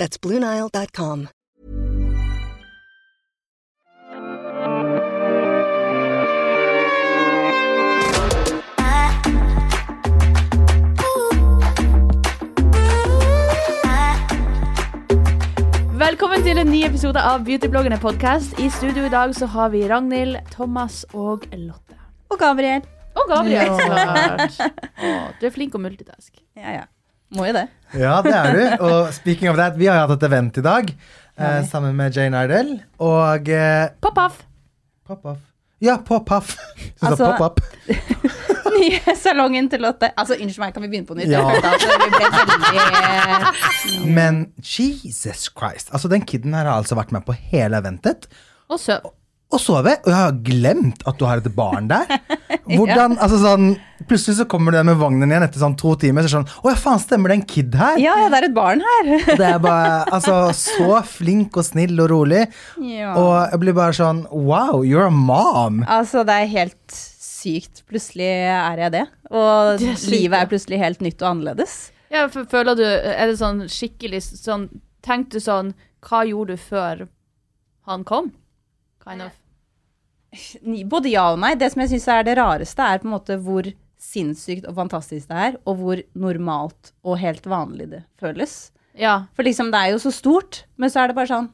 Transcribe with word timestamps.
That's 0.00 0.16
BlueNile.com. 0.16 1.28
Velkommen 16.00 16.46
til 16.46 16.56
en 16.62 16.70
ny 16.72 16.80
episode 16.86 17.20
av 17.20 17.44
Beautybloggerne 17.44 17.98
podcast. 18.00 18.56
I 18.56 18.70
studio 18.72 19.04
i 19.04 19.12
dag 19.12 19.34
så 19.36 19.50
har 19.52 19.68
vi 19.74 19.82
Ragnhild, 19.84 20.38
Thomas 20.54 21.02
og 21.12 21.44
Lotte. 21.52 21.98
Og 22.32 22.40
Gabriel. 22.40 22.88
Og 23.20 23.28
Gabriel, 23.28 23.76
Ja. 23.84 24.48
Å, 25.10 25.12
du 25.36 25.44
er 25.44 25.52
flink 25.52 25.76
å 25.76 25.82
multitask. 25.84 26.32
Ja, 26.56 26.78
ja. 26.78 26.88
Må 27.36 27.50
jo 27.50 27.58
det. 27.60 27.68
Ja, 27.98 28.20
det 28.22 28.32
er 28.34 28.52
du. 28.54 28.60
Og 28.86 29.12
speaking 29.14 29.50
of 29.50 29.56
that, 29.58 29.74
vi 29.78 29.86
har 29.90 29.98
hatt 30.04 30.12
et 30.18 30.22
event 30.28 30.58
i 30.60 30.64
dag 30.64 30.84
eh, 30.94 31.62
sammen 31.70 31.96
med 31.98 32.14
Jane 32.16 32.36
Ardell 32.38 32.70
og 33.02 33.48
eh, 33.50 33.86
Pop-off. 34.02 34.36
Pop-off. 35.08 35.38
Ja, 35.82 35.96
pop-off. 36.04 36.48
Så 37.00 37.06
Altså- 37.10 37.36
pop-up. 37.36 37.60
Nye 38.80 39.14
salongen 39.18 39.66
til 39.68 39.80
Lotte. 39.82 40.12
Altså, 40.16 40.34
unnskyld 40.38 40.62
meg, 40.62 40.72
kan 40.76 40.82
vi 40.84 40.88
begynne 40.92 41.06
på 41.08 41.14
nytt? 41.18 41.28
Ja. 41.32 41.40
Veldig 41.50 41.70
Men 44.14 44.34
Jesus 44.62 45.48
Christ. 45.50 45.90
Altså, 45.92 46.08
den 46.08 46.22
kiden 46.24 46.54
her 46.54 46.64
har 46.68 46.76
altså 46.78 46.94
vært 46.96 47.10
med 47.12 47.20
på 47.26 47.32
hele 47.50 47.76
eventet. 47.82 48.28
Og 48.70 48.78
søv. 48.80 49.00
Og 49.50 49.58
sove. 49.58 49.96
Og 50.04 50.10
jeg 50.10 50.14
har 50.14 50.36
glemt 50.46 51.00
at 51.10 51.18
du 51.18 51.24
har 51.26 51.40
et 51.40 51.54
barn 51.54 51.88
der. 51.90 52.06
Hvordan, 52.70 53.16
altså 53.18 53.40
sånn 53.42 53.72
Plutselig 54.08 54.38
så 54.38 54.44
kommer 54.48 54.72
du 54.72 54.78
der 54.78 54.86
med 54.86 54.96
vognen 54.98 55.30
igjen 55.30 55.44
etter 55.44 55.60
sånn 55.60 55.74
to 55.78 55.92
timer. 56.00 56.24
Så 56.24 56.30
er 56.30 56.34
sånn 56.38 56.62
Å 56.64 56.70
ja, 56.72 56.76
faen, 56.78 57.02
stemmer 57.02 57.32
det 57.32 57.36
en 57.40 57.44
kid 57.50 57.76
her? 57.78 57.98
Ja, 58.00 58.14
ja, 58.22 58.30
det 58.32 58.38
er 58.38 58.46
et 58.48 58.56
barn 58.56 58.82
her. 58.86 59.10
Det 59.40 59.46
er 59.46 59.60
bare 59.62 60.00
altså, 60.14 60.38
så 60.56 61.02
flink 61.06 61.58
og 61.60 61.66
snill 61.66 62.00
og 62.00 62.10
rolig. 62.12 62.46
Ja. 62.78 63.12
Og 63.18 63.34
jeg 63.52 63.62
blir 63.64 63.76
bare 63.76 63.96
sånn 63.96 64.24
Wow, 64.30 64.80
you're 64.86 65.06
a 65.06 65.14
mom. 65.14 65.82
Altså, 65.84 66.24
det 66.26 66.38
er 66.40 66.50
helt 66.54 66.96
sykt. 66.96 67.84
Plutselig 67.90 68.28
er 68.48 68.84
jeg 68.86 68.94
det. 68.96 69.06
Og 69.30 69.80
Det 69.82 69.92
er 69.92 70.00
sykt, 70.00 70.12
livet 70.14 70.40
er 70.40 70.50
plutselig 70.50 70.82
helt 70.82 71.04
nytt 71.04 71.20
og 71.20 71.32
annerledes. 71.34 71.78
Ja, 72.10 72.26
for 72.32 72.48
føler 72.50 72.78
du 72.78 72.84
Er 72.86 73.30
det 73.30 73.38
sånn 73.38 73.66
skikkelig 73.70 74.24
sånn 74.32 74.68
Tenk 75.06 75.30
du 75.30 75.38
sånn 75.42 75.74
Hva 76.02 76.24
gjorde 76.26 76.56
du 76.56 76.62
før 76.64 77.04
han 77.88 78.02
kom? 78.08 78.32
Kind 79.04 79.22
of. 79.26 79.36
Både 80.92 81.10
ja 81.12 81.28
og 81.32 81.40
nei. 81.42 81.54
Det 81.58 81.70
som 81.72 81.82
jeg 81.84 81.92
syns 81.94 82.08
er 82.14 82.26
det 82.28 82.36
rareste, 82.38 82.82
er 82.86 83.00
på 83.02 83.08
en 83.08 83.14
måte 83.16 83.38
hvor 83.42 83.66
sinnssykt 84.00 84.64
og 84.70 84.76
fantastisk 84.78 85.28
det 85.28 85.40
er, 85.46 85.56
og 85.68 85.76
hvor 85.82 86.00
normalt 86.16 86.92
og 87.04 87.18
helt 87.20 87.44
vanlig 87.50 87.90
det 87.90 88.02
føles. 88.20 88.70
Ja. 88.96 89.26
For 89.36 89.44
liksom, 89.46 89.68
det 89.74 89.80
er 89.80 89.92
jo 89.94 89.98
så 90.02 90.12
stort, 90.14 90.62
men 90.80 90.90
så 90.92 91.02
er 91.02 91.10
det 91.12 91.16
bare 91.18 91.28
sånn 91.30 91.50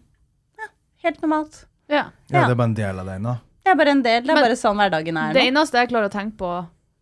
ja, 0.61 0.69
helt 1.09 1.19
normalt. 1.25 1.65
ja. 1.91 2.05
Ja, 2.31 2.41
Ja. 2.41 2.45
det 2.47 2.55
er 2.55 2.59
bare 2.61 2.69
en 2.71 2.77
del 2.79 3.01
av 3.03 3.07
deg 3.11 3.21
nå. 3.23 3.35
Det 3.67 3.73
er 3.73 3.79
bare 3.81 3.91
en 3.97 4.03
del. 4.03 4.23
Det 4.23 4.31
er 4.31 4.35
Men 4.39 4.45
bare 4.47 4.57
sånn 4.59 4.79
hverdagen 4.79 5.17
er 5.19 5.33
Det 5.35 5.43
eneste 5.43 5.79
jeg 5.81 5.89
klarer 5.91 6.07
å 6.07 6.13
tenke 6.15 6.37
på 6.39 6.51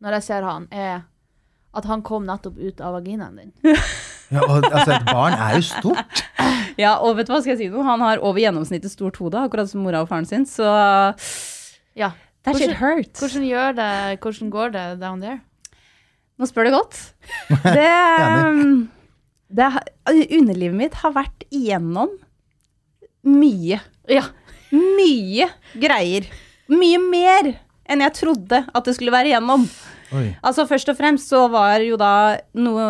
når 0.05 0.17
jeg 0.17 0.23
ser 0.31 0.43
han, 0.49 0.67
er 0.73 1.03
at 1.75 1.85
han 1.91 2.03
kom 2.07 2.25
nettopp 2.25 2.57
ut 2.57 2.81
av 2.81 2.95
vaginaen 2.97 3.37
din. 3.37 3.53
Ja, 4.33 4.41
og 4.49 4.65
altså, 4.65 4.95
et 4.97 5.05
barn 5.11 5.35
er 5.37 5.57
jo 5.59 5.63
stort. 5.69 6.23
Ja, 6.81 6.97
og 6.99 7.17
vet 7.19 7.29
du 7.29 7.33
hva 7.35 7.41
skal 7.43 7.55
jeg 7.55 7.61
si 7.65 7.69
noe? 7.73 7.85
Han 7.87 8.03
har 8.03 8.23
over 8.25 8.41
gjennomsnittet 8.43 8.91
stort 8.93 9.17
hode, 9.23 9.39
akkurat 9.47 9.71
som 9.71 9.85
mora 9.87 10.01
og 10.03 10.09
faren 10.11 10.27
sin, 10.27 10.45
så 10.49 10.67
Ja. 11.95 12.13
that 12.45 12.57
shit 12.59 12.75
hurts. 12.77 12.81
hurt. 12.81 13.23
Hvordan 13.23 13.47
gjør 13.49 13.75
det 13.79 14.21
Hvordan 14.21 14.51
går 14.51 14.73
det 14.75 14.85
down 15.01 15.21
there? 15.21 15.41
Nå 16.39 16.49
spør 16.51 16.65
du 16.67 16.71
godt. 16.75 16.99
Det, 17.63 18.89
det 19.59 19.69
Underlivet 20.35 20.75
mitt 20.75 20.95
har 21.05 21.13
vært 21.15 21.45
igjennom 21.55 22.11
mye. 23.25 23.79
Ja. 24.11 24.27
Mye 24.75 25.47
greier. 25.79 26.27
Mye 26.69 26.99
mer 26.99 27.53
enn 27.87 28.01
jeg 28.03 28.17
trodde 28.19 28.65
at 28.75 28.85
det 28.89 28.95
skulle 28.97 29.13
være 29.15 29.31
igjennom. 29.31 29.69
Oi. 30.13 30.27
Altså 30.45 30.67
Først 30.69 30.91
og 30.93 30.99
fremst 30.99 31.31
så 31.33 31.45
var 31.53 31.81
jo 31.85 31.97
da 32.01 32.37
noe, 32.59 32.85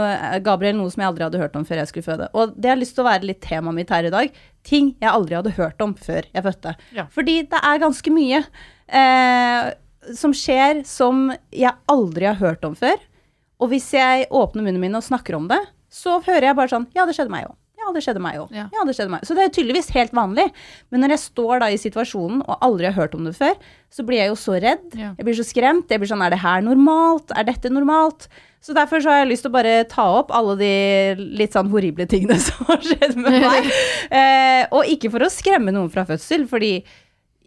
Gabriel 0.45 0.77
noe 0.79 0.91
som 0.93 1.05
jeg 1.05 1.13
aldri 1.13 1.27
hadde 1.27 1.41
hørt 1.43 1.57
om 1.59 1.67
før 1.69 1.83
jeg 1.83 1.91
skulle 1.91 2.09
føde. 2.09 2.29
Og 2.35 2.57
det 2.59 2.73
har 2.73 2.81
lyst 2.81 2.97
til 2.97 3.05
å 3.05 3.09
være 3.09 3.29
litt 3.31 3.43
temaet 3.45 3.79
mitt 3.79 3.95
her 3.95 4.09
i 4.09 4.13
dag. 4.15 4.43
Ting 4.67 4.93
jeg 4.99 5.11
aldri 5.13 5.39
hadde 5.39 5.55
hørt 5.59 5.83
om 5.85 5.95
før 5.95 6.27
jeg 6.27 6.47
fødte. 6.47 6.75
Ja. 6.97 7.07
Fordi 7.15 7.41
det 7.51 7.61
er 7.61 7.83
ganske 7.83 8.15
mye 8.15 8.43
eh, 8.89 9.73
som 10.19 10.35
skjer 10.37 10.83
som 10.89 11.29
jeg 11.55 11.75
aldri 11.91 12.31
har 12.31 12.41
hørt 12.41 12.65
om 12.67 12.77
før. 12.79 12.99
Og 13.63 13.71
hvis 13.71 13.93
jeg 13.95 14.27
åpner 14.35 14.67
munnen 14.67 14.83
min 14.83 14.99
og 14.99 15.07
snakker 15.07 15.39
om 15.39 15.47
det, 15.51 15.61
så 15.95 16.19
hører 16.25 16.51
jeg 16.51 16.59
bare 16.59 16.73
sånn 16.73 16.89
Ja, 16.97 17.07
det 17.07 17.15
skjedde 17.17 17.33
meg 17.33 17.47
òg. 17.49 17.55
Ja, 17.85 17.93
det 17.93 18.01
skjedde 18.07 18.23
meg 18.25 18.41
òg. 18.41 18.55
Ja. 18.57 18.65
Ja, 18.73 18.85
det 18.89 18.95
skjedde 18.97 19.13
meg. 19.13 19.27
Så 19.29 19.37
det 19.37 19.45
er 19.45 19.53
tydeligvis 19.53 19.91
helt 19.93 20.15
vanlig. 20.17 20.47
Men 20.89 21.05
når 21.05 21.15
jeg 21.19 21.25
står 21.27 21.61
da 21.61 21.69
i 21.75 21.77
situasjonen 21.81 22.41
og 22.47 22.57
aldri 22.65 22.89
har 22.89 22.97
hørt 22.97 23.15
om 23.19 23.29
det 23.29 23.35
før, 23.37 23.53
så 23.93 24.07
blir 24.09 24.23
jeg 24.23 24.33
jo 24.33 24.41
så 24.41 24.57
redd. 24.65 24.89
Ja. 24.97 25.13
Jeg 25.19 25.29
blir 25.29 25.37
så 25.37 25.45
skremt. 25.47 25.93
Jeg 25.93 26.01
blir 26.03 26.11
sånn 26.11 26.25
Er 26.25 26.33
det 26.33 26.41
her 26.43 26.65
normalt? 26.65 27.35
Er 27.37 27.45
dette 27.47 27.71
normalt? 27.71 28.27
Så 28.65 28.73
derfor 28.73 29.03
så 29.05 29.13
har 29.13 29.19
jeg 29.21 29.29
lyst 29.35 29.45
til 29.45 29.53
å 29.53 29.57
bare 29.59 29.75
ta 29.93 30.07
opp 30.23 30.31
alle 30.33 30.55
de 30.57 30.71
litt 31.37 31.53
sånn 31.53 31.69
horrible 31.69 32.07
tingene 32.09 32.39
som 32.47 32.65
har 32.71 32.81
skjedd 32.81 33.19
med 33.21 33.37
meg. 33.45 33.69
Eh, 34.09 34.63
og 34.73 34.89
ikke 34.89 35.13
for 35.13 35.27
å 35.27 35.33
skremme 35.33 35.75
noen 35.77 35.93
fra 35.93 36.07
fødsel, 36.09 36.47
fordi 36.49 36.79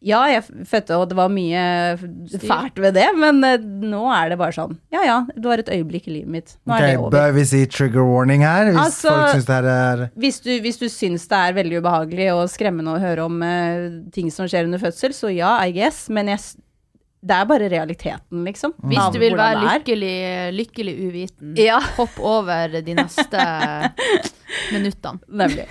ja, 0.05 0.19
jeg 0.29 0.43
fødte, 0.69 0.97
og 0.97 1.07
det 1.09 1.17
var 1.17 1.31
mye 1.33 1.61
fælt 2.43 2.77
ved 2.81 2.93
det, 2.97 3.07
men 3.17 3.39
uh, 3.41 3.55
nå 3.87 4.03
er 4.13 4.29
det 4.33 4.37
bare 4.39 4.53
sånn 4.55 4.75
Ja 4.93 5.01
ja, 5.05 5.15
du 5.35 5.49
har 5.49 5.63
et 5.63 5.71
øyeblikk 5.73 6.07
i 6.09 6.13
livet 6.19 6.33
mitt. 6.35 6.53
Nå 6.67 6.75
er 6.77 6.85
det 6.85 6.97
over. 6.99 7.15
Bør 7.15 7.33
vi 7.37 7.45
si 7.49 7.63
trigger 7.71 8.05
warning 8.05 8.43
her? 8.45 8.69
Hvis 8.71 8.83
Altså- 8.83 9.15
folk 9.15 9.33
syns 9.33 9.49
det 9.49 9.55
her 9.57 9.69
er 9.73 10.05
Hvis 10.15 10.39
du, 10.45 10.51
hvis 10.61 10.77
du 10.81 10.87
syns 10.91 11.27
det 11.31 11.41
er 11.41 11.57
veldig 11.57 11.81
ubehagelig 11.81 12.29
og 12.35 12.45
skremmende 12.53 12.93
å 12.93 13.01
høre 13.01 13.25
om 13.25 13.41
uh, 13.41 13.87
ting 14.13 14.29
som 14.33 14.47
skjer 14.47 14.69
under 14.69 14.81
fødsel, 14.81 15.15
så 15.17 15.33
ja, 15.33 15.55
I 15.65 15.73
guess, 15.75 16.07
men 16.13 16.29
jeg, 16.33 16.39
det 17.27 17.33
er 17.33 17.47
bare 17.49 17.67
realiteten, 17.71 18.43
liksom. 18.45 18.75
Hvis 18.87 19.07
du 19.11 19.17
vil 19.19 19.33
være 19.35 19.63
lykkelig, 19.65 20.17
lykkelig 20.53 20.93
uviten, 21.07 21.55
Ja. 21.57 21.79
hopp 21.97 22.19
over 22.21 22.77
de 22.85 22.93
neste 22.95 23.41
minuttene. 24.73 25.19
Nemlig. 25.27 25.65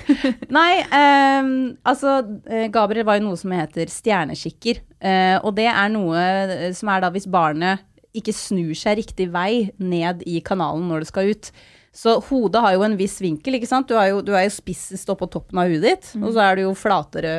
Nei, 0.53 0.73
um, 0.91 1.53
altså 1.87 2.17
eh, 2.51 2.67
Gabriel 2.75 3.07
var 3.07 3.21
jo 3.21 3.29
noe 3.29 3.39
som 3.41 3.55
heter 3.55 3.89
stjernekikker. 3.93 4.83
Uh, 4.99 5.39
og 5.47 5.55
det 5.59 5.69
er 5.71 5.93
noe 5.95 6.19
eh, 6.19 6.67
som 6.77 6.91
er 6.93 7.05
da 7.05 7.13
hvis 7.15 7.29
barnet 7.31 7.85
ikke 8.17 8.33
snur 8.35 8.73
seg 8.79 8.99
riktig 9.03 9.29
vei 9.35 9.69
ned 9.79 10.23
i 10.27 10.39
kanalen 10.45 10.87
når 10.91 11.05
det 11.05 11.11
skal 11.13 11.31
ut. 11.31 11.51
Så 11.97 12.19
hodet 12.29 12.61
har 12.65 12.75
jo 12.77 12.83
en 12.85 12.97
viss 12.99 13.19
vinkel, 13.25 13.57
ikke 13.57 13.69
sant. 13.71 13.89
Du, 13.89 13.97
jo, 13.97 14.19
du 14.25 14.35
er 14.37 14.49
jo 14.49 14.55
spissest 14.57 15.09
oppå 15.13 15.29
toppen 15.33 15.61
av 15.63 15.71
hodet 15.71 15.95
ditt, 15.95 16.11
og 16.21 16.33
så 16.35 16.43
er 16.45 16.59
du 16.59 16.67
jo 16.67 16.75
flatere 16.77 17.39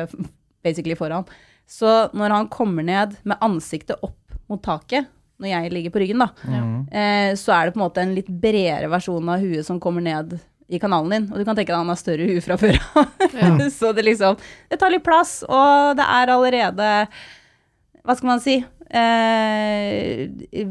basically 0.64 0.96
foran. 0.98 1.26
Så 1.68 2.08
når 2.16 2.32
han 2.32 2.50
kommer 2.52 2.86
ned 2.86 3.18
med 3.28 3.40
ansiktet 3.44 4.00
opp 4.02 4.16
mot 4.48 4.62
taket, 4.64 5.08
når 5.38 5.52
jeg 5.52 5.72
ligger 5.74 5.92
på 5.94 6.00
ryggen, 6.02 6.22
da, 6.24 6.30
eh, 6.90 7.32
så 7.38 7.52
er 7.54 7.68
det 7.68 7.74
på 7.74 7.78
en 7.78 7.84
måte 7.84 8.02
en 8.02 8.14
litt 8.16 8.30
bredere 8.42 8.88
versjon 8.90 9.28
av 9.30 9.42
huet 9.44 9.66
som 9.66 9.78
kommer 9.82 10.02
ned 10.02 10.38
i 10.68 10.80
kanalen 10.80 11.12
din. 11.14 11.28
Og 11.32 11.38
du 11.38 11.44
kan 11.46 11.56
tenke 11.56 11.70
deg 11.70 11.78
han 11.78 11.92
har 11.92 12.00
større 12.00 12.26
hue 12.28 12.42
fra 12.44 12.58
før 12.60 12.80
av. 12.98 13.12
så 13.78 13.92
det 13.96 14.04
liksom 14.08 14.36
Det 14.68 14.80
tar 14.80 14.92
litt 14.92 15.06
plass, 15.06 15.40
og 15.48 15.96
det 15.98 16.04
er 16.04 16.32
allerede 16.34 16.90
Hva 18.04 18.16
skal 18.16 18.30
man 18.32 18.42
si 18.44 18.58
eh, 18.90 20.26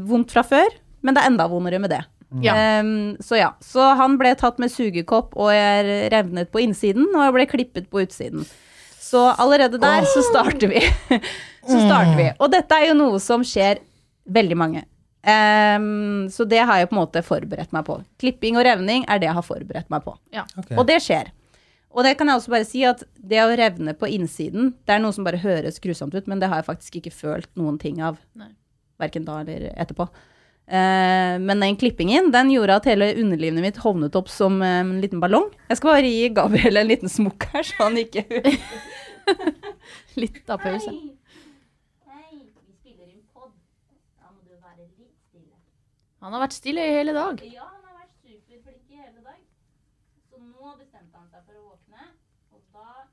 Vondt 0.06 0.34
fra 0.34 0.44
før, 0.46 0.78
men 1.02 1.16
det 1.16 1.22
er 1.22 1.32
enda 1.32 1.48
vondere 1.50 1.82
med 1.82 1.94
det. 1.94 2.04
Ja. 2.44 2.80
Um, 2.82 3.16
så 3.24 3.38
ja. 3.38 3.52
Så 3.64 3.80
han 3.96 4.18
ble 4.20 4.34
tatt 4.38 4.58
med 4.60 4.72
sugekopp 4.72 5.36
og 5.38 5.52
er 5.54 6.10
revnet 6.12 6.50
på 6.52 6.60
innsiden, 6.60 7.08
og 7.14 7.22
jeg 7.24 7.36
ble 7.36 7.46
klippet 7.54 7.86
på 7.90 8.02
utsiden. 8.04 8.44
Så 9.08 9.24
allerede 9.40 9.80
der 9.80 10.04
så 10.04 10.22
starter 10.26 10.68
vi. 10.68 10.82
så 11.70 11.80
starter 11.80 12.16
vi. 12.18 12.28
Og 12.36 12.52
dette 12.52 12.76
er 12.76 12.90
jo 12.90 12.98
noe 12.98 13.20
som 13.22 13.44
skjer 13.46 13.80
veldig 14.28 14.58
mange. 14.60 14.84
Um, 15.28 16.28
så 16.30 16.44
det 16.48 16.60
har 16.62 16.78
jeg 16.78 16.90
på 16.90 16.96
en 16.96 17.00
måte 17.00 17.22
forberedt 17.24 17.72
meg 17.74 17.86
på. 17.88 17.98
Klipping 18.20 18.58
og 18.60 18.66
revning 18.68 19.06
er 19.08 19.20
det 19.20 19.28
jeg 19.30 19.36
har 19.38 19.46
forberedt 19.46 19.90
meg 19.92 20.04
på. 20.04 20.14
Ja. 20.34 20.44
Okay. 20.60 20.76
Og 20.76 20.86
det 20.88 21.00
skjer. 21.04 21.32
Og 21.88 22.04
det 22.04 22.14
kan 22.18 22.28
jeg 22.28 22.38
også 22.38 22.52
bare 22.52 22.68
si 22.68 22.84
at 22.86 23.02
det 23.16 23.40
å 23.42 23.52
revne 23.58 23.94
på 23.96 24.10
innsiden, 24.12 24.74
det 24.86 24.94
er 24.94 25.02
noe 25.02 25.16
som 25.16 25.26
bare 25.26 25.40
høres 25.42 25.80
grusomt 25.82 26.14
ut, 26.14 26.28
men 26.30 26.40
det 26.40 26.50
har 26.52 26.60
jeg 26.60 26.68
faktisk 26.68 27.00
ikke 27.00 27.14
følt 27.16 27.48
noen 27.58 27.80
ting 27.80 28.02
av. 28.04 28.20
Verken 29.00 29.24
da 29.26 29.40
eller 29.40 29.70
etterpå. 29.72 30.08
Eh, 30.68 31.34
men 31.40 31.62
den 31.64 31.76
klippingen 31.80 32.28
den 32.32 32.50
gjorde 32.52 32.74
at 32.76 32.88
hele 32.90 33.06
underlivet 33.16 33.64
mitt 33.64 33.78
hovnet 33.80 34.16
opp 34.20 34.28
som 34.28 34.60
eh, 34.60 34.80
en 34.82 34.98
liten 35.00 35.20
ballong. 35.22 35.46
Jeg 35.70 35.80
skal 35.80 35.94
bare 35.94 36.10
gi 36.12 36.28
Gabriel 36.36 36.82
en 36.82 36.90
liten 36.90 37.08
smokk 37.12 37.46
her, 37.54 37.64
så 37.64 37.86
han 37.86 37.96
ikke 37.96 38.26
Litt 40.20 40.50
av 40.50 40.60
pause. 40.60 40.92
Han 46.18 46.34
har 46.34 46.42
vært 46.42 46.56
stille 46.56 46.82
i 46.82 46.92
hele 46.96 47.12
dag. 47.14 47.38
Ja, 47.46 47.64
han 47.70 47.84
har 47.86 48.00
vært 48.02 48.14
superflink 48.26 48.90
i 48.90 48.98
hele 48.98 49.22
dag. 49.22 49.38
Så 50.28 50.40
nå 50.42 50.72
bestemte 50.74 51.14
han 51.14 51.28
seg 51.30 51.44
for 51.46 51.54
å 51.54 51.62
våkne, 51.70 52.08
og 52.52 52.60
da 52.74 53.06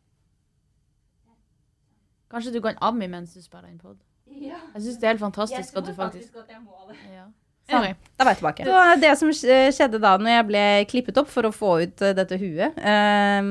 Kanskje 2.34 2.56
du 2.56 2.60
kan 2.66 2.80
amme 2.84 3.08
mens 3.08 3.36
du 3.38 3.44
spiller 3.46 3.70
inn 3.70 3.78
pod? 3.80 4.02
Ja. 4.26 4.58
Jeg 4.74 4.88
syns 4.88 4.98
det 5.00 5.08
er 5.08 5.14
helt 5.14 5.24
fantastisk 5.24 5.78
at 5.78 5.86
du 5.86 5.94
faktisk 5.96 6.36
at 6.42 6.50
jeg 6.50 6.64
må 6.66 6.90
det. 6.90 6.98
ja. 7.14 7.30
Sånn, 7.66 7.96
da 8.14 8.26
var 8.26 8.36
jeg 8.36 8.40
tilbake. 8.44 8.66
Så 8.68 8.82
det 9.02 9.12
som 9.18 9.32
skjedde 9.34 10.00
da 10.04 10.12
når 10.22 10.36
jeg 10.36 10.48
ble 10.52 10.64
klippet 10.92 11.18
opp 11.18 11.30
for 11.34 11.48
å 11.48 11.54
få 11.56 11.72
ut 11.82 12.04
eh, 12.06 12.14
dette 12.18 12.38
huet, 12.38 12.78
eh, 12.78 13.48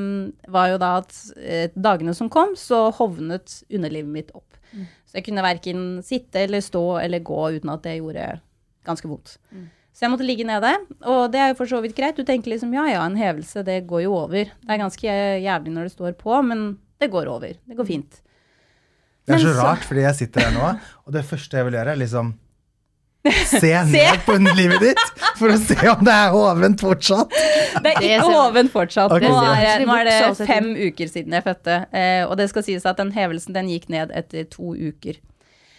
var 0.55 0.71
jo 0.71 0.81
da 0.83 0.91
at 1.01 1.17
eh, 1.43 1.71
dagene 1.75 2.15
som 2.15 2.31
kom, 2.31 2.55
så 2.59 2.87
hovnet 2.95 3.63
underlivet 3.67 4.13
mitt 4.15 4.31
opp. 4.37 4.47
Mm. 4.71 4.87
Så 5.11 5.19
jeg 5.19 5.27
kunne 5.29 5.47
verken 5.47 5.81
sitte 6.07 6.45
eller 6.47 6.63
stå 6.63 6.85
eller 7.03 7.25
gå 7.27 7.41
uten 7.57 7.75
at 7.75 7.83
det 7.87 7.97
gjorde 7.99 8.29
ganske 8.87 9.11
vondt. 9.11 9.35
Mm. 9.51 9.67
Så 9.95 10.07
jeg 10.07 10.11
måtte 10.11 10.27
ligge 10.27 10.47
nede, 10.47 10.73
og 11.07 11.29
det 11.31 11.41
er 11.43 11.53
jo 11.53 11.59
for 11.59 11.71
så 11.71 11.79
vidt 11.83 11.95
greit. 11.99 12.19
Du 12.19 12.27
tenker 12.27 12.51
liksom 12.55 12.73
ja 12.75 12.87
ja, 12.91 13.03
en 13.07 13.19
hevelse, 13.19 13.63
det 13.67 13.85
går 13.91 14.07
jo 14.07 14.15
over. 14.25 14.51
Det 14.51 14.71
er 14.75 14.81
ganske 14.83 15.19
jævlig 15.43 15.75
når 15.75 15.87
det 15.89 15.95
står 15.95 16.17
på, 16.19 16.39
men 16.47 16.65
det 17.03 17.11
går 17.11 17.31
over. 17.31 17.55
Det 17.55 17.79
går 17.79 17.87
fint. 17.91 18.23
Det 19.25 19.37
er 19.37 19.43
så 19.43 19.55
så- 19.55 19.63
rart, 19.63 19.87
fordi 19.87 20.03
jeg 20.03 20.15
sitter 20.23 20.47
her 20.47 20.55
nå, 20.55 20.73
og 21.07 21.13
det 21.15 21.25
første 21.25 21.57
jeg 21.57 21.67
vil 21.67 21.79
gjøre, 21.79 21.95
er 21.95 22.03
liksom 22.03 22.35
Se 23.49 23.71
ned 23.89 24.25
på 24.27 24.37
underlivet 24.37 24.83
ditt 24.85 25.05
for 25.39 25.55
å 25.55 25.59
se 25.61 25.79
om 25.89 26.03
det 26.05 26.13
er 26.13 26.33
hovent 26.35 26.83
fortsatt. 26.85 27.33
Det 27.85 27.93
er 27.95 28.03
ikke 28.05 28.27
hovent 28.29 28.73
fortsatt. 28.75 29.13
Okay. 29.17 29.31
nå, 29.31 29.39
er, 29.57 29.85
nå 29.89 29.95
er 29.97 30.11
det 30.11 30.49
fem 30.49 30.73
uker 30.77 31.09
siden 31.09 31.37
jeg 31.39 31.47
fødte. 31.47 31.79
Eh, 31.89 32.25
og 32.29 32.37
det 32.41 32.51
skal 32.53 32.67
sies 32.67 32.85
at 32.85 33.01
den 33.01 33.15
hevelsen 33.17 33.57
den 33.57 33.71
gikk 33.73 33.89
ned 33.93 34.13
etter 34.15 34.45
to 34.53 34.75
uker. 34.77 35.23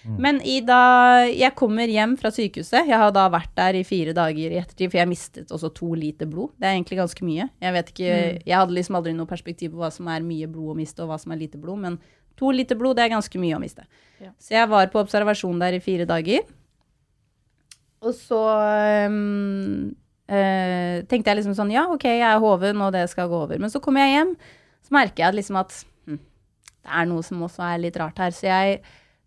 Men 0.06 0.38
i 0.46 0.60
da 0.62 1.26
jeg 1.26 1.56
kommer 1.58 1.90
hjem 1.90 2.14
fra 2.20 2.30
sykehuset 2.34 2.86
Jeg 2.86 3.00
har 3.02 3.14
da 3.16 3.24
vært 3.34 3.50
der 3.58 3.80
i 3.80 3.86
fire 3.88 4.14
dager 4.14 4.54
i 4.54 4.60
ettertid, 4.60 4.92
for 4.92 5.00
jeg 5.02 5.10
mistet 5.10 5.54
også 5.54 5.72
to 5.74 5.94
liter 5.98 6.30
blod. 6.30 6.54
Det 6.62 6.70
er 6.70 6.76
egentlig 6.76 7.00
ganske 7.00 7.26
mye. 7.26 7.48
Jeg 7.62 7.76
vet 7.78 7.90
ikke, 7.94 8.12
jeg 8.46 8.56
hadde 8.56 8.76
liksom 8.78 9.00
aldri 9.00 9.16
noe 9.18 9.30
perspektiv 9.30 9.74
på 9.74 9.82
hva 9.82 9.90
som 9.94 10.10
er 10.14 10.26
mye 10.26 10.50
blod 10.52 10.76
å 10.76 10.78
miste, 10.78 11.02
og 11.02 11.10
hva 11.10 11.18
som 11.22 11.34
er 11.34 11.42
lite 11.42 11.62
blod, 11.62 11.82
men 11.82 11.98
to 12.38 12.52
liter 12.54 12.78
blod, 12.78 13.00
det 13.00 13.08
er 13.08 13.16
ganske 13.16 13.42
mye 13.42 13.58
å 13.58 13.64
miste. 13.64 13.88
Ja. 14.22 14.30
Så 14.38 14.54
jeg 14.58 14.70
var 14.72 14.92
på 14.94 15.02
observasjon 15.02 15.62
der 15.62 15.80
i 15.80 15.82
fire 15.84 16.06
dager. 16.10 16.46
Og 18.06 18.14
så 18.14 18.42
um, 19.10 19.96
uh, 20.30 21.02
tenkte 21.10 21.32
jeg 21.32 21.40
liksom 21.40 21.56
sånn, 21.58 21.74
ja, 21.74 21.88
ok, 21.92 22.06
jeg 22.12 22.28
er 22.28 22.44
hoven, 22.44 22.84
og 22.86 22.94
det 22.96 23.08
skal 23.12 23.32
gå 23.32 23.42
over. 23.48 23.62
Men 23.62 23.74
så 23.74 23.82
kommer 23.84 24.06
jeg 24.06 24.20
hjem, 24.20 24.36
så 24.86 24.96
merker 25.00 25.26
jeg 25.26 25.40
liksom 25.40 25.60
at 25.64 25.74
hm, 26.06 26.22
det 26.86 26.94
er 27.00 27.10
noe 27.10 27.26
som 27.26 27.42
også 27.48 27.66
er 27.72 27.82
litt 27.88 27.98
rart 28.02 28.22
her. 28.22 28.36
Så 28.36 28.46
jeg 28.48 28.80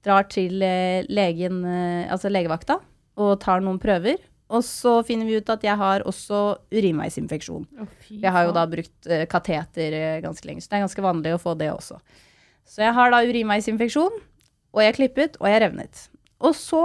drar 0.07 0.29
til 0.31 0.63
eh, 0.63 1.03
legen, 1.11 1.65
eh, 1.67 2.07
altså 2.13 2.31
legevakta, 2.31 2.79
og 3.19 3.35
tar 3.43 3.65
noen 3.65 3.81
prøver. 3.83 4.23
Og 4.49 4.63
så 4.65 4.95
finner 5.05 5.29
vi 5.29 5.43
ut 5.43 5.51
at 5.53 5.67
jeg 5.67 5.77
har 5.77 6.07
også 6.09 6.39
urinveisinfeksjon. 6.73 7.67
Oh, 7.83 7.91
Jeg 8.09 8.33
har 8.33 8.47
jo 8.47 8.55
da 8.57 8.63
brukt 8.71 9.11
kateter 9.29 10.23
ganske 10.25 10.49
lenge, 10.49 10.63
så 10.65 10.71
det 10.71 10.79
er 10.79 10.87
ganske 10.87 11.05
vanlig 11.05 11.35
å 11.37 11.43
få 11.43 11.53
det 11.59 11.69
også. 11.69 11.99
Så 12.65 12.81
jeg 12.87 12.95
har 12.97 13.13
da 13.13 13.21
urinveisinfeksjon, 13.29 14.17
og 14.73 14.81
jeg 14.85 14.97
klippet, 14.97 15.37
og 15.43 15.51
jeg 15.51 15.61
revnet. 15.67 16.07
Og 16.41 16.57
så 16.57 16.83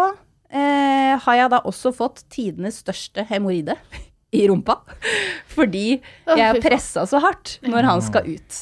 eh, 0.53 1.13
har 1.25 1.39
jeg 1.39 1.51
da 1.53 1.59
også 1.67 1.91
fått 1.97 2.23
tidenes 2.33 2.79
største 2.83 3.25
hemoroide 3.29 3.75
i 4.33 4.45
rumpa, 4.49 4.79
fordi 5.53 5.99
jeg 5.99 6.43
er 6.47 6.61
pressa 6.63 7.03
så 7.09 7.19
hardt 7.21 7.57
når 7.69 7.85
han 7.89 8.01
skal 8.05 8.29
ut. 8.33 8.61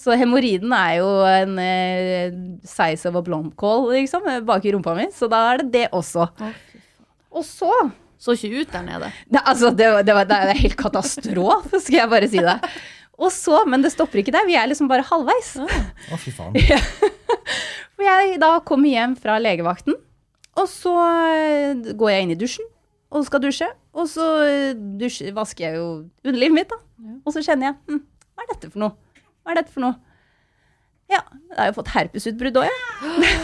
Så 0.00 0.14
hemoroiden 0.16 0.72
er 0.72 0.94
jo 1.02 1.08
en 1.28 1.58
eh, 1.60 2.36
size 2.64 3.08
of 3.10 3.18
a 3.20 3.24
blomkål, 3.26 3.90
liksom, 3.98 4.24
bak 4.48 4.64
i 4.64 4.72
rumpa 4.72 4.94
mi, 4.96 5.10
så 5.12 5.28
da 5.28 5.42
er 5.52 5.60
det 5.60 5.72
det 5.74 5.82
også. 5.92 6.24
Og 7.30 7.44
så 7.44 7.72
Så 8.20 8.32
ikke 8.36 8.62
ut 8.64 8.72
der 8.72 8.82
nede. 8.84 9.06
det, 9.32 9.40
altså, 9.44 9.70
det, 9.76 9.86
var- 9.92 10.02
det, 10.04 10.14
var, 10.16 10.24
det 10.28 10.38
er 10.40 10.58
helt 10.62 10.76
katastrofe, 10.80 11.80
skal 11.80 12.02
jeg 12.02 12.10
bare 12.12 12.28
si 12.32 12.40
det. 12.44 12.56
Og 13.20 13.28
så, 13.32 13.62
men 13.68 13.80
det 13.84 13.92
stopper 13.92 14.20
ikke 14.22 14.32
der, 14.32 14.46
vi 14.48 14.56
er 14.56 14.68
liksom 14.68 14.88
bare 14.88 15.04
halvveis. 15.08 15.54
Å, 15.60 16.16
fy 16.20 16.32
faen. 16.32 16.56
For 17.96 18.04
jeg 18.06 18.38
da 18.40 18.54
kommer 18.64 18.88
hjem 18.92 19.14
fra 19.20 19.36
legevakten, 19.40 19.96
og 20.58 20.66
så 20.70 20.92
eh, 21.30 21.92
går 21.94 22.10
jeg 22.10 22.26
inn 22.26 22.34
i 22.34 22.38
dusjen 22.40 22.66
og 23.10 23.26
skal 23.26 23.42
dusje. 23.42 23.66
Og 23.98 24.06
så 24.06 24.24
dusje, 25.00 25.32
vasker 25.34 25.66
jeg 25.66 25.78
jo 25.80 25.86
underlivet 26.24 26.54
mitt, 26.54 26.70
da. 26.70 26.78
Ja. 27.02 27.16
Og 27.26 27.34
så 27.34 27.42
kjenner 27.42 27.70
jeg 27.70 27.78
hm, 27.90 28.02
Hva 28.36 28.44
er 28.44 28.50
dette 28.52 28.70
for 28.70 28.82
noe? 28.84 29.24
Hva 29.42 29.52
er 29.54 29.58
dette 29.62 29.74
for 29.74 29.82
noe? 29.86 29.96
Ja, 31.10 31.22
jeg 31.50 31.56
har 31.58 31.70
jo 31.72 31.76
fått 31.80 31.90
herpesutbrudd 31.94 32.60
òg, 32.60 32.68
jeg. 32.68 33.40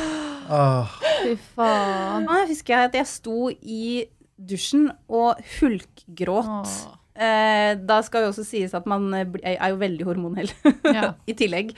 Åh, 0.55 0.93
Fy 1.25 1.33
faen. 1.57 2.29
Da 2.29 2.45
husker 2.47 2.77
jeg 2.77 2.91
at 2.93 2.99
jeg 3.01 3.11
sto 3.11 3.49
i 3.51 4.05
dusjen 4.37 4.91
og 5.09 5.41
hulkgråt. 5.57 6.47
Oh. 6.53 6.95
Eh, 7.17 7.73
da 7.89 7.97
skal 8.05 8.27
jo 8.27 8.31
også 8.31 8.45
sies 8.47 8.75
at 8.77 8.87
man 8.87 9.09
eh, 9.17 9.25
er 9.57 9.73
jo 9.73 9.79
veldig 9.81 10.05
hormonell 10.07 10.51
Ja. 10.93 11.15
i 11.31 11.35
tillegg. 11.35 11.73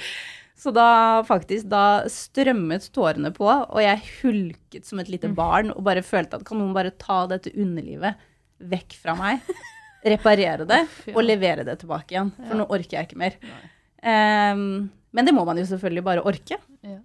Så 0.59 0.73
da 0.75 1.23
faktisk, 1.23 1.69
da 1.71 2.03
strømmet 2.11 2.89
tårene 2.95 3.31
på, 3.37 3.47
og 3.47 3.79
jeg 3.79 4.01
hulket 4.23 4.85
som 4.89 4.99
et 4.99 5.09
lite 5.13 5.31
barn 5.31 5.71
og 5.71 5.85
bare 5.87 6.03
følte 6.03 6.35
at 6.41 6.45
kan 6.49 6.59
noen 6.59 6.73
bare 6.75 6.91
ta 6.99 7.21
dette 7.31 7.53
underlivet 7.55 8.19
vekk 8.59 8.97
fra 8.99 9.15
meg, 9.15 9.39
reparere 10.03 10.67
det 10.67 10.81
og 11.15 11.21
levere 11.23 11.63
det 11.67 11.77
tilbake 11.85 12.17
igjen. 12.17 12.33
For 12.49 12.59
nå 12.59 12.67
orker 12.75 12.99
jeg 12.99 13.07
ikke 13.09 13.21
mer. 13.23 13.37
Ehm, 14.03 14.89
men 15.15 15.25
det 15.27 15.33
må 15.35 15.45
man 15.47 15.59
jo 15.63 15.67
selvfølgelig 15.71 16.05
bare 16.07 16.25
orke. 16.27 16.59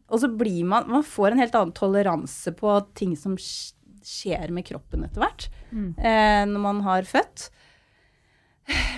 Og 0.09 0.19
så 0.21 0.27
blir 0.37 0.63
man 0.69 0.85
Man 0.89 1.03
får 1.05 1.31
en 1.33 1.39
helt 1.41 1.55
annen 1.57 1.73
toleranse 1.77 2.51
på 2.57 2.73
ting 2.97 3.15
som 3.17 3.33
skjer 3.37 4.49
med 4.53 4.65
kroppen 4.67 5.05
etter 5.05 5.21
hvert, 5.23 5.47
Mm. 5.73 5.93
eh, 5.97 6.43
når 6.49 6.59
man 6.61 6.81
har 6.85 7.01
født. 7.03 7.49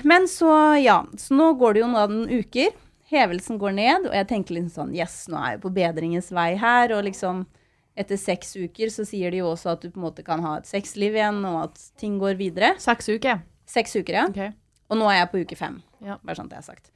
Men 0.04 0.28
så, 0.30 0.50
ja. 0.84 1.04
Så 1.18 1.36
nå 1.36 1.54
går 1.58 1.74
det 1.74 1.82
jo 1.84 1.88
noen 1.92 2.26
uker. 2.30 2.72
Hevelsen 3.12 3.60
går 3.62 3.76
ned, 3.78 4.08
og 4.10 4.16
jeg 4.18 4.28
tenker 4.32 4.58
litt 4.58 4.74
sånn 4.74 4.96
Yes, 4.96 5.26
nå 5.30 5.38
er 5.38 5.56
jeg 5.56 5.64
på 5.66 5.74
bedringens 5.76 6.32
vei 6.34 6.54
her. 6.58 6.94
Og 6.98 7.06
liksom 7.06 7.46
etter 7.96 8.20
seks 8.20 8.56
uker 8.58 8.92
så 8.92 9.06
sier 9.08 9.32
de 9.32 9.40
jo 9.40 9.52
også 9.54 9.76
at 9.76 9.84
du 9.86 9.92
på 9.92 10.02
en 10.02 10.08
måte 10.10 10.26
kan 10.26 10.44
ha 10.44 10.58
et 10.60 10.68
sexliv 10.68 11.16
igjen, 11.16 11.44
og 11.48 11.62
at 11.68 11.84
ting 12.02 12.18
går 12.22 12.40
videre. 12.40 12.74
Seks 12.82 13.08
uker. 13.14 13.44
Seks 13.70 13.96
uker, 13.96 14.18
ja. 14.18 14.26
Okay. 14.32 14.52
Og 14.92 15.00
nå 15.00 15.08
er 15.10 15.22
jeg 15.22 15.32
på 15.32 15.44
uke 15.46 15.58
fem. 15.60 15.80
Ja. 16.06 16.20
Bare 16.22 16.38
sånn 16.38 16.50
at 16.50 16.58
det 16.58 16.62
er 16.62 16.68
sagt. 16.68 16.92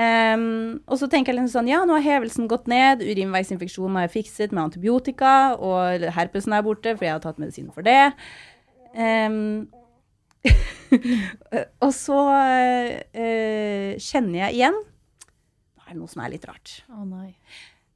Um, 0.00 0.78
og 0.86 1.00
så 1.00 1.08
tenker 1.10 1.34
jeg 1.34 1.42
litt 1.42 1.52
sånn, 1.52 1.68
ja, 1.68 1.82
nå 1.84 1.96
har 1.98 2.04
hevelsen 2.06 2.46
gått 2.48 2.70
ned, 2.70 3.02
urinveisinfeksjonen 3.02 3.98
har 3.98 4.06
jeg 4.06 4.14
fikset 4.20 4.54
med 4.54 4.68
antibiotika, 4.68 5.34
og 5.58 6.06
herpesen 6.14 6.54
er 6.56 6.64
borte, 6.64 6.94
for 6.94 7.08
jeg 7.08 7.16
har 7.16 7.24
tatt 7.24 7.42
medisin 7.42 7.72
for 7.74 7.84
det. 7.84 8.12
Um, 8.94 9.66
og 11.84 11.90
så 11.92 12.20
uh, 12.30 13.90
kjenner 14.00 14.38
jeg 14.46 14.60
igjen, 14.60 14.80
er 15.90 15.96
det 15.96 16.00
noe 16.00 16.10
som 16.10 16.22
er 16.24 16.32
litt 16.32 16.46
rart. 16.48 16.76
Å 16.94 17.04
nei. 17.04 17.32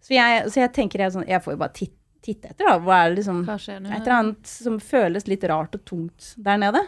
Så 0.04 0.16
jeg, 0.16 0.48
så 0.52 0.60
jeg 0.60 0.72
tenker, 0.76 1.04
jeg, 1.04 1.14
sånn, 1.14 1.28
jeg 1.30 1.40
får 1.44 1.54
jo 1.54 1.60
bare 1.62 1.76
titte, 1.78 2.00
titte 2.24 2.50
etter 2.50 2.68
da, 2.68 2.78
hva 2.80 3.02
er 3.02 3.10
det 3.12 3.18
liksom, 3.20 3.42
et 3.46 3.94
eller 3.98 4.14
annet 4.16 4.48
som 4.48 4.78
føles 4.80 5.26
litt 5.28 5.44
rart 5.48 5.76
og 5.76 5.82
tungt 5.88 6.30
der 6.40 6.60
nede. 6.60 6.80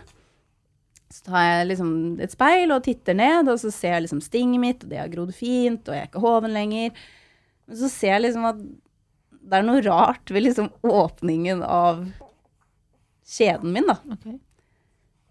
Så 1.13 1.29
tar 1.29 1.45
jeg 1.45 1.69
liksom 1.71 1.91
et 2.25 2.33
speil 2.33 2.73
og 2.75 2.83
titter 2.87 3.17
ned, 3.17 3.51
og 3.53 3.61
så 3.61 3.71
ser 3.73 3.95
jeg 3.95 4.07
liksom 4.07 4.23
stinget 4.25 4.63
mitt, 4.63 4.85
og 4.85 4.91
det 4.91 5.01
har 5.01 5.13
grodd 5.13 5.35
fint, 5.37 5.85
og 5.87 5.95
jeg 5.95 6.07
er 6.07 6.11
ikke 6.11 6.25
hoven 6.25 6.57
lenger. 6.57 6.97
Men 7.69 7.81
så 7.83 7.91
ser 7.93 8.15
jeg 8.15 8.25
liksom 8.27 8.49
at 8.49 8.65
det 9.47 9.61
er 9.61 9.69
noe 9.69 9.85
rart 9.85 10.33
ved 10.35 10.49
liksom 10.49 10.73
åpningen 10.83 11.63
av 11.63 12.03
skjeden 13.27 13.77
min, 13.77 13.87
da. 13.87 14.01
Okay. 14.17 14.39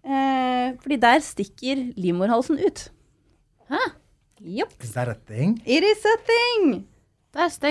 Eh, 0.06 0.74
fordi 0.80 1.00
der 1.02 1.22
stikker 1.24 1.82
livmorhalsen 1.98 2.60
ut. 2.62 2.86
Hæ? 3.72 3.82
Jopp. 4.40 4.72
is 4.82 4.92
that 4.92 5.08
a 5.08 5.14
thing? 5.14 5.62
It 5.64 5.82
is 5.82 6.04
a 6.04 6.16
thing! 6.26 6.84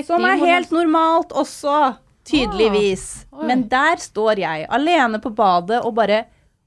Som 0.06 0.26
er 0.26 0.38
helt 0.38 0.72
normalt 0.74 1.32
også, 1.34 1.96
tydeligvis. 2.26 3.26
Ah. 3.34 3.46
Men 3.50 3.68
der 3.70 4.02
står 4.02 4.42
jeg, 4.42 4.68
alene 4.70 5.20
på 5.22 5.32
badet, 5.34 5.82
og 5.82 5.96
bare 5.98 6.26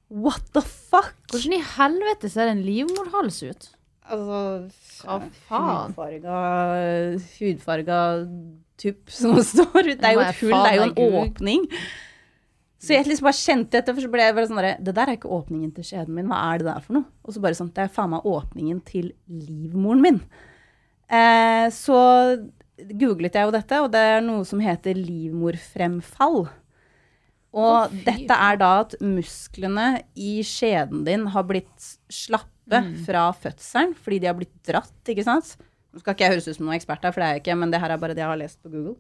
What 0.09 0.47
the 0.55 0.63
fuck? 0.63 1.13
Hvordan 1.31 1.53
i 1.53 1.61
helvete 1.77 2.31
ser 2.33 2.49
en 2.49 2.63
livmorhals 2.65 3.43
ut? 3.45 3.67
Altså 4.09 4.39
Hva 5.05 5.19
faen? 5.51 5.93
Hudfarga, 5.93 6.39
hudfarga 7.37 7.99
tupp 8.81 9.13
som 9.13 9.37
står 9.53 9.93
ut. 9.93 9.99
Det 10.01 10.09
er 10.09 10.17
jo 10.17 10.23
et 10.25 10.41
hull, 10.41 10.55
det 10.57 10.71
er 10.71 10.79
jo 10.79 10.87
en 10.89 11.19
åpning. 11.21 11.67
Så 12.79 12.95
jeg 12.95 13.09
liksom 13.09 13.27
bare 13.27 13.35
kjente 13.35 13.81
etter, 13.81 13.95
for 13.95 14.05
så 14.05 14.11
ble 14.13 14.23
jeg 14.23 14.35
bare 14.37 14.47
sånn 14.47 14.61
derre 14.61 14.77
Det 14.79 14.93
der 14.95 15.11
er 15.11 15.17
ikke 15.19 15.33
åpningen 15.35 15.73
til 15.75 15.87
skjeden 15.89 16.15
min, 16.15 16.29
hva 16.31 16.39
er 16.53 16.61
det 16.61 16.69
der 16.69 16.85
for 16.85 16.99
noe? 16.99 17.09
Og 17.27 17.35
så 17.35 17.43
bare 17.43 17.59
sånn 17.59 17.73
Det 17.75 17.83
er 17.85 17.91
faen 17.91 18.13
meg 18.13 18.29
åpningen 18.29 18.79
til 18.87 19.11
livmoren 19.27 20.05
min. 20.05 20.21
Eh, 21.09 21.67
så 21.75 21.99
googlet 22.79 23.35
jeg 23.35 23.49
jo 23.49 23.55
dette, 23.55 23.81
og 23.83 23.91
det 23.91 24.03
er 24.13 24.23
noe 24.23 24.47
som 24.47 24.63
heter 24.63 24.95
livmorfremfall. 24.95 26.45
Og 27.59 27.73
oh, 27.73 27.97
dette 28.05 28.37
er 28.37 28.59
da 28.61 28.71
at 28.85 28.95
musklene 29.03 29.89
i 30.15 30.39
skjeden 30.47 31.03
din 31.07 31.25
har 31.33 31.47
blitt 31.49 31.89
slappe 32.13 32.83
fra 33.07 33.31
fødselen 33.33 33.95
fordi 33.97 34.21
de 34.21 34.29
har 34.29 34.37
blitt 34.37 34.55
dratt, 34.69 35.01
ikke 35.09 35.25
sant? 35.27 35.57
Nå 35.89 36.03
skal 36.03 36.15
ikke 36.15 36.27
jeg 36.27 36.35
høres 36.37 36.49
ut 36.51 36.59
som 36.59 36.69
noen 36.69 36.77
ekspert 36.77 37.07
her, 37.07 37.15
for 37.15 37.25
det 37.25 37.29
er 37.29 37.39
jeg 37.39 37.47
ikke, 37.47 37.57
men 37.59 37.73
det 37.73 37.81
her 37.81 37.95
er 37.95 38.03
bare 38.03 38.15
det 38.15 38.23
jeg 38.23 38.31
har 38.31 38.39
lest 38.39 38.61
på 38.61 38.71
Google. 38.71 38.99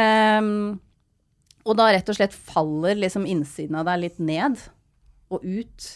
Ehm, 0.00 0.78
og 1.68 1.76
da 1.76 1.90
rett 1.92 2.08
og 2.08 2.16
slett 2.16 2.32
faller 2.34 2.96
liksom 2.96 3.26
innsiden 3.28 3.76
av 3.78 3.84
deg 3.90 4.00
litt 4.06 4.18
ned 4.18 4.56
og 5.30 5.42
ut. 5.44 5.88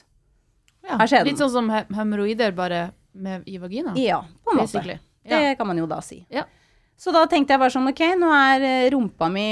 Ja. 0.85 0.99
Her 1.01 1.07
skjer 1.09 1.23
det. 1.25 1.31
Litt 1.33 1.41
sånn 1.41 1.53
som 1.55 1.71
he- 1.73 1.87
hemoroider, 1.97 2.53
bare 2.57 2.91
med, 3.15 3.47
i 3.49 3.57
vagina. 3.63 3.95
Ja, 3.97 4.21
på 4.45 4.53
en 4.53 4.59
måte. 4.61 4.73
basically. 4.73 4.99
Det 5.25 5.39
Ja. 5.43 5.55
kan 5.55 5.67
man 5.67 5.79
jo 5.79 5.87
da 5.87 6.01
si. 6.05 6.27
Ja. 6.31 6.45
Så 6.99 7.13
da 7.15 7.25
tenkte 7.27 7.55
jeg 7.55 7.61
bare 7.63 7.71
sånn, 7.71 7.89
ok, 7.89 8.03
nå 8.19 8.29
er 8.31 8.63
eh, 8.63 8.91
rumpa 8.91 9.31
mi 9.33 9.47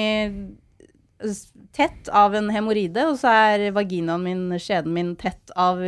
tett 1.76 2.08
av 2.16 2.32
en 2.34 2.48
hemoride, 2.50 3.02
og 3.10 3.18
så 3.20 3.28
er 3.30 3.64
vaginaen 3.76 4.22
min, 4.24 4.40
skjeden 4.58 4.92
min, 4.96 5.10
tett 5.20 5.52
av 5.60 5.78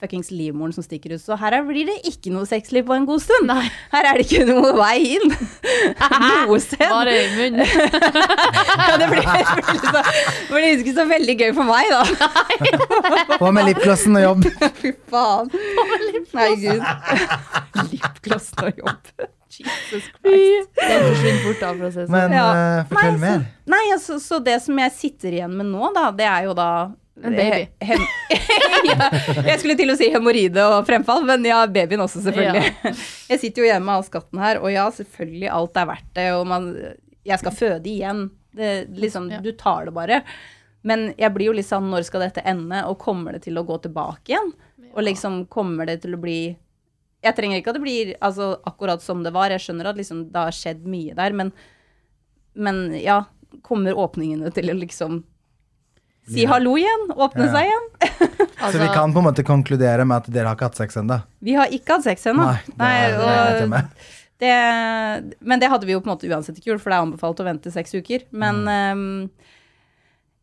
fuckings 0.00 0.28
livmoren 0.30 0.74
som 0.76 0.84
stikker 0.84 1.14
ut. 1.16 1.22
Så 1.24 1.36
her 1.40 1.56
er- 1.56 1.64
blir 1.66 1.88
det 1.88 1.96
ikke 2.10 2.30
noe 2.34 2.46
sexliv 2.46 2.84
på 2.86 2.94
en 2.94 3.06
god 3.08 3.22
stund. 3.24 3.48
Nei. 3.50 3.64
Her 3.94 4.10
er 4.10 4.20
det 4.20 4.26
ikke 4.28 4.44
noe 4.50 4.74
vei 4.76 5.16
inn. 5.16 5.32
Noe 6.44 6.58
sted. 6.60 6.84
Bare 6.86 7.14
i 7.16 7.26
munnen. 7.34 7.66
Ja, 8.84 8.96
det 9.00 9.06
blir, 9.08 9.24
det 9.24 9.64
blir, 9.64 9.78
så, 9.80 10.00
blir 10.50 10.66
ikke 10.82 10.94
så 10.96 11.04
veldig 11.08 11.34
gøy 11.40 11.52
for 11.56 11.66
meg, 11.68 11.88
da. 11.90 12.02
Hva 13.40 13.50
med 13.54 13.68
lipglossen 13.70 14.18
og 14.18 14.24
jobb? 14.24 14.48
Fy 14.82 14.92
faen. 15.10 15.50
Nei, 16.34 16.50
gud. 16.60 16.82
Lipglossen 17.94 18.68
og 18.68 18.82
jobb. 18.84 19.14
Jesus 19.60 20.08
Christ. 20.22 20.74
Den 20.80 21.06
forsvinner 21.08 21.40
fort 21.44 21.62
for 21.62 21.86
å 21.86 21.92
si 21.92 22.00
det 22.00 22.06
sånn. 22.08 22.10
Men 22.16 22.32
Ja. 22.36 22.46
uh, 22.50 22.84
fortell 22.90 23.12
Nei, 23.12 23.14
så- 23.14 23.24
mer. 23.26 23.46
Nei, 23.74 23.84
altså, 23.94 24.18
så 24.20 24.40
det 24.44 24.58
som 24.62 24.78
jeg 24.78 24.92
sitter 24.92 25.38
igjen 25.38 25.56
med 25.56 25.66
nå, 25.70 25.92
da, 25.94 26.10
det 26.10 26.26
er 26.28 26.44
jo 26.48 26.54
da 26.58 26.68
En 27.22 27.32
baby. 27.38 27.68
he- 27.80 27.98
ja, 28.90 29.08
jeg 29.46 29.60
skulle 29.60 29.76
til 29.78 29.92
å 29.92 29.96
si 29.96 30.08
hemoroide 30.10 30.64
og 30.66 30.80
fremfall, 30.88 31.22
men 31.24 31.44
ja, 31.46 31.60
babyen 31.70 32.02
også, 32.02 32.24
selvfølgelig. 32.26 32.72
Jeg 33.30 33.40
sitter 33.40 33.62
jo 33.62 33.68
hjemme 33.70 33.86
med 33.86 33.94
all 33.94 34.02
skatten 34.08 34.40
her, 34.42 34.58
og 34.60 34.72
ja, 34.74 34.88
selvfølgelig, 34.90 35.48
alt 35.54 35.76
er 35.80 35.86
verdt 35.92 36.10
det, 36.18 36.26
og 36.34 36.46
man 36.50 36.66
Jeg 37.24 37.38
skal 37.40 37.54
føde 37.56 37.86
igjen. 37.88 38.26
Det, 38.54 38.72
liksom, 38.98 39.30
Ja. 39.30 39.38
Du 39.40 39.52
tar 39.52 39.86
det 39.86 39.94
bare. 39.94 40.22
Men 40.84 41.14
jeg 41.16 41.32
blir 41.32 41.46
jo 41.48 41.54
litt 41.56 41.66
sånn, 41.70 41.86
når 41.90 42.04
skal 42.04 42.20
dette 42.26 42.42
ende, 42.44 42.82
og 42.84 42.98
kommer 43.00 43.32
det 43.32 43.42
til 43.46 43.56
å 43.56 43.64
gå 43.64 43.78
tilbake 43.86 44.34
igjen? 44.34 44.50
Og 44.94 45.02
liksom, 45.06 45.46
kommer 45.48 45.86
det 45.88 46.02
til 46.02 46.12
å 46.14 46.20
bli 46.20 46.56
Jeg 47.24 47.36
trenger 47.38 47.60
ikke 47.60 47.72
at 47.72 47.78
det 47.78 47.84
blir 47.84 48.14
altså, 48.20 48.50
akkurat 48.68 49.02
som 49.04 49.22
det 49.24 49.32
var, 49.34 49.50
jeg 49.54 49.62
skjønner 49.64 49.88
at 49.90 49.96
liksom, 50.00 50.26
det 50.32 50.42
har 50.46 50.54
skjedd 50.54 50.82
mye 50.90 51.14
der, 51.16 51.32
men, 51.36 51.52
men 52.54 52.82
ja, 53.00 53.22
kommer 53.64 53.96
åpningene 53.96 54.50
til 54.54 54.68
å 54.72 54.76
liksom 54.76 55.22
si 56.28 56.46
hallo 56.48 56.72
igjen? 56.80 57.02
Åpne 57.12 57.46
Ja. 57.48 57.52
seg 57.52 57.68
igjen? 57.68 57.88
Så 58.72 58.78
vi 58.80 58.86
kan 58.94 59.12
på 59.12 59.20
en 59.20 59.26
måte 59.28 59.44
konkludere 59.44 60.06
med 60.08 60.22
at 60.22 60.30
dere 60.32 60.48
har 60.48 60.56
ikke 60.56 60.70
hatt 60.70 60.78
sex 60.80 60.96
ennå? 60.96 61.18
Vi 61.44 61.52
har 61.58 61.68
ikke 61.72 61.98
hatt 61.98 62.06
sex 62.06 62.24
ennå. 62.30 62.46
Men 65.40 65.60
det 65.60 65.68
hadde 65.70 65.86
vi 65.86 65.92
jo 65.94 66.00
på 66.00 66.08
en 66.08 66.14
måte 66.14 66.28
uansett 66.30 66.58
ikke 66.58 66.72
gjort, 66.72 66.82
for 66.84 66.92
det 66.92 66.98
er 66.98 67.06
anbefalt 67.06 67.42
å 67.42 67.46
vente 67.46 67.72
seks 67.74 67.94
uker. 67.96 68.24
Men 68.34 68.62
ehm, 68.70 69.04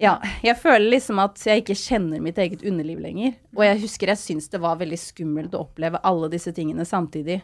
ja, 0.01 0.15
jeg 0.43 0.57
føler 0.57 0.87
liksom 0.95 1.19
at 1.21 1.37
jeg 1.45 1.61
ikke 1.61 1.75
kjenner 1.77 2.21
mitt 2.25 2.39
eget 2.41 2.63
underliv 2.65 2.99
lenger. 3.03 3.35
Og 3.55 3.63
jeg 3.67 3.81
husker 3.83 4.11
jeg 4.11 4.17
syns 4.17 4.49
det 4.49 4.59
var 4.63 4.79
veldig 4.81 4.97
skummelt 4.99 5.53
å 5.53 5.61
oppleve 5.67 6.01
alle 6.03 6.29
disse 6.33 6.51
tingene 6.57 6.85
samtidig. 6.89 7.41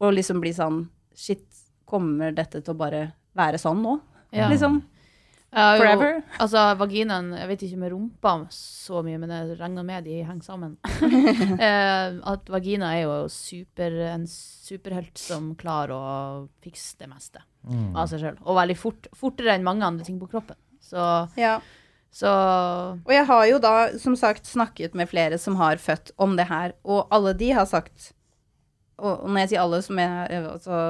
Og 0.00 0.14
liksom 0.16 0.40
bli 0.40 0.52
sånn 0.56 0.84
Shit, 1.20 1.42
kommer 1.84 2.30
dette 2.32 2.62
til 2.62 2.72
å 2.72 2.78
bare 2.78 3.00
være 3.36 3.58
sånn 3.60 3.82
nå? 3.82 3.96
Ja. 4.32 4.46
Liksom. 4.48 4.78
Jo- 5.50 5.80
Forever. 5.80 6.20
Altså, 6.38 6.60
vaginaen 6.78 7.32
Jeg 7.34 7.48
vet 7.50 7.62
ikke 7.66 7.78
med 7.82 7.90
rumpa 7.90 8.32
så 8.54 9.00
mye, 9.02 9.18
men 9.18 9.32
jeg 9.34 9.56
regner 9.58 9.82
med 9.84 10.04
de 10.06 10.20
henger 10.22 10.46
sammen. 10.46 10.76
eh, 11.58 12.14
at 12.30 12.46
vagina 12.54 12.92
er 12.94 13.02
jo 13.08 13.16
super, 13.28 13.90
en 14.12 14.28
superhelt 14.30 15.18
som 15.18 15.50
klarer 15.58 15.96
å 15.96 16.48
fikse 16.62 16.96
det 17.02 17.10
meste 17.10 17.42
Mm. 17.60 17.90
av 17.94 18.06
seg 18.08 18.22
sjøl. 18.22 18.38
Og 18.48 18.56
veldig 18.56 18.74
fort. 18.80 19.06
Fortere 19.12 19.52
enn 19.52 19.66
mange 19.66 19.84
andre 19.84 20.04
ting 20.06 20.16
på 20.22 20.30
kroppen. 20.32 20.56
Så, 20.80 20.96
Ja. 21.36 21.58
Så 22.10 22.30
Og 23.06 23.12
jeg 23.14 23.26
har 23.28 23.44
jo 23.46 23.58
da, 23.62 23.74
som 24.02 24.16
sagt, 24.18 24.46
snakket 24.50 24.94
med 24.98 25.08
flere 25.08 25.38
som 25.38 25.56
har 25.60 25.76
født 25.78 26.10
om 26.18 26.36
det 26.36 26.48
her, 26.50 26.72
og 26.84 27.06
alle 27.14 27.32
de 27.38 27.50
har 27.54 27.68
sagt 27.70 28.12
Og 28.98 29.28
når 29.28 29.38
jeg 29.44 29.48
sier 29.54 29.62
alle, 29.62 29.78
som 29.82 29.96
jeg, 30.02 30.42
altså, 30.44 30.80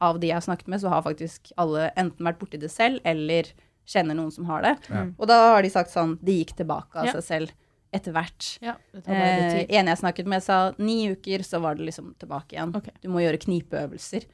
av 0.00 0.18
de 0.20 0.26
jeg 0.26 0.34
har 0.34 0.42
snakket 0.42 0.66
med, 0.72 0.80
så 0.82 0.88
har 0.90 1.04
faktisk 1.06 1.52
alle 1.60 1.90
enten 1.96 2.26
vært 2.26 2.40
borti 2.40 2.58
det 2.58 2.70
selv, 2.72 2.98
eller 3.06 3.52
kjenner 3.86 4.16
noen 4.18 4.32
som 4.34 4.48
har 4.48 4.64
det. 4.64 4.72
Ja. 4.90 5.04
Og 5.18 5.28
da 5.30 5.36
har 5.54 5.62
de 5.62 5.70
sagt 5.70 5.92
sånn 5.92 6.16
De 6.24 6.32
gikk 6.40 6.56
tilbake 6.56 6.96
av 6.98 7.06
Ja. 7.06 7.12
seg 7.12 7.22
selv 7.28 7.52
etter 7.94 8.10
hvert. 8.16 8.58
ja, 8.60 8.74
Eh, 9.06 9.66
en 9.68 9.86
jeg 9.86 9.98
snakket 9.98 10.26
med, 10.26 10.42
sa 10.42 10.72
ni 10.78 11.10
uker, 11.12 11.44
så 11.46 11.60
var 11.62 11.76
det 11.76 11.86
liksom 11.86 12.14
tilbake 12.18 12.56
igjen. 12.56 12.74
Okay. 12.74 12.92
Du 13.02 13.08
må 13.08 13.20
gjøre 13.22 13.38
knipeøvelser. 13.38 14.24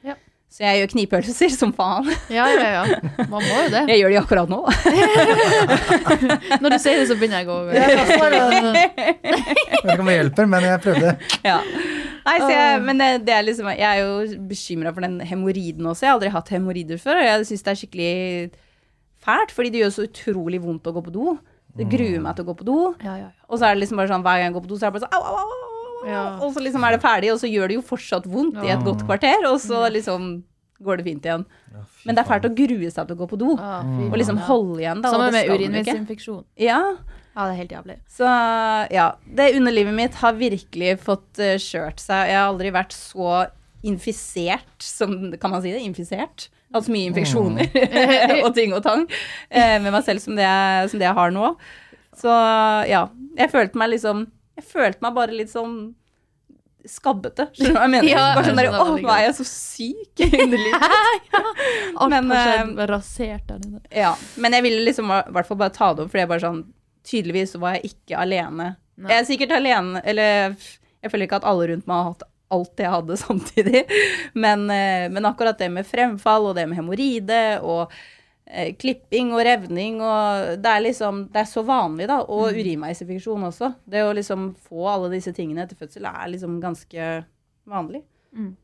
Så 0.51 0.65
jeg 0.65 0.81
gjør 0.81 0.89
knipølser 0.91 1.53
som 1.55 1.71
faen. 1.71 2.09
Ja, 2.27 2.43
ja, 2.51 2.81
ja. 2.81 2.97
Man 3.31 3.39
må 3.39 3.59
jo 3.61 3.69
det. 3.71 3.85
Jeg 3.87 4.01
gjør 4.01 4.11
de 4.11 4.17
akkurat 4.19 4.49
nå. 4.51 4.57
Når 6.61 6.73
du 6.73 6.77
sier 6.83 6.99
det, 6.99 7.05
så 7.07 7.15
begynner 7.15 7.39
jeg 7.39 7.47
å 7.47 7.53
gå 7.53 7.55
over. 7.61 7.77
Jeg 7.77 8.01
vet 8.01 8.09
ikke 9.79 9.95
om 10.03 10.09
det 10.11 10.17
hjelper, 10.17 10.49
men 10.51 10.67
jeg 10.67 10.81
prøvde. 10.83 11.13
Ja. 11.47 11.55
Nei, 12.25 12.35
så 12.43 12.49
jeg, 12.51 12.83
men 12.83 12.99
det, 12.99 13.07
det 13.29 13.37
er 13.37 13.47
liksom, 13.47 13.71
jeg 13.71 13.87
er 13.87 14.03
jo 14.03 14.41
bekymra 14.51 14.91
for 14.93 15.07
den 15.07 15.15
hemoroiden 15.31 15.87
også. 15.87 16.05
Jeg 16.05 16.11
har 16.11 16.19
aldri 16.19 16.33
hatt 16.35 16.53
hemoroider 16.57 16.99
før, 17.01 17.21
og 17.21 17.29
jeg 17.29 17.47
syns 17.49 17.65
det 17.65 17.71
er 17.71 17.81
skikkelig 17.85 18.11
fælt, 19.23 19.55
fordi 19.55 19.71
det 19.71 19.85
gjør 19.85 19.95
så 19.95 20.07
utrolig 20.09 20.59
vondt 20.67 20.91
å 20.91 20.95
gå 20.99 21.05
på 21.07 21.15
do. 21.15 21.37
Det 21.79 21.87
gruer 21.87 22.19
meg 22.19 22.35
til 22.35 22.43
å 22.43 22.51
gå 22.51 22.59
på 22.59 22.67
do. 22.67 22.79
Ja, 22.99 23.15
ja, 23.15 23.29
ja. 23.29 23.33
Og 23.47 23.55
så 23.55 23.69
er 23.69 23.77
det 23.77 23.85
liksom 23.85 24.03
bare 24.03 24.11
sånn, 24.11 24.27
hver 24.27 24.41
gang 24.41 24.49
jeg 24.49 24.57
går 24.59 24.67
på 24.67 24.73
do, 24.73 24.77
så 24.81 24.89
er 24.89 24.91
det 24.91 24.99
bare 24.99 25.07
sånn 25.07 25.15
au, 25.15 25.23
au, 25.31 25.45
au. 25.47 25.70
Ja. 26.07 26.23
Og 26.41 26.53
så 26.55 26.63
liksom 26.63 26.83
er 26.87 26.95
det 26.95 27.01
ferdig, 27.03 27.31
og 27.33 27.39
så 27.41 27.49
gjør 27.51 27.67
det 27.71 27.75
jo 27.79 27.83
fortsatt 27.85 28.25
vondt 28.29 28.57
i 28.65 28.71
et 28.73 28.83
godt 28.85 29.03
kvarter, 29.05 29.43
og 29.49 29.59
så 29.61 29.83
liksom 29.93 30.31
går 30.81 30.97
det 30.97 31.03
fint 31.05 31.25
igjen. 31.27 31.43
Men 32.07 32.17
det 32.17 32.23
er 32.23 32.29
fælt 32.31 32.45
å 32.47 32.53
grue 32.57 32.89
seg 32.89 33.05
til 33.05 33.13
å 33.13 33.19
gå 33.19 33.27
på 33.29 33.37
do. 33.37 33.51
Ah, 33.61 33.85
Og 34.09 34.15
liksom 34.17 34.39
holde 34.47 34.79
igjen, 34.81 35.01
da. 35.03 35.11
Sammen 35.13 35.35
med 35.35 35.51
urinveisinfeksjon. 35.53 36.43
Ja, 36.57 36.79
Ja, 37.31 37.45
det 37.47 37.53
er 37.53 37.59
helt 37.61 37.71
jævlig. 37.71 37.93
så 38.11 38.27
ja, 38.91 39.05
det 39.37 39.53
underlivet 39.55 39.93
mitt 39.95 40.17
har 40.19 40.33
virkelig 40.35 40.97
fått 40.99 41.39
uh, 41.39 41.53
kjørt 41.61 42.01
seg. 42.01 42.27
Jeg 42.27 42.35
har 42.41 42.49
aldri 42.49 42.73
vært 42.75 42.91
så 42.97 43.45
infisert 43.87 44.83
som 44.83 45.31
Kan 45.41 45.53
man 45.53 45.61
si 45.63 45.71
det? 45.71 45.79
Infisert? 45.85 46.49
Hatt 46.73 46.85
så 46.85 46.91
mye 46.93 47.07
infeksjoner 47.09 47.69
og 48.45 48.51
ting 48.55 48.73
og 48.75 48.83
tang 48.85 49.05
uh, 49.07 49.77
med 49.83 49.89
meg 49.91 50.03
selv 50.07 50.21
som 50.23 50.35
det, 50.37 50.43
jeg, 50.43 50.91
som 50.91 50.99
det 51.01 51.07
jeg 51.07 51.17
har 51.17 51.31
nå. 51.35 51.53
Så 52.19 52.35
ja, 52.91 53.05
jeg 53.39 53.51
følte 53.53 53.79
meg 53.79 53.93
liksom 53.93 54.25
Jeg 54.59 54.67
følte 54.67 55.05
meg 55.05 55.17
bare 55.17 55.35
litt 55.35 55.51
sånn 55.51 55.75
skabbete. 56.89 57.47
Skjønner 57.53 57.73
du 57.73 57.77
hva 57.77 57.85
jeg 57.85 57.93
mener? 57.93 58.09
Ja, 58.11 58.23
bare 58.35 58.47
sånn 58.47 58.59
der, 58.59 58.67
jeg 58.67 58.73
skjønner 58.73 58.91
Å, 58.97 59.05
nå 59.05 59.13
er 59.13 59.23
jeg 59.23 59.37
så 59.37 59.45
syk 59.47 60.23
underlig. 60.25 60.43
underlivet. 60.45 61.39
Alt 62.01 62.13
Men, 62.13 62.31
har 62.33 62.51
eh, 62.65 62.85
rasert 62.91 63.47
der 63.49 63.65
inne. 63.67 63.81
Ja, 63.93 64.11
men 64.41 64.57
jeg 64.57 64.65
ville 64.67 64.85
liksom 64.87 65.13
i 65.13 65.19
hvert 65.35 65.49
fall 65.49 65.59
bare 65.61 65.75
ta 65.75 65.91
det 65.93 66.05
opp, 66.05 66.13
for 66.13 66.21
jeg 66.23 66.31
bare 66.31 66.45
sånn 66.45 66.63
Tydeligvis 67.01 67.55
var 67.57 67.79
jeg 67.79 67.95
ikke 67.95 68.17
alene. 68.21 68.65
Nei. 69.01 69.07
Jeg 69.09 69.17
er 69.17 69.25
sikkert 69.25 69.53
alene, 69.55 70.03
eller 70.05 70.51
jeg 70.53 71.09
føler 71.09 71.25
ikke 71.25 71.39
at 71.39 71.47
alle 71.49 71.71
rundt 71.71 71.87
meg 71.89 71.97
har 71.97 72.11
hatt 72.11 72.27
alt 72.53 72.83
jeg 72.83 72.91
hadde 72.93 73.17
samtidig. 73.25 73.81
Men, 74.37 74.67
eh, 74.69 75.07
men 75.09 75.25
akkurat 75.29 75.57
det 75.57 75.71
med 75.73 75.87
fremfall 75.89 76.51
og 76.51 76.59
det 76.59 76.67
med 76.69 76.77
hemoride 76.77 77.41
og 77.65 77.93
eh, 78.45 78.73
klipping 78.79 79.33
og 79.35 79.43
revning 79.45 80.01
og 80.01 80.57
Det 80.63 80.71
er 80.71 80.83
liksom 80.85 81.25
Det 81.33 81.41
er 81.43 81.49
så 81.49 81.63
vanlig, 81.67 82.07
da. 82.11 82.21
Og 82.27 82.51
urinveisinfeksjon 82.57 83.49
også. 83.49 83.73
Det 83.85 84.03
å 84.05 84.13
liksom 84.17 84.51
få 84.69 84.87
alle 84.91 85.11
disse 85.15 85.33
tingene 85.35 85.65
etter 85.65 85.79
fødsel 85.79 86.07
er 86.09 86.31
liksom 86.33 86.59
ganske 86.63 87.11
vanlig. 87.69 88.03
Mm. 88.35 88.55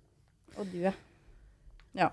Og 0.58 0.72
du, 0.72 0.80
ja. 0.88 0.94
ja. 1.94 2.10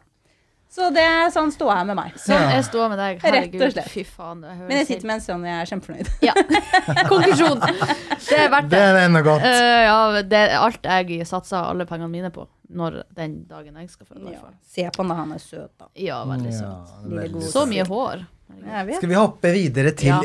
Så 0.74 0.88
det 0.90 1.04
er 1.06 1.28
sånn 1.30 1.52
ståa 1.54 1.76
her 1.78 1.84
med 1.86 1.94
meg. 1.96 2.16
Sånn 2.18 2.50
er 2.50 2.64
ståa 2.66 2.88
med 2.90 2.98
deg. 2.98 3.20
Rett 3.20 3.28
og 3.28 3.36
Herregud, 3.36 3.64
slett. 3.76 3.90
fy 3.92 4.02
faen. 4.02 4.40
Det 4.42 4.56
Men 4.64 4.80
jeg 4.80 4.88
sitter 4.88 5.06
med 5.06 5.20
en 5.20 5.22
sønn, 5.22 5.44
og 5.44 5.50
jeg 5.52 5.60
er 5.60 5.70
kjempefornøyd. 5.70 6.10
Ja. 6.26 6.34
Konklusjon. 7.12 7.62
Det 7.62 8.40
er 8.40 8.50
verdt 8.50 8.72
Det 8.72 8.80
det. 8.80 8.88
er 8.88 8.98
enda 9.04 9.22
godt. 9.22 9.46
Uh, 9.46 9.78
ja, 9.86 10.22
det 10.34 10.40
er 10.40 10.56
alt 10.58 10.90
jeg 10.90 11.28
satsa 11.30 11.62
alle 11.70 11.86
pengene 11.86 12.10
mine 12.10 12.32
på 12.34 12.48
når 12.72 13.02
den 13.16 13.42
dagen 13.48 13.76
jeg 13.80 13.90
skal 13.92 14.06
føde. 14.08 14.32
Ja. 14.32 14.52
Se 14.64 14.86
på 14.94 15.04
når 15.06 15.18
han 15.22 15.34
er 15.36 15.42
søt, 15.42 15.72
da. 15.80 15.90
Ja, 16.00 16.22
veldig 16.28 16.54
søt. 16.54 16.94
Veldig. 17.10 17.42
Så 17.50 17.66
mye 17.70 17.84
hår. 17.88 18.24
Skal 18.54 19.08
vi 19.08 19.16
hoppe 19.16 19.50
videre 19.54 19.90
til 19.96 20.12
Ja. 20.12 20.20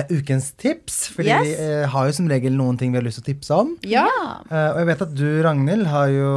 uh, 0.00 0.14
ukens 0.14 0.52
tips? 0.56 1.08
Fordi 1.14 1.28
Yes. 1.28 1.42
vi 1.46 1.54
uh, 1.82 1.86
har 1.90 2.06
jo 2.06 2.12
som 2.12 2.28
regel 2.30 2.54
noen 2.56 2.78
ting 2.78 2.92
vi 2.92 2.98
har 2.98 3.04
lyst 3.04 3.20
til 3.20 3.24
å 3.24 3.28
tipse 3.34 3.50
om. 3.54 3.76
Ja. 3.82 4.06
Uh, 4.50 4.70
og 4.72 4.78
jeg 4.78 4.86
vet 4.86 5.02
at 5.02 5.14
du, 5.14 5.26
Ragnhild, 5.42 5.86
har 5.90 6.08
jo 6.08 6.30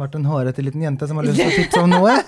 vært 0.00 0.16
en 0.16 0.24
hårete 0.24 0.64
liten 0.64 0.82
jente 0.82 1.06
som 1.06 1.20
har 1.20 1.28
lyst 1.28 1.40
til 1.40 1.52
å 1.52 1.56
tipse 1.56 1.80
om 1.84 1.90
noe. 1.90 2.16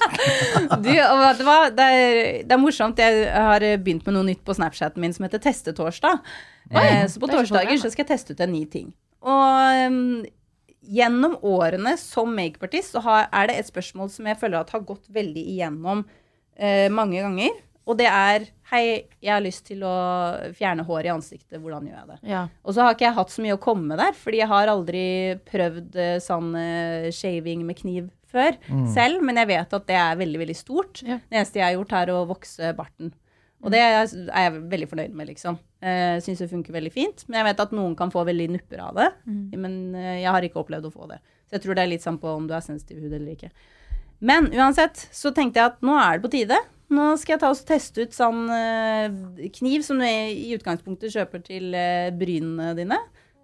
Du, 0.82 0.88
og 0.88 1.18
vet 1.20 1.38
du 1.40 1.44
hva? 1.44 1.58
Det 1.74 1.84
er, 1.84 2.18
det 2.46 2.54
er 2.54 2.60
morsomt. 2.60 2.98
Jeg 3.00 3.26
har 3.32 3.64
begynt 3.82 4.06
med 4.06 4.14
noe 4.14 4.26
nytt 4.28 4.42
på 4.46 4.54
Snapchaten 4.56 5.02
min 5.02 5.12
som 5.12 5.24
heter 5.26 5.42
Testetorsdag. 5.42 6.20
Eh, 6.70 7.06
så 7.10 7.20
på 7.20 7.28
er 7.28 7.34
torsdager 7.36 7.80
så 7.80 7.90
skal 7.92 8.04
jeg 8.04 8.12
teste 8.12 8.36
ut 8.36 8.40
en 8.44 8.52
ny 8.52 8.62
ting. 8.70 8.92
Og 9.22 9.88
um, 9.90 10.22
gjennom 10.82 11.36
årene 11.46 11.96
som 12.00 12.32
makeupartist 12.34 12.96
så 12.96 13.02
har, 13.04 13.28
er 13.32 13.50
det 13.50 13.58
et 13.60 13.68
spørsmål 13.70 14.10
som 14.12 14.26
jeg 14.28 14.38
føler 14.40 14.60
at 14.60 14.72
har 14.74 14.82
gått 14.86 15.06
veldig 15.14 15.44
igjennom 15.54 16.04
eh, 16.56 16.88
mange 16.92 17.22
ganger. 17.22 17.60
og 17.86 17.98
det 17.98 18.08
er 18.10 18.50
Hei, 18.72 19.04
jeg 19.20 19.28
har 19.34 19.42
lyst 19.44 19.66
til 19.68 19.82
å 19.84 19.92
fjerne 20.56 20.80
hår 20.88 21.04
i 21.04 21.10
ansiktet. 21.12 21.58
Hvordan 21.60 21.90
gjør 21.90 21.98
jeg 21.98 22.06
det? 22.08 22.14
Ja. 22.30 22.46
Og 22.64 22.72
så 22.72 22.86
har 22.86 22.94
ikke 22.94 23.04
jeg 23.04 23.18
hatt 23.18 23.34
så 23.34 23.42
mye 23.44 23.56
å 23.58 23.60
komme 23.60 23.90
med 23.90 24.00
der, 24.00 24.14
fordi 24.16 24.38
jeg 24.40 24.48
har 24.48 24.70
aldri 24.72 25.02
prøvd 25.50 25.98
eh, 26.00 26.14
sånn 26.24 26.54
eh, 26.56 27.10
shaving 27.12 27.66
med 27.68 27.76
kniv 27.76 28.06
før 28.32 28.56
selv, 28.88 29.20
men 29.20 29.36
jeg 29.36 29.50
vet 29.50 29.74
at 29.76 29.84
det 29.90 29.98
er 30.00 30.16
veldig, 30.16 30.38
veldig 30.40 30.56
stort. 30.56 31.02
Ja. 31.04 31.18
Det 31.20 31.36
eneste 31.36 31.60
jeg 31.60 31.66
har 31.66 31.74
gjort, 31.76 31.92
er 31.98 32.14
å 32.14 32.22
vokse 32.30 32.70
barten. 32.78 33.12
Og 33.60 33.74
det 33.74 33.82
er 33.84 33.98
er 34.00 34.46
jeg 34.46 34.62
veldig 34.72 34.88
fornøyd 34.88 35.18
med, 35.18 35.28
liksom. 35.34 35.58
Uh, 35.82 36.16
Syns 36.22 36.38
det 36.44 36.50
funker 36.52 36.74
veldig 36.76 36.92
fint. 36.94 37.24
Men 37.26 37.40
jeg 37.40 37.50
vet 37.50 37.62
at 37.64 37.72
noen 37.74 37.96
kan 37.98 38.12
få 38.12 38.22
veldig 38.28 38.52
nupper 38.54 38.82
av 38.84 38.98
det. 38.98 39.08
Men 39.58 39.78
uh, 39.96 40.12
jeg 40.20 40.30
har 40.30 40.46
ikke 40.46 40.60
opplevd 40.62 40.86
å 40.88 40.94
få 40.94 41.08
det. 41.10 41.18
Så 41.48 41.58
jeg 41.58 41.64
tror 41.64 41.78
det 41.78 41.84
er 41.84 41.90
litt 41.90 42.04
sånn 42.04 42.20
på 42.22 42.30
om 42.32 42.46
du 42.46 42.54
er 42.56 42.64
sensitiv 42.64 43.02
hud 43.02 43.10
eller 43.12 43.34
ikke. 43.34 43.50
Men 44.22 44.46
uansett 44.54 45.08
så 45.10 45.32
tenkte 45.34 45.58
jeg 45.58 45.72
at 45.72 45.82
nå 45.82 45.96
er 45.98 46.16
det 46.16 46.24
på 46.24 46.32
tide. 46.36 46.60
Nå 46.92 47.08
skal 47.18 47.34
jeg 47.34 47.42
ta 47.42 47.50
og 47.50 47.62
teste 47.66 48.04
ut 48.04 48.14
sånn 48.14 48.44
uh, 48.52 49.48
kniv 49.58 49.82
som 49.86 49.98
du 49.98 50.06
i 50.06 50.52
utgangspunktet 50.54 51.14
kjøper 51.14 51.42
til 51.46 51.72
uh, 51.74 52.12
brynene 52.14 52.72
dine. 52.78 52.98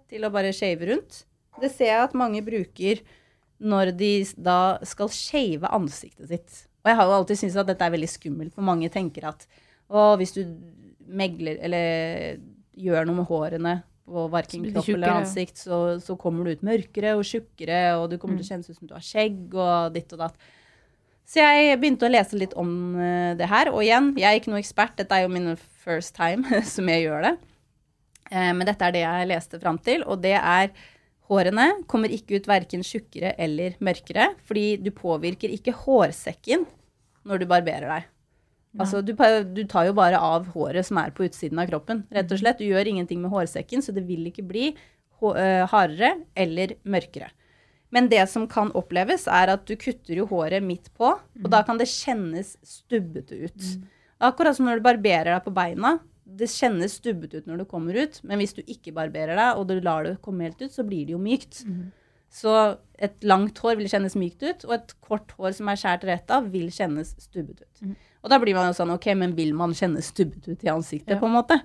Til 0.09 0.23
å 0.25 0.31
bare 0.33 0.55
shave 0.55 0.87
rundt. 0.89 1.23
Det 1.59 1.71
ser 1.73 1.91
jeg 1.91 2.05
at 2.07 2.17
mange 2.17 2.41
bruker 2.45 3.03
når 3.59 3.91
de 3.99 4.13
da 4.39 4.79
skal 4.87 5.11
shave 5.11 5.67
ansiktet 5.75 6.31
sitt. 6.31 6.61
Og 6.79 6.91
jeg 6.91 6.99
har 6.99 7.09
jo 7.09 7.17
alltid 7.17 7.41
syntes 7.41 7.59
at 7.59 7.67
dette 7.67 7.83
er 7.83 7.91
veldig 7.91 8.09
skummelt, 8.09 8.53
for 8.55 8.63
mange 8.65 8.87
tenker 8.93 9.27
at 9.27 9.43
å, 9.89 10.13
hvis 10.19 10.31
du 10.37 10.43
megler 11.09 11.59
eller 11.65 12.39
gjør 12.79 13.07
noe 13.07 13.19
med 13.21 13.29
hårene 13.29 13.75
på 14.09 14.23
Så 14.23 14.29
verken 14.33 14.69
kropp 14.73 14.87
eller 14.95 15.15
ansikt, 15.19 15.59
så, 15.61 15.79
så 16.01 16.15
kommer 16.17 16.45
du 16.45 16.57
ut 16.57 16.63
mørkere 16.65 17.13
og 17.17 17.25
tjukkere, 17.27 17.81
og 17.99 18.07
du 18.09 18.17
kommer 18.17 18.39
til 18.39 18.47
å 18.47 18.49
kjennes 18.53 18.69
ut 18.71 18.79
som 18.79 18.89
du 18.89 18.95
har 18.95 19.05
skjegg 19.05 19.53
og 19.53 19.93
ditt 19.93 20.15
og 20.15 20.23
datt. 20.23 20.49
Så 21.29 21.43
jeg 21.43 21.77
begynte 21.77 22.07
å 22.07 22.09
lese 22.09 22.39
litt 22.41 22.55
om 22.57 22.71
eh, 22.97 23.35
det 23.37 23.45
her. 23.51 23.69
Og 23.69 23.83
igjen, 23.85 24.15
jeg 24.17 24.25
er 24.25 24.39
ikke 24.39 24.49
noe 24.49 24.61
ekspert. 24.63 24.95
Dette 24.97 25.13
er 25.13 25.27
jo 25.27 25.33
min 25.33 25.51
first 25.83 26.15
time 26.17 26.61
som 26.73 26.89
jeg 26.89 27.05
gjør 27.05 27.27
det. 27.27 27.35
Eh, 28.31 28.49
men 28.57 28.65
dette 28.65 28.87
er 28.87 28.95
det 28.95 29.03
jeg 29.03 29.29
leste 29.29 29.59
fram 29.61 29.77
til, 29.81 30.05
og 30.09 30.23
det 30.25 30.37
er 30.39 30.73
Hårene 31.29 31.83
kommer 31.85 32.09
ikke 32.09 32.39
ut 32.39 32.47
verken 32.49 32.81
tjukkere 32.81 33.35
eller 33.37 33.75
mørkere, 33.85 34.31
fordi 34.49 34.79
du 34.81 34.87
påvirker 34.89 35.51
ikke 35.53 35.75
hårsekken 35.77 36.63
når 37.29 37.43
du 37.43 37.45
barberer 37.51 37.85
deg. 37.85 38.07
Altså, 38.77 39.01
du, 39.01 39.15
du 39.15 39.63
tar 39.65 39.87
jo 39.87 39.95
bare 39.97 40.19
av 40.21 40.45
håret 40.53 40.85
som 40.85 40.99
er 41.01 41.09
på 41.15 41.25
utsiden 41.25 41.57
av 41.57 41.69
kroppen, 41.71 42.03
rett 42.13 42.29
og 42.31 42.37
slett. 42.37 42.59
Du 42.61 42.67
gjør 42.67 42.85
ingenting 42.91 43.21
med 43.23 43.31
hårsekken, 43.33 43.81
så 43.81 43.95
det 43.95 44.03
vil 44.05 44.27
ikke 44.29 44.45
bli 44.45 44.75
hardere 45.19 46.13
eller 46.37 46.75
mørkere. 46.85 47.31
Men 47.91 48.05
det 48.11 48.21
som 48.29 48.45
kan 48.47 48.69
oppleves, 48.77 49.25
er 49.27 49.49
at 49.55 49.65
du 49.65 49.73
kutter 49.75 50.19
jo 50.21 50.27
håret 50.29 50.61
midt 50.63 50.91
på, 50.93 51.09
og 51.43 51.49
da 51.49 51.63
kan 51.65 51.79
det 51.81 51.89
kjennes 51.89 52.53
stubbete 52.61 53.39
ut. 53.47 53.65
Akkurat 54.21 54.55
som 54.55 54.67
når 54.69 54.77
du 54.79 54.85
barberer 54.85 55.31
deg 55.33 55.43
på 55.47 55.51
beina. 55.55 55.95
Det 56.29 56.45
kjennes 56.53 56.93
stubbete 56.99 57.39
ut 57.41 57.47
når 57.49 57.63
du 57.63 57.65
kommer 57.65 57.97
ut, 57.97 58.19
men 58.21 58.37
hvis 58.37 58.53
du 58.53 58.61
ikke 58.69 58.93
barberer 58.93 59.33
deg, 59.35 59.57
og 59.57 59.65
du 59.71 59.79
lar 59.81 60.05
det 60.05 60.19
komme 60.21 60.45
helt 60.45 60.61
ut, 60.61 60.71
så 60.71 60.85
blir 60.85 61.07
det 61.09 61.15
jo 61.15 61.19
mykt. 61.23 61.63
Så 62.29 62.53
et 63.01 63.17
langt 63.25 63.57
hår 63.57 63.79
vil 63.79 63.89
kjennes 63.89 64.13
mykt 64.15 64.43
ut, 64.45 64.65
og 64.69 64.75
et 64.77 64.93
kort 65.01 65.33
hår 65.39 65.57
som 65.57 65.67
er 65.73 65.79
skåret 65.81 66.05
rett 66.05 66.29
av, 66.31 66.51
vil 66.53 66.69
kjennes 66.69 67.15
stubbet 67.17 67.63
ut. 67.65 67.81
Og 68.23 68.31
da 68.31 68.39
blir 68.41 68.57
man 68.57 68.69
jo 68.69 68.75
sånn, 68.75 68.93
ok, 68.95 69.11
men 69.15 69.35
vil 69.37 69.53
man 69.55 69.75
kjenne 69.77 70.01
stubbet 70.03 70.47
ut 70.49 70.63
i 70.65 70.71
ansiktet, 70.71 71.15
Ja. 71.15 71.19
på 71.21 71.29
en 71.29 71.37
måte? 71.37 71.59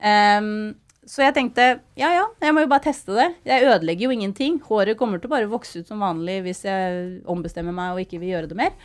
Um, 0.00 0.76
så 1.08 1.24
jeg 1.24 1.34
tenkte, 1.36 1.80
ja 1.96 2.10
ja, 2.12 2.26
jeg 2.44 2.54
må 2.54 2.62
jo 2.64 2.70
bare 2.70 2.84
teste 2.84 3.14
det. 3.16 3.28
Jeg 3.48 3.64
ødelegger 3.64 4.08
jo 4.08 4.14
ingenting. 4.16 4.58
Håret 4.68 4.98
kommer 5.00 5.20
til 5.20 5.30
å 5.30 5.34
bare 5.36 5.48
vokse 5.48 5.80
ut 5.80 5.88
som 5.88 6.04
vanlig 6.04 6.42
hvis 6.44 6.64
jeg 6.68 7.22
ombestemmer 7.24 7.72
meg 7.72 7.94
og 7.94 8.02
ikke 8.04 8.20
vil 8.20 8.34
gjøre 8.34 8.50
det 8.50 8.58
mer. 8.60 8.76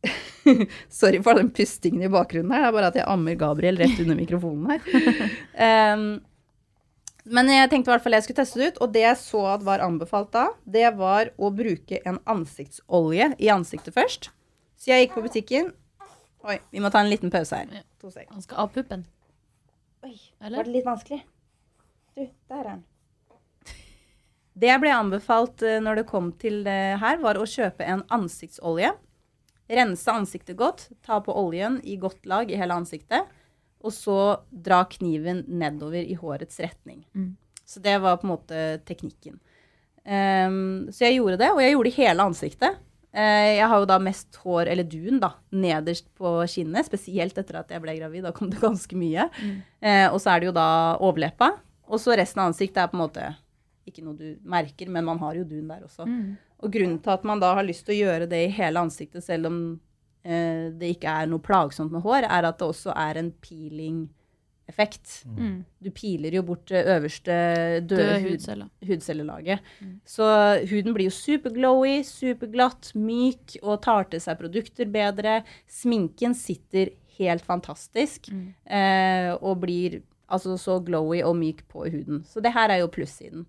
Sorry 1.00 1.20
for 1.22 1.36
den 1.36 1.50
pustingen 1.54 2.06
i 2.06 2.10
bakgrunnen 2.12 2.54
her, 2.54 2.62
det 2.62 2.70
er 2.70 2.76
bare 2.78 2.90
at 2.92 2.98
jeg 3.00 3.08
ammer 3.10 3.38
Gabriel 3.38 3.80
rett 3.80 3.98
under 4.00 4.16
mikrofonen 4.16 4.70
her. 4.70 4.80
um, 5.98 6.06
men 7.30 7.50
jeg 7.52 7.68
tenkte 7.70 7.90
i 7.90 7.92
hvert 7.92 8.04
fall 8.06 8.16
jeg 8.16 8.24
skulle 8.24 8.40
teste 8.40 8.60
det 8.62 8.70
ut, 8.70 8.80
og 8.80 8.94
det 8.94 9.02
jeg 9.04 9.18
så 9.20 9.42
at 9.56 9.66
var 9.66 9.82
anbefalt 9.84 10.30
da, 10.34 10.46
det 10.64 10.88
var 10.96 11.34
å 11.36 11.50
bruke 11.54 12.00
en 12.08 12.18
ansiktsolje 12.30 13.32
i 13.38 13.50
ansiktet 13.52 13.94
først. 13.98 14.30
Så 14.80 14.94
jeg 14.94 15.04
gikk 15.04 15.18
på 15.18 15.26
butikken. 15.26 15.74
Oi, 16.48 16.56
vi 16.72 16.80
må 16.80 16.90
ta 16.92 17.02
en 17.02 17.10
liten 17.10 17.32
pause 17.32 17.58
her. 17.58 17.72
Ja. 17.80 17.82
To 18.00 18.12
sek. 18.12 18.28
Han 18.32 18.44
skal 18.44 18.62
av 18.62 18.70
puppen. 18.72 19.04
Oi, 20.06 20.14
Eller? 20.40 20.56
var 20.56 20.68
det 20.68 20.72
litt 20.72 20.86
vanskelig? 20.86 21.20
Du, 22.16 22.22
der 22.48 22.62
er 22.62 22.68
den. 22.70 22.86
Det 24.60 24.68
jeg 24.68 24.82
ble 24.82 24.92
anbefalt 24.92 25.62
eh, 25.64 25.78
når 25.82 26.00
det 26.00 26.08
kom 26.08 26.32
til 26.40 26.62
det 26.66 26.96
her, 27.00 27.20
var 27.22 27.38
å 27.38 27.48
kjøpe 27.48 27.86
en 27.86 28.02
ansiktsolje. 28.12 28.94
Rense 29.70 30.12
ansiktet 30.12 30.58
godt, 30.58 30.88
ta 31.06 31.20
på 31.22 31.34
oljen 31.36 31.78
i 31.86 31.94
godt 32.00 32.26
lag 32.28 32.50
i 32.50 32.58
hele 32.58 32.74
ansiktet, 32.74 33.28
og 33.80 33.94
så 33.94 34.18
dra 34.50 34.82
kniven 34.90 35.44
nedover 35.46 36.02
i 36.02 36.16
hårets 36.18 36.58
retning. 36.60 37.04
Mm. 37.14 37.36
Så 37.64 37.80
det 37.84 37.94
var 38.02 38.18
på 38.18 38.26
en 38.26 38.32
måte 38.32 38.64
teknikken. 38.88 39.38
Um, 40.02 40.88
så 40.90 41.06
jeg 41.06 41.20
gjorde 41.20 41.38
det, 41.38 41.52
og 41.54 41.60
jeg 41.62 41.76
gjorde 41.76 41.90
det 41.92 41.98
hele 42.00 42.26
ansiktet. 42.32 42.80
Eh, 43.10 43.56
jeg 43.58 43.66
har 43.66 43.82
jo 43.82 43.88
da 43.90 43.98
mest 44.02 44.38
hår, 44.44 44.70
eller 44.70 44.86
dun, 44.86 45.18
da, 45.22 45.32
nederst 45.50 46.06
på 46.18 46.36
kinnet, 46.50 46.86
spesielt 46.86 47.38
etter 47.40 47.58
at 47.60 47.72
jeg 47.74 47.82
ble 47.82 47.96
gravid. 47.98 48.24
Da 48.26 48.34
kom 48.36 48.52
det 48.52 48.62
ganske 48.62 48.98
mye. 48.98 49.26
Eh, 49.80 50.06
og 50.08 50.20
så 50.22 50.34
er 50.34 50.42
det 50.42 50.50
jo 50.50 50.56
da 50.56 50.68
overleppa. 51.02 51.52
Og 51.90 51.98
så 52.02 52.14
resten 52.18 52.42
av 52.42 52.52
ansiktet 52.52 52.82
er 52.82 52.90
på 52.90 52.98
en 52.98 53.04
måte 53.04 53.26
ikke 53.88 54.04
noe 54.04 54.14
du 54.14 54.38
merker, 54.46 54.90
men 54.92 55.06
man 55.08 55.18
har 55.22 55.38
jo 55.40 55.46
dun 55.48 55.70
der 55.70 55.82
også. 55.86 56.06
Mm. 56.06 56.36
Og 56.60 56.72
grunnen 56.72 56.98
til 57.02 57.14
at 57.16 57.24
man 57.26 57.40
da 57.42 57.54
har 57.56 57.66
lyst 57.66 57.86
til 57.88 57.96
å 57.96 58.00
gjøre 58.04 58.28
det 58.30 58.44
i 58.44 58.52
hele 58.54 58.82
ansiktet, 58.84 59.24
selv 59.24 59.50
om 59.50 59.60
eh, 60.22 60.68
det 60.76 60.94
ikke 60.94 61.14
er 61.22 61.30
noe 61.30 61.42
plagsomt 61.42 61.92
med 61.94 62.04
hår, 62.04 62.28
er 62.28 62.46
at 62.46 62.60
det 62.60 62.68
også 62.68 62.94
er 62.94 63.18
en 63.18 63.32
peeling-effekt. 64.70 65.24
Mm. 65.36 65.64
Du 65.82 65.90
piler 65.90 66.32
jo 66.34 66.42
bort 66.42 66.66
det 66.68 66.84
øverste 66.86 67.80
døde 67.80 67.96
Døde 67.96 68.20
hud, 68.22 68.30
hudceller. 68.30 68.68
hudcellelaget. 68.86 69.60
Så 70.04 70.24
huden 70.70 70.94
blir 70.94 71.04
jo 71.08 71.10
superglowy, 71.10 72.02
superglatt, 72.04 72.92
myk 72.94 73.58
og 73.62 73.82
tar 73.82 74.04
til 74.10 74.20
seg 74.20 74.38
produkter 74.38 74.86
bedre. 74.90 75.42
Sminken 75.68 76.34
sitter 76.34 76.90
helt 77.18 77.42
fantastisk 77.44 78.30
Mm. 78.32 78.54
eh, 78.70 79.34
og 79.42 79.60
blir 79.60 80.02
altså 80.30 80.56
så 80.56 80.78
glowy 80.84 81.22
og 81.22 81.36
myk 81.36 81.66
på 81.68 81.84
huden. 81.90 82.24
Så 82.24 82.40
det 82.40 82.52
her 82.52 82.68
er 82.70 82.78
jo 82.80 82.86
plussiden. 82.86 83.46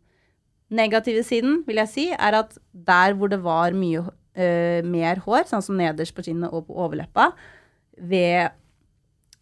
Negative 0.69 1.23
siden 1.23 1.63
vil 1.67 1.75
jeg 1.75 1.87
si 1.89 2.09
er 2.11 2.33
at 2.39 2.57
der 2.73 3.13
hvor 3.13 3.27
det 3.29 3.43
var 3.43 3.71
mye 3.71 4.09
eh, 4.35 4.81
mer 4.83 5.19
hår, 5.19 5.43
sånn 5.45 5.61
som 5.61 5.75
nederst 5.75 6.15
på 6.15 6.23
kinnet 6.23 6.51
og 6.53 6.67
på 6.67 6.73
overleppa, 6.73 7.33
ved 7.97 8.49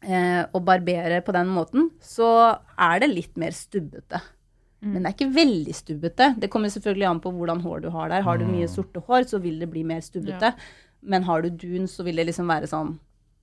eh, 0.04 0.44
og 0.54 0.66
barbere 0.68 1.22
på 1.26 1.36
den 1.36 1.50
måten, 1.54 1.90
så 2.02 2.60
er 2.78 3.00
det 3.04 3.10
litt 3.12 3.40
mer 3.40 3.56
stubbete. 3.56 4.22
Men 4.80 5.04
det 5.04 5.10
er 5.10 5.16
ikke 5.18 5.34
veldig 5.36 5.74
stubbete. 5.76 6.28
Det 6.40 6.48
kommer 6.52 6.72
selvfølgelig 6.72 7.08
an 7.10 7.20
på 7.20 7.32
hvordan 7.36 7.60
hår 7.66 7.82
du 7.84 7.90
har 7.92 8.08
der. 8.14 8.24
Har 8.24 8.38
du 8.40 8.46
mye 8.48 8.68
sorte 8.72 9.02
hår, 9.04 9.26
så 9.28 9.42
vil 9.44 9.58
det 9.60 9.68
bli 9.72 9.84
mer 9.84 10.00
stubbete. 10.00 10.54
Men 11.04 11.24
har 11.28 11.44
du 11.44 11.50
dun, 11.50 11.88
så 11.88 12.06
vil 12.08 12.16
det 12.16 12.30
liksom 12.30 12.48
være 12.48 12.68
sånn 12.68 12.98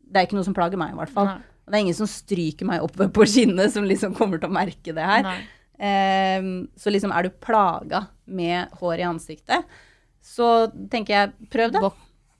Det 0.06 0.20
er 0.20 0.26
ikke 0.28 0.36
noe 0.38 0.46
som 0.46 0.54
plager 0.54 0.78
meg, 0.80 0.94
i 0.94 0.96
hvert 1.00 1.12
fall. 1.12 1.26
Nei. 1.26 1.42
Det 1.66 1.74
er 1.74 1.82
ingen 1.82 1.98
som 1.98 2.06
stryker 2.06 2.68
meg 2.68 2.82
opp 2.84 2.96
på 3.12 3.26
kinnet, 3.26 3.72
som 3.74 3.84
liksom 3.84 4.14
kommer 4.14 4.38
til 4.38 4.48
å 4.48 4.54
merke 4.54 4.94
det 4.94 5.02
her. 5.02 5.24
Ehm, 5.82 6.68
så 6.78 6.92
liksom 6.94 7.12
er 7.12 7.26
du 7.26 7.30
plaga 7.42 8.06
med 8.24 8.70
hår 8.80 9.02
i 9.02 9.06
ansiktet, 9.08 9.64
så 10.22 10.70
tenker 10.92 11.14
jeg 11.14 11.50
prøv 11.52 11.72
det 11.74 11.82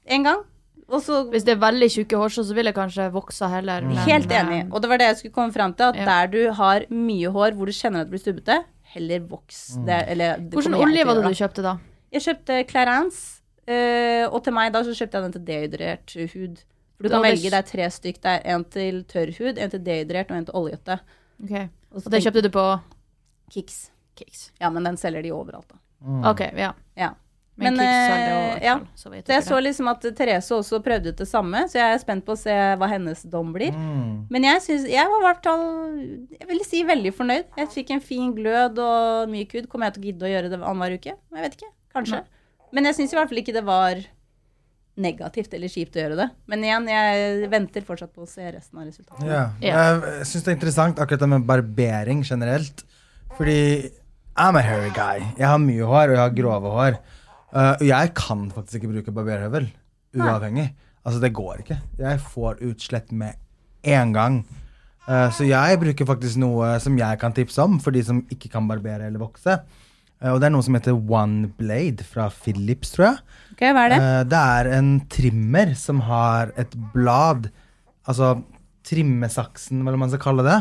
en 0.07 0.22
gang. 0.22 0.44
Og 0.88 1.03
så 1.03 1.25
Hvis 1.31 1.42
det 1.42 1.57
er 1.57 1.62
veldig 1.62 1.88
tjukke 1.90 2.18
hårstrå, 2.20 2.44
så 2.46 2.55
vil 2.55 2.70
jeg 2.70 2.75
kanskje 2.77 3.09
vokse 3.12 3.49
heller. 3.51 3.83
men, 3.83 3.96
Helt 4.07 4.31
eh, 4.31 4.42
enig. 4.42 4.72
Og 4.72 4.83
det 4.83 4.90
var 4.90 4.99
det 4.99 5.09
jeg 5.09 5.16
skulle 5.16 5.35
komme 5.35 5.53
fram 5.53 5.75
til. 5.75 5.85
At 5.90 5.96
Ja. 5.96 6.05
der 6.05 6.27
du 6.31 6.53
har 6.53 6.87
mye 6.90 7.33
hår 7.33 7.57
hvor 7.59 7.66
du 7.66 7.72
kjenner 7.72 8.01
at 8.01 8.11
det 8.11 8.14
blir 8.14 8.22
stubbete, 8.22 8.64
heller 8.94 9.18
voks. 9.20 9.77
Det, 9.85 10.05
eller, 10.09 10.37
det 10.37 10.53
Hvordan 10.55 10.75
olje 10.75 11.07
var 11.07 11.14
det 11.14 11.25
du 11.25 11.35
kjøpte 11.42 11.62
da? 11.62 11.79
Jeg 12.12 12.22
kjøpte 12.22 12.68
Clarence, 12.70 13.42
Uh, 13.66 14.31
og 14.31 14.44
til 14.46 14.55
meg 14.55 14.70
da 14.70 14.83
så 14.87 14.92
kjøpte 14.94 15.18
jeg 15.18 15.27
den 15.27 15.33
til 15.35 15.46
dehydrert 15.49 16.12
hud. 16.31 16.61
For 16.96 17.03
du 17.03 17.09
Da 17.11 17.16
kan 17.16 17.25
velge, 17.27 17.51
det 17.51 17.59
er 17.59 17.66
tre 17.66 17.88
stykk. 17.90 18.20
Det 18.22 18.35
er 18.37 18.55
en 18.55 18.64
til 18.64 19.01
tørr 19.11 19.33
hud, 19.40 19.59
en 19.59 19.72
til 19.72 19.83
dehydrert 19.83 20.31
og 20.31 20.37
en 20.38 20.46
til 20.46 20.55
oljete. 20.55 20.99
Ok. 21.42 21.55
Og 21.90 22.07
Og 22.07 22.12
det 22.12 22.22
kjøpte 22.22 22.42
du 22.46 22.51
på 22.55 22.66
Kicks. 23.51 23.90
Kicks. 24.16 24.53
Ja, 24.61 24.70
men 24.70 24.87
den 24.87 24.96
selger 24.96 25.22
de 25.22 25.33
overalt, 25.35 25.66
da. 25.68 25.81
OK, 26.31 26.40
ja. 26.55 26.72
Ja. 26.96 27.11
Men, 27.57 27.73
Men, 27.73 27.87
eh, 27.88 28.33
også, 28.37 28.64
ja. 28.66 28.75
så 29.01 29.11
vet 29.11 29.23
jeg 29.23 29.29
dere 29.31 29.45
så 29.47 29.59
liksom 29.64 29.88
at 29.88 30.03
Therese 30.19 30.57
også 30.59 30.81
prøvde 30.85 31.09
ut 31.14 31.21
det 31.23 31.27
samme, 31.29 31.62
så 31.73 31.79
jeg 31.79 31.95
er 31.95 32.03
spent 32.03 32.27
på 32.27 32.35
å 32.35 32.40
se 32.40 32.53
hva 32.53 32.88
hennes 32.90 33.23
dom 33.33 33.55
blir. 33.55 33.73
Mm. 33.73 34.27
Men 34.33 34.47
jeg, 34.51 34.61
synes, 34.66 34.85
jeg 34.92 35.09
var 35.12 35.23
i 35.23 35.25
hvert 35.25 35.49
fall 35.49 35.64
jeg 36.37 36.51
vil 36.51 36.61
si 36.69 36.83
veldig 36.85 37.14
fornøyd. 37.16 37.49
Jeg 37.62 37.73
fikk 37.73 37.95
en 37.97 38.05
fin 38.05 38.35
glød 38.37 38.83
og 38.85 39.33
myk 39.33 39.57
hud. 39.57 39.71
Kommer 39.73 39.88
jeg 39.88 39.97
til 39.97 40.05
å 40.05 40.11
gidde 40.11 40.29
å 40.29 40.35
gjøre 40.35 40.53
det 40.53 40.61
annenhver 40.61 40.99
uke? 41.01 41.16
Jeg 41.16 41.47
vet 41.47 41.57
ikke. 41.57 41.73
Kanskje. 41.97 42.23
Men 42.77 42.90
jeg 42.90 42.99
syns 42.99 43.14
i 43.14 43.21
hvert 43.21 43.33
fall 43.33 43.40
ikke 43.40 43.57
det 43.57 43.64
var 43.64 44.05
negativt 45.01 45.53
eller 45.57 45.73
kjipt 45.73 45.97
å 45.97 46.03
gjøre 46.03 46.21
det. 46.21 46.31
Men 46.53 46.64
igjen, 46.64 46.88
jeg 46.92 47.51
venter 47.53 47.85
fortsatt 47.88 48.12
på 48.12 48.25
å 48.25 48.29
se 48.29 48.45
resten 48.49 48.81
av 48.81 48.88
resultatet. 48.88 49.29
Ja. 49.29 49.45
Ja. 49.64 49.85
Jeg 49.97 50.29
syns 50.29 50.45
det 50.45 50.53
er 50.53 50.59
interessant 50.59 51.01
akkurat 51.01 51.25
det 51.25 51.33
med 51.33 51.49
barbering 51.49 52.25
generelt. 52.27 52.85
Fordi 53.37 53.90
I'm 54.37 54.57
a 54.61 54.64
hairy 54.64 54.92
guy. 54.92 55.25
Jeg 55.38 55.49
har 55.49 55.61
mye 55.61 55.85
hår, 55.88 56.11
og 56.11 56.16
jeg 56.16 56.23
har 56.23 56.37
grove 56.37 56.73
hår. 56.77 56.99
Uh, 57.57 57.73
jeg 57.81 58.12
kan 58.19 58.51
faktisk 58.53 58.83
ikke 58.83 58.92
bruke 58.92 59.14
barberhøvel 59.16 59.71
uavhengig. 60.16 60.69
Altså, 61.07 61.21
det 61.23 61.33
går 61.37 61.62
ikke. 61.62 61.81
Jeg 62.03 62.21
får 62.21 62.62
utslett 62.66 63.12
med 63.16 63.38
en 63.87 64.12
gang. 64.12 64.38
Uh, 65.07 65.31
så 65.33 65.47
jeg 65.47 65.79
bruker 65.81 66.09
faktisk 66.09 66.40
noe 66.42 66.75
som 66.83 66.97
jeg 66.99 67.21
kan 67.23 67.35
tipse 67.35 67.62
om 67.62 67.79
for 67.83 67.95
de 67.95 68.03
som 68.05 68.25
ikke 68.33 68.51
kan 68.53 68.66
barbere 68.69 69.07
eller 69.07 69.23
vokse. 69.23 69.61
Uh, 70.19 70.33
og 70.35 70.40
det 70.42 70.49
er 70.49 70.55
noe 70.57 70.66
som 70.66 70.77
heter 70.77 70.97
One 70.97 71.53
Blade 71.59 72.05
fra 72.05 72.27
Philips, 72.35 72.92
tror 72.97 73.11
jeg. 73.11 73.23
Ok, 73.55 73.62
hva 73.71 73.87
er 73.87 73.95
det? 73.95 74.01
uh, 74.03 74.21
det 74.35 74.42
er 74.59 74.73
en 74.81 74.90
trimmer 75.12 75.73
som 75.79 76.03
har 76.09 76.53
et 76.59 76.77
blad 76.95 77.51
Altså 78.07 78.37
trimmesaksen, 78.87 79.81
hva 79.83 79.97
man 79.99 80.12
skal 80.12 80.21
kalle 80.23 80.45
det, 80.47 80.61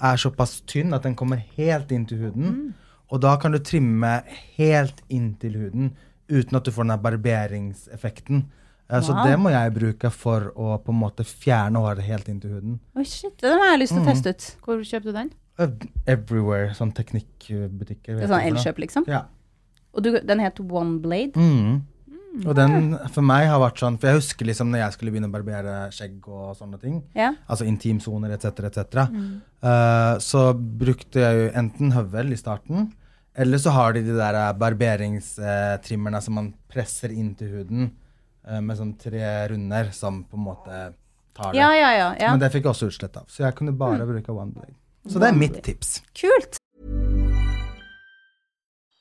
er 0.00 0.20
såpass 0.20 0.62
tynn 0.64 0.96
at 0.96 1.04
den 1.04 1.12
kommer 1.18 1.42
helt 1.58 1.90
inn 1.92 2.06
til 2.08 2.22
huden. 2.24 2.46
Mm. 2.54 3.02
Og 3.12 3.20
da 3.20 3.34
kan 3.40 3.52
du 3.52 3.58
trimme 3.60 4.22
helt 4.56 5.02
inn 5.12 5.34
til 5.42 5.58
huden 5.60 5.90
uten 6.28 6.56
at 6.56 6.64
du 6.64 6.70
får 6.72 6.86
den 6.88 7.02
barberingseffekten. 7.02 8.44
Eh, 8.90 9.00
Så 9.00 9.12
Wow. 9.14 9.24
det 9.26 9.38
må 9.38 9.50
jeg 9.50 9.74
bruke 9.74 10.10
for 10.12 10.52
å 10.56 10.78
på 10.82 10.92
en 10.92 11.00
måte 11.00 11.24
fjerne 11.26 11.76
håret 11.82 12.02
helt 12.02 12.28
inn 12.28 12.40
til 12.40 12.50
huden. 12.50 12.78
Oi, 12.96 13.02
shit, 13.04 13.36
den 13.40 13.58
har 13.58 13.76
jeg 13.76 13.80
lyst 13.80 13.92
til 13.94 14.02
Mm. 14.02 14.06
å 14.06 14.12
teste 14.12 14.28
ut. 14.30 14.56
Hvor 14.62 14.78
kjøpte 14.78 15.02
du 15.04 15.12
den? 15.12 15.30
Eh, 15.58 15.68
Everywhere, 16.06 16.70
sånn 16.74 16.92
teknikkbutikker. 16.92 18.18
Det 18.18 18.22
er 18.24 18.28
sånn? 18.28 18.52
Elkjøp, 18.52 18.78
liksom. 18.78 19.04
Ja. 19.08 19.24
Og 19.94 20.02
du, 20.02 20.20
den 20.20 20.38
het 20.40 20.60
One 20.60 21.00
Blade. 21.00 21.32
Mm. 21.34 21.82
Og 22.46 22.54
den 22.54 22.98
for 23.08 23.22
meg 23.22 23.46
har 23.48 23.58
vært 23.58 23.78
sånn 23.78 23.98
For 23.98 24.08
jeg 24.08 24.16
husker 24.20 24.44
liksom 24.44 24.68
når 24.70 24.78
jeg 24.84 24.92
skulle 24.92 25.10
begynne 25.10 25.30
å 25.30 25.32
barbere 25.32 25.88
skjegg 25.90 26.28
og 26.28 26.54
sånne 26.58 26.78
ting. 26.78 27.02
Ja. 27.14 27.32
Altså 27.48 27.64
intimsoner 27.64 28.30
etc., 28.34 28.60
etc. 28.66 29.08
Eh, 29.62 30.18
så 30.20 30.52
brukte 30.52 31.14
jeg 31.24 31.34
jo 31.50 31.58
enten 31.58 31.92
høvel 31.92 32.32
i 32.32 32.36
starten, 32.36 32.92
eller 33.38 33.58
så 33.58 33.70
har 33.70 33.92
de 33.92 34.00
de 34.00 34.16
der 34.16 34.34
eh, 34.34 34.52
barberingstrimmerne 34.58 36.20
som 36.22 36.38
man 36.38 36.52
presser 36.72 37.12
inn 37.12 37.34
til 37.36 37.52
huden 37.52 37.90
eh, 38.48 38.60
med 38.64 38.78
sånn 38.78 38.94
tre 39.00 39.24
runder 39.52 39.90
som 39.92 40.22
på 40.24 40.38
en 40.38 40.46
måte 40.46 40.78
tar 41.36 41.52
det. 41.52 41.60
Ja, 41.60 41.74
ja, 41.76 41.90
ja. 41.92 42.06
ja. 42.20 42.30
Men 42.32 42.40
det 42.40 42.50
fikk 42.54 42.64
jeg 42.64 42.72
også 42.72 42.88
utslett 42.88 43.18
av, 43.20 43.26
så 43.28 43.44
jeg 43.44 43.58
kunne 43.58 43.76
bare 43.76 44.06
bruke 44.08 44.32
one 44.32 44.56
blade. 44.56 44.76
Så 45.06 45.20
det 45.20 45.28
er 45.28 45.36
mitt 45.36 45.60
tips. 45.62 46.00
Kult. 46.16 46.56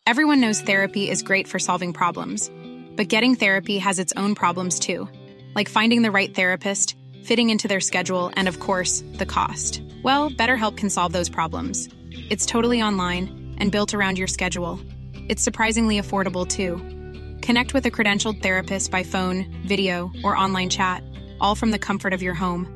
Everyone 0.06 0.40
knows 0.40 0.62
therapy 0.62 1.10
is 1.10 1.24
great 1.24 1.48
for 1.48 1.58
solving 1.58 1.94
problems, 1.94 2.52
but 2.96 3.08
getting 3.08 3.36
therapy 3.36 3.80
has 3.80 3.98
its 3.98 4.14
own 4.18 4.36
problems 4.36 4.80
too, 4.80 5.08
like 5.56 5.70
finding 5.70 6.04
the 6.04 6.12
right 6.12 6.36
therapist, 6.36 6.96
fitting 7.24 7.50
into 7.50 7.68
their 7.68 7.80
schedule, 7.80 8.30
and 8.36 8.48
of 8.48 8.60
course, 8.60 9.02
the 9.18 9.26
cost. 9.26 9.82
Well, 10.04 10.30
BetterHelp 10.30 10.78
can 10.78 10.92
solve 10.92 11.14
those 11.14 11.30
problems. 11.30 11.88
It's 12.30 12.46
totally 12.46 12.84
online 12.84 13.45
and 13.58 13.72
built 13.72 13.94
around 13.94 14.18
your 14.18 14.28
schedule. 14.28 14.80
It's 15.30 15.44
surprisingly 15.44 16.00
affordable 16.00 16.48
too. 16.48 16.78
Connect 17.42 17.74
with 17.74 17.86
a 17.86 17.92
credentialed 17.92 18.42
therapist 18.42 18.92
by 18.92 19.04
phone, 19.04 19.46
video, 19.66 20.12
or 20.24 20.38
online 20.38 20.70
chat, 20.70 21.04
all 21.40 21.56
from 21.56 21.72
the 21.72 21.80
comfort 21.80 22.14
of 22.14 22.22
your 22.22 22.34
home. 22.34 22.68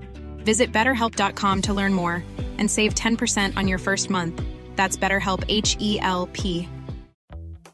Visit 0.43 0.71
betterhelp.com 0.71 1.61
to 1.63 1.73
learn 1.73 1.93
more 1.93 2.23
and 2.57 2.69
save 2.69 2.95
10% 2.95 3.57
on 3.57 3.67
your 3.67 3.77
first 3.77 4.09
month. 4.09 4.41
That's 4.75 4.97
BetterHelp 4.97 5.43
H 5.47 5.77
E 5.79 5.99
L 5.99 6.27
P. 6.33 6.67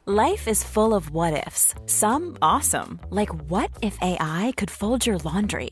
Life 0.06 0.48
is 0.48 0.64
full 0.64 0.94
of 0.94 1.10
what 1.10 1.48
ifs. 1.48 1.74
Some 1.88 2.38
awesome, 2.42 3.00
like 3.10 3.34
what 3.50 3.72
if 3.82 3.98
AI 4.02 4.54
could 4.56 4.70
fold 4.70 5.06
your 5.06 5.18
laundry? 5.18 5.72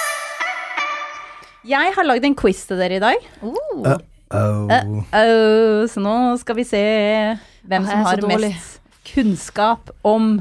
Jeg 1.67 1.93
har 1.93 2.07
lagd 2.07 2.25
en 2.25 2.35
quiz 2.37 2.63
til 2.69 2.79
dere 2.81 2.97
i 2.97 3.01
dag. 3.03 3.25
Oh. 3.45 3.83
Oh. 4.31 4.71
Oh, 4.71 5.83
så 5.91 6.01
nå 6.01 6.13
skal 6.41 6.57
vi 6.57 6.63
se 6.65 6.81
hvem 7.67 7.85
som 7.85 8.05
har 8.07 8.21
dårlig. 8.23 8.53
mest 8.55 8.79
kunnskap 9.11 9.91
om 10.07 10.37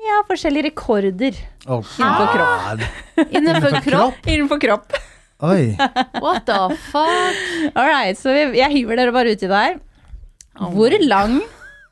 ja, 0.00 0.22
forskjellige 0.24 0.70
rekorder 0.70 1.36
Oh, 1.68 1.84
Innenfor 2.00 2.30
kropp. 2.32 3.26
Innenfor 3.36 3.74
kropp? 3.84 4.26
innenfor 4.26 4.60
kropp. 4.62 4.96
Oi. 5.44 5.74
What 6.24 6.46
the 6.48 6.56
fuck? 6.88 7.36
All 7.76 7.86
right, 7.88 8.16
så 8.18 8.32
vi, 8.32 8.46
jeg 8.58 8.72
hyver 8.72 8.96
dere 8.98 9.12
bare 9.14 9.36
uti 9.36 9.48
der. 9.50 9.76
Hvor 10.72 10.96
lang 11.04 11.38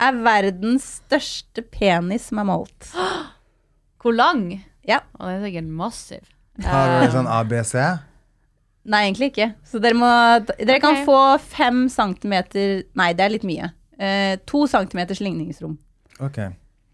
er 0.00 0.16
verdens 0.24 0.88
største 1.02 1.62
penis 1.68 2.30
som 2.32 2.40
er 2.42 2.48
målt? 2.48 2.88
Hvor 4.00 4.16
lang? 4.16 4.48
Ja. 4.88 5.02
Å, 5.20 5.28
den 5.28 5.38
er 5.42 5.46
sikkert 5.46 5.70
massiv. 5.84 6.24
Har 6.64 7.04
du 7.04 7.12
sånn 7.14 7.28
ABC? 7.30 7.74
Nei, 8.88 9.02
egentlig 9.06 9.30
ikke. 9.32 9.50
Så 9.68 9.80
dere 9.82 9.96
må 9.98 10.08
Dere 10.48 10.78
kan 10.80 10.96
okay. 10.96 11.04
få 11.06 11.20
fem 11.52 11.84
centimeter 11.92 12.82
Nei, 12.98 13.10
det 13.16 13.26
er 13.26 13.34
litt 13.34 13.46
mye. 13.46 13.70
Eh, 13.98 14.36
to 14.48 14.64
centimeters 14.70 15.20
ligningsrom. 15.20 15.76
Ok. 16.24 16.38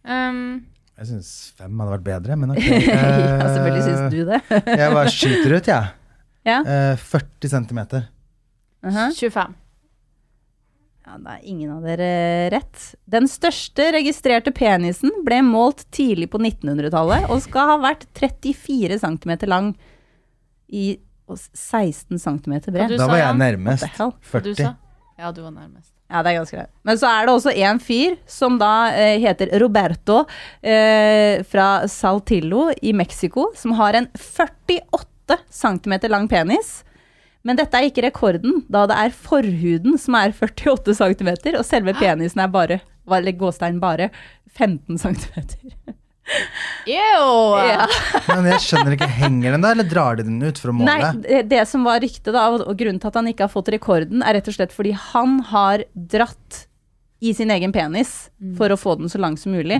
Um, 0.04 0.64
Jeg 0.98 1.08
syns 1.10 1.28
fem 1.56 1.80
hadde 1.80 1.94
vært 1.94 2.06
bedre, 2.06 2.36
men 2.40 2.54
ok. 2.54 2.64
ja, 2.88 3.48
selvfølgelig 3.50 3.84
syns 3.86 4.06
du 4.12 4.20
det. 4.28 4.40
jeg 4.50 4.96
bare 4.96 5.12
skyter 5.12 5.56
ut, 5.56 5.70
jeg. 5.70 5.92
ja. 6.48 6.58
Eh, 6.60 7.04
40 7.04 7.52
centimeter. 7.56 8.08
Mhm. 8.84 9.14
25. 9.16 9.54
Ja, 11.04 11.18
da 11.20 11.34
er 11.36 11.42
ingen 11.44 11.72
av 11.74 11.84
dere 11.84 12.50
rett. 12.54 12.84
Den 13.04 13.26
største 13.28 13.90
registrerte 13.92 14.54
penisen 14.56 15.12
ble 15.26 15.42
målt 15.44 15.84
tidlig 15.92 16.30
på 16.32 16.40
1900-tallet 16.40 17.28
og 17.28 17.42
skal 17.44 17.74
ha 17.74 17.80
vært 17.82 18.06
34 18.16 19.02
cm 19.02 19.34
lang 19.50 19.74
i 20.72 20.94
og 21.28 21.40
16 21.40 22.20
cm 22.20 22.54
bred. 22.68 22.96
Da 22.98 23.08
var 23.08 23.20
jeg 23.20 23.36
nærmest. 23.40 23.84
What 23.84 23.96
the 23.96 24.02
hell? 24.02 24.14
Hva 24.30 24.40
du 24.44 24.50
40. 24.54 24.64
sa? 24.64 24.72
Ja, 25.20 25.30
du 25.32 25.42
var 25.44 25.52
nærmest. 25.54 25.90
Ja, 26.10 26.20
det 26.22 26.32
er 26.32 26.40
ganske 26.40 26.58
greit. 26.58 26.72
Men 26.84 26.98
så 27.00 27.08
er 27.08 27.26
det 27.26 27.34
også 27.34 27.52
en 27.64 27.80
fyr 27.80 28.16
som 28.28 28.58
da 28.60 28.72
eh, 28.92 29.16
heter 29.22 29.54
Roberto 29.62 30.24
eh, 30.60 31.40
fra 31.48 31.68
Saltillo 31.88 32.68
i 32.84 32.92
Mexico, 32.96 33.48
som 33.56 33.72
har 33.78 33.96
en 33.96 34.08
48 34.12 35.38
cm 35.48 35.96
lang 36.12 36.28
penis. 36.28 36.82
Men 37.44 37.58
dette 37.60 37.76
er 37.76 37.90
ikke 37.90 38.06
rekorden, 38.06 38.62
da 38.72 38.86
det 38.88 38.96
er 38.96 39.16
forhuden 39.26 39.98
som 40.00 40.16
er 40.16 40.32
48 40.32 40.96
cm, 40.96 41.30
og 41.58 41.66
selve 41.68 41.92
penisen 41.98 42.40
er 42.40 42.52
bare, 42.52 42.80
eller 43.04 43.36
gåstein 43.36 43.82
bare, 43.82 44.08
15 44.54 44.98
cm. 45.02 45.36
Ew! 46.88 47.24
Ja. 47.68 47.84
Men 48.30 48.46
jeg 48.48 48.62
skjønner 48.64 48.94
ikke, 48.96 49.08
henger 49.18 49.54
den 49.54 49.64
der, 49.64 49.74
eller 49.76 49.88
drar 49.88 50.16
de 50.16 50.24
den 50.24 50.40
ut 50.40 50.56
for 50.60 50.72
å 50.72 50.76
måle? 50.76 50.88
Nei, 50.88 51.10
det, 51.24 51.42
det 51.52 51.64
som 51.68 51.84
var 51.84 52.00
ryktet 52.00 52.32
da, 52.32 52.46
og 52.54 52.72
grunnen 52.80 53.00
til 53.02 53.10
at 53.10 53.18
han 53.20 53.28
ikke 53.28 53.44
har 53.44 53.52
fått 53.52 53.68
rekorden, 53.74 54.24
er 54.24 54.38
rett 54.38 54.48
og 54.48 54.56
slett 54.56 54.72
fordi 54.72 54.94
han 55.12 55.36
har 55.52 55.84
dratt 55.94 56.63
i 57.24 57.32
sin 57.36 57.50
egen 57.54 57.72
penis 57.72 58.10
for 58.58 58.72
å 58.74 58.76
få 58.80 58.96
den 59.00 59.08
så 59.12 59.20
lang 59.22 59.38
som 59.40 59.54
mulig. 59.56 59.78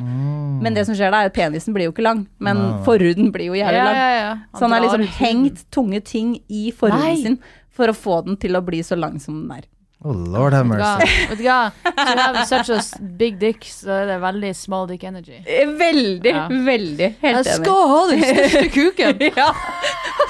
Men 0.65 0.73
det 0.77 0.87
som 0.89 0.97
skjer 0.97 1.13
da, 1.13 1.21
er 1.27 1.31
at 1.33 1.37
penisen 1.37 1.75
blir 1.77 1.89
jo 1.91 1.93
ikke 1.95 2.07
lang, 2.07 2.25
men 2.41 2.57
Nei. 2.63 2.71
forhuden 2.87 3.29
blir 3.35 3.51
jo 3.51 3.59
jævlig 3.59 3.83
lang. 3.85 3.99
ja, 4.01 4.09
ja. 4.23 4.33
Så 4.57 4.65
han 4.65 4.73
har 4.77 4.85
liksom 4.87 5.05
hengt 5.21 5.65
tunge 5.75 6.01
ting 6.07 6.39
i 6.49 6.71
forhuden 6.73 7.05
Nei. 7.05 7.17
sin 7.23 7.39
for 7.75 7.91
å 7.91 7.95
få 7.97 8.21
den 8.27 8.37
til 8.41 8.57
å 8.57 8.63
bli 8.65 8.81
så 8.87 8.97
lang 8.97 9.19
som 9.21 9.43
den 9.43 9.57
er. 9.59 9.65
Oh, 10.05 10.13
lord 10.13 10.53
have 10.53 10.67
mercy. 10.69 11.07
Vet 11.31 11.39
du 11.41 11.45
hva? 11.47 11.71
To 11.97 12.15
have 12.19 12.43
such 12.47 12.69
a 12.75 12.81
big 13.17 13.39
dick, 13.41 13.65
så 13.65 14.03
er 14.03 14.07
det 14.11 14.19
veldig 14.21 14.51
small 14.57 14.87
dick 14.91 15.05
energy. 15.09 15.39
Eh, 15.49 15.65
Veldig, 15.81 16.33
Ja. 16.35 16.43
veldig. 16.49 17.09
Helt 17.23 17.47
Jeg 17.47 17.47
enig. 17.47 17.55
skal 17.65 17.89
ha 17.89 18.01
den 18.11 18.25
største 18.29 18.69
kuken! 18.75 19.23
Ja. 19.41 19.49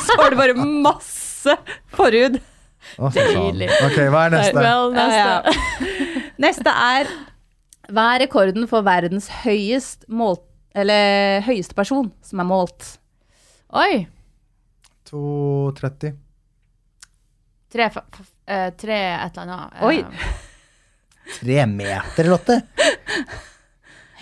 Så 0.06 0.16
har 0.20 0.30
du 0.30 0.36
bare 0.38 0.54
masse 0.54 1.56
forhud. 1.92 2.38
Å, 3.00 3.10
fy 3.10 3.18
faen. 3.18 3.34
Deilig. 3.34 3.68
Ok, 3.82 3.98
hva 4.14 4.26
er 4.28 4.34
neste? 4.36 4.62
Well, 4.62 4.92
neste. 4.94 5.52
Ja, 6.36 6.40
ja. 6.40 6.48
Neste 6.48 6.70
er 6.70 7.08
Hva 7.92 8.04
er 8.14 8.24
rekorden 8.24 8.66
for 8.70 8.82
verdens 8.86 9.28
høyest 9.44 10.06
målt 10.08 10.42
Eller 10.74 11.40
høyeste 11.46 11.74
person 11.78 12.08
som 12.24 12.40
er 12.42 12.48
målt? 12.48 12.86
Oi! 13.74 14.06
2,30. 15.10 16.14
Tre, 17.74 17.86
eh, 18.46 18.70
tre 18.78 18.96
et 19.14 19.36
eller 19.36 19.42
annet. 19.42 19.74
eh, 19.74 19.84
Oi. 19.86 20.04
Tre 21.38 21.66
meter, 21.70 22.28
Lotte? 22.30 22.56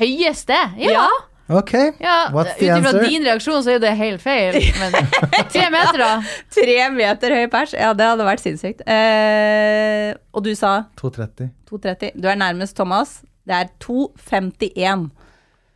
Høyeste? 0.00 0.56
Ja! 0.80 1.06
Ok. 1.48 1.72
ja. 2.00 2.28
What's 2.32 2.54
Ut 2.56 2.62
ifra 2.62 2.92
din 3.02 3.24
reaksjon 3.26 3.62
så 3.64 3.72
er 3.72 3.78
jo 3.78 3.82
det 3.82 3.94
helt 3.98 4.22
feil, 4.22 4.58
men 4.80 4.94
tre 5.52 5.64
meter, 5.74 5.98
da? 5.98 6.10
Tre 6.56 6.76
meter 6.94 7.34
høy 7.36 7.48
pers? 7.52 7.74
Ja, 7.76 7.90
det 7.98 8.06
hadde 8.12 8.26
vært 8.28 8.44
sinnssykt. 8.44 8.84
Eh, 8.86 10.12
og 10.32 10.46
du 10.46 10.52
sa 10.56 10.84
2,30. 11.00 11.50
2,30. 11.68 12.14
Du 12.22 12.28
er 12.30 12.38
nærmest 12.40 12.76
Thomas. 12.78 13.18
Det 13.48 13.58
er 13.58 13.72
2,51. 13.82 15.10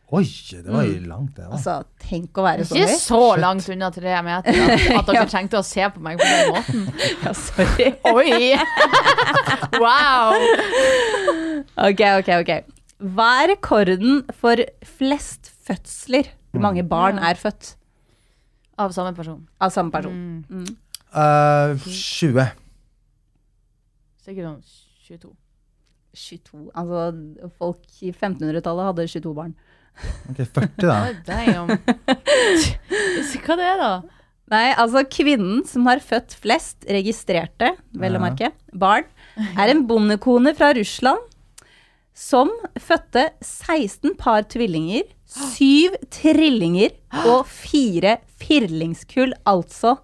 Oi, 0.07 0.23
det 0.23 0.71
var 0.71 0.85
jo 0.87 1.01
langt, 1.03 1.33
det. 1.35 1.43
da. 1.43 1.49
Altså, 1.57 1.73
tenk 1.99 2.37
å 2.39 2.45
være 2.45 2.63
så 2.63 2.77
Ikke 2.79 2.93
høy. 2.93 2.99
så 3.03 3.17
langt 3.43 3.65
unna 3.73 3.89
tre 3.91 4.13
meter 4.23 4.55
at, 4.63 4.85
at 5.01 5.09
dere 5.11 5.25
trengte 5.27 5.59
å 5.59 5.65
se 5.67 5.83
på 5.91 5.99
meg 6.05 6.21
på 6.21 6.29
den 6.31 6.53
måten. 6.55 6.85
Ja, 7.25 7.33
sorry. 7.35 7.89
Oi! 8.13 8.55
Wow! 9.83 10.31
Ok, 11.89 12.05
ok, 12.21 12.31
ok. 12.39 12.53
Hva 13.17 13.27
er 13.43 13.51
rekorden 13.57 14.21
for 14.39 14.63
flest 14.95 15.51
fødsler? 15.67 16.31
Hvor 16.53 16.63
mange 16.63 16.83
barn 16.87 17.19
er 17.19 17.37
født 17.39 17.73
Av 18.79 18.91
samme 18.95 19.13
person. 19.17 19.41
av 19.61 19.71
samme 19.73 19.91
person? 19.93 20.43
Mm. 20.49 20.67
Eh, 21.17 21.87
20. 21.87 22.47
Sikkert 24.25 24.47
sånn 24.49 24.61
22. 25.07 25.31
22. 26.17 26.61
Altså, 26.77 27.01
folk 27.59 28.03
i 28.03 28.11
1500-tallet 28.11 28.89
hadde 28.91 29.07
22 29.13 29.33
barn. 29.37 29.53
Ok, 30.29 30.43
40, 30.43 30.85
da. 30.85 30.97
Damn. 31.29 31.71
Hva 33.45 33.57
det 33.57 33.65
er 33.71 33.81
da? 33.81 33.91
Nei, 34.53 34.67
altså 34.79 35.01
kvinnen 35.11 35.63
som 35.67 35.87
har 35.89 35.99
født 36.03 36.35
flest 36.39 36.85
registrerte, 36.87 37.73
vel 37.99 38.15
å 38.15 38.21
merke, 38.23 38.53
barn, 38.71 39.07
er 39.59 39.73
en 39.73 39.81
bondekone 39.89 40.53
fra 40.55 40.69
Russland 40.77 41.19
som 42.17 42.49
fødte 42.81 43.25
16 43.43 44.15
par 44.21 44.45
tvillinger, 44.49 45.03
7 45.27 45.97
trillinger 46.13 46.93
og 47.27 47.47
fire 47.51 48.17
firlingskull, 48.39 49.33
altså 49.49 49.97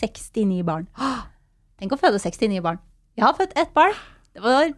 69 0.00 0.62
barn. 0.64 0.86
Tenk 1.80 1.92
å 1.92 1.98
føde 2.00 2.20
69 2.22 2.62
barn. 2.64 2.78
Jeg 3.18 3.26
har 3.26 3.36
født 3.36 3.52
ett 3.60 3.72
barn. 3.76 3.92
Det 4.32 4.42
var 4.44 4.70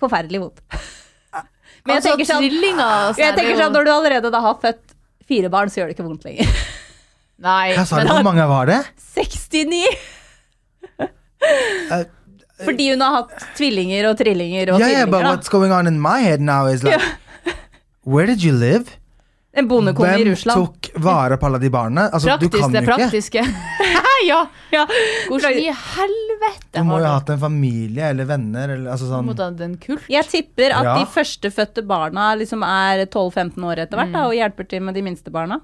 forferdelig 0.00 0.40
vondt. 0.46 0.62
Men 1.82 1.96
jeg 1.96 1.98
Altså, 1.98 2.12
tenker 2.12 2.28
sånn, 2.28 2.44
jeg 2.46 3.26
er 3.26 3.36
tenker 3.36 3.58
sånn 3.58 3.72
når 3.74 3.84
du 3.88 3.90
allerede 3.90 4.30
da 4.32 4.40
har 4.44 4.56
født 4.62 4.94
fire 5.26 5.48
barn, 5.52 5.70
så 5.72 5.80
gjør 5.82 5.90
det 5.90 5.96
ikke 5.96 6.06
vondt 6.06 6.24
lenger. 6.28 6.48
Nei, 7.42 7.72
Hva 7.74 7.84
sa 7.88 7.98
du? 8.00 8.06
Hvor 8.12 8.22
mange 8.26 8.44
var 8.46 8.68
det? 8.70 8.80
69! 9.16 9.82
Eh, 11.42 12.04
Fordi 12.62 12.84
hun 12.92 13.00
har 13.02 13.16
hatt 13.16 13.32
tvillinger 13.58 14.06
og 14.12 14.18
trillinger 14.20 14.70
og 14.70 14.78
Yeah, 14.78 14.92
yeah, 15.02 15.06
but 15.10 15.24
da. 15.24 15.32
what's 15.34 15.50
going 15.50 15.72
on 15.74 15.88
in 15.90 15.96
my 16.00 16.20
head 16.22 16.40
now 16.40 16.66
is 16.70 16.84
like 16.86 17.02
Where 18.04 18.26
did 18.26 18.42
you 18.44 18.52
live? 18.54 18.86
En 19.54 19.66
bondekone 19.68 20.14
i 20.16 20.24
Hvem 20.24 20.36
tok 20.48 20.86
vare 21.04 21.36
på 21.36 21.44
alle 21.46 21.58
de 21.60 21.68
barna? 21.70 22.06
Altså, 22.08 22.38
du 22.40 22.48
kan 22.48 22.72
det 22.72 22.80
jo 22.80 22.86
ikke. 22.86 22.96
praktiske. 22.96 23.42
ja. 24.30 24.38
Ja. 24.72 24.86
Hvordan 25.28 25.58
i 25.60 25.66
helvete 25.68 26.78
Du 26.78 26.86
må 26.88 27.00
jo 27.02 27.04
ha 27.04 27.18
hatt 27.18 27.28
en 27.34 27.42
familie 27.42 28.06
eller 28.14 28.24
venner 28.30 28.72
eller 28.78 28.94
altså 28.94 29.10
du 29.10 29.26
måtte 29.26 29.50
mot 29.52 29.60
en 29.66 29.74
kult? 29.82 30.06
Jeg 30.08 30.24
tipper 30.30 30.72
at 30.78 30.88
Ja. 30.88 30.94
de 30.96 31.04
førstefødte 31.12 31.84
barna 31.84 32.30
liksom 32.40 32.64
er 32.64 33.04
12-15 33.12 33.68
år 33.68 33.84
etter 33.84 34.00
hvert 34.00 34.12
da, 34.16 34.24
og 34.30 34.32
hjelper 34.38 34.68
til 34.72 34.80
med 34.88 34.94
de 34.96 35.02
minste 35.04 35.30
barna. 35.34 35.60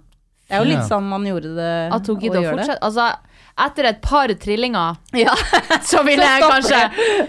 Det 0.48 0.56
er 0.56 0.62
jo 0.64 0.68
litt 0.68 0.82
Ja. 0.84 0.88
sånn 0.88 1.08
man 1.08 1.24
gjorde 1.24 1.54
det. 1.56 1.72
At 1.96 2.06
hun 2.12 2.20
gidder 2.20 2.40
å 2.44 2.52
fortsette? 2.52 2.78
Altså, 2.82 3.08
etter 3.68 3.84
et 3.94 4.02
par 4.04 4.28
trillinger 4.28 4.96
Ja. 5.16 5.32
så 5.90 6.04
ville 6.04 6.24
jeg 6.28 6.42
kanskje 6.44 7.28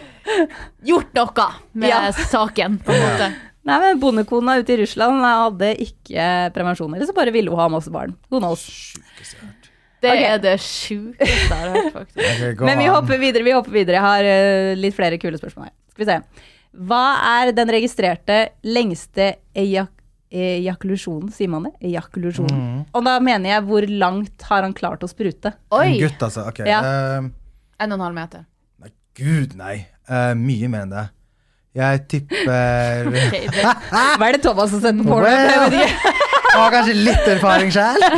gjort 0.91 1.13
noe 1.15 1.47
med 1.73 1.89
Ja. 1.89 2.11
saken, 2.11 2.79
på 2.83 2.91
en 2.93 3.01
måte. 3.07 3.31
Nei, 3.69 3.79
men 3.85 4.01
Bondekona 4.01 4.57
ute 4.59 4.75
i 4.75 4.81
Russland 4.81 5.23
hadde 5.25 5.71
ikke 5.85 6.27
prevensjon, 6.55 6.93
eller 6.95 7.09
så 7.09 7.15
bare 7.17 7.33
ville 7.35 7.53
hun 7.53 7.61
ha 7.61 7.69
masse 7.71 7.93
barn. 7.93 8.15
Hørt. 8.33 9.69
Det 9.99 10.11
okay. 10.13 10.25
er 10.29 10.39
det 10.43 10.55
sjukeste 10.63 11.27
jeg 11.27 11.57
har 11.59 11.73
hørt, 11.75 11.91
faktisk. 11.97 12.61
Men 12.63 12.79
vi 12.79 12.87
hopper 12.87 13.19
videre. 13.19 13.43
vi 13.43 13.55
hopper 13.55 13.75
videre. 13.75 13.99
Jeg 13.99 14.05
har 14.05 14.27
eh, 14.31 14.75
litt 14.79 14.95
flere 14.95 15.19
kule 15.19 15.39
spørsmål 15.39 15.67
her. 15.67 15.75
Skal 15.91 16.05
vi 16.05 16.09
se. 16.09 16.47
Hva 16.89 17.03
er 17.41 17.51
den 17.57 17.71
registrerte 17.73 18.43
lengste 18.67 19.33
ejak 19.57 19.95
ejakulasjonen, 20.29 21.31
sier 21.33 21.49
man 21.49 21.63
det? 21.65 21.71
Ejakulasjonen. 21.89 22.57
Mm. 22.61 22.81
Og 22.93 23.05
da 23.07 23.15
mener 23.23 23.55
jeg 23.55 23.65
hvor 23.65 23.85
langt 23.89 24.43
har 24.45 24.61
han 24.61 24.75
klart 24.77 25.01
å 25.01 25.09
sprute? 25.09 25.55
En 25.73 25.95
gutt, 25.97 26.21
altså. 26.21 26.45
Ok. 26.51 26.61
Ja. 26.69 26.83
Uh, 26.85 27.31
En 27.81 27.95
og 27.95 27.97
en 27.97 28.05
halv 28.05 28.17
meter. 28.17 28.43
nei, 28.83 28.91
gud, 29.17 29.55
nei. 29.57 29.87
Uh, 30.05 30.35
mye 30.37 30.69
mer 30.69 30.85
enn 30.85 30.93
det. 30.93 31.05
Jeg 31.77 31.99
tipper 32.09 33.09
det, 33.13 33.41
Hva 33.93 34.25
er 34.25 34.35
det 34.35 34.41
Thomas 34.41 34.71
har 34.73 34.81
sett 34.81 34.97
på 34.97 35.05
porno? 35.05 35.27
Well. 35.27 35.75
Jeg. 35.77 35.91
Har 36.49 36.71
kanskje 36.73 36.95
litt 36.97 37.27
erfaring 37.29 37.69
sjøl. 37.71 38.01
jeg 38.01 38.09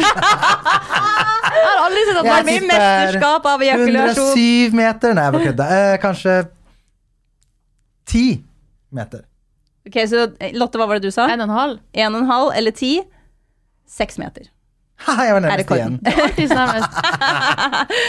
har 1.68 1.82
aldri 1.84 2.04
sett 2.08 2.20
at 2.22 2.30
Jeg 2.30 2.38
er 2.38 2.46
Mye 2.48 2.62
mesterskap 2.70 3.50
av 3.52 3.66
ejakulasjon. 3.68 4.30
107 4.38 4.78
meter. 4.80 5.18
Nei, 5.18 5.26
jeg 5.28 5.36
bare 5.36 5.50
kødda. 5.50 5.66
Eh, 5.80 5.96
kanskje 6.06 6.38
10 8.14 8.40
meter. 8.96 9.26
Ok, 9.88 9.98
så 10.08 10.24
Lotte, 10.56 10.80
hva 10.80 10.88
var 10.88 11.00
det 11.02 11.10
du 11.10 11.14
sa? 11.16 11.28
En 11.34 11.42
og 11.44 11.50
en 11.50 11.56
halv? 11.58 11.76
En 11.98 12.16
og 12.16 12.22
en 12.24 12.30
halv 12.32 12.54
eller 12.56 12.72
ti? 12.78 12.94
Seks 13.90 14.16
meter. 14.22 14.48
Haha, 15.02 15.24
jeg 15.28 15.34
var 15.36 15.42
nærmest 15.44 15.72
igjen. 15.76 15.96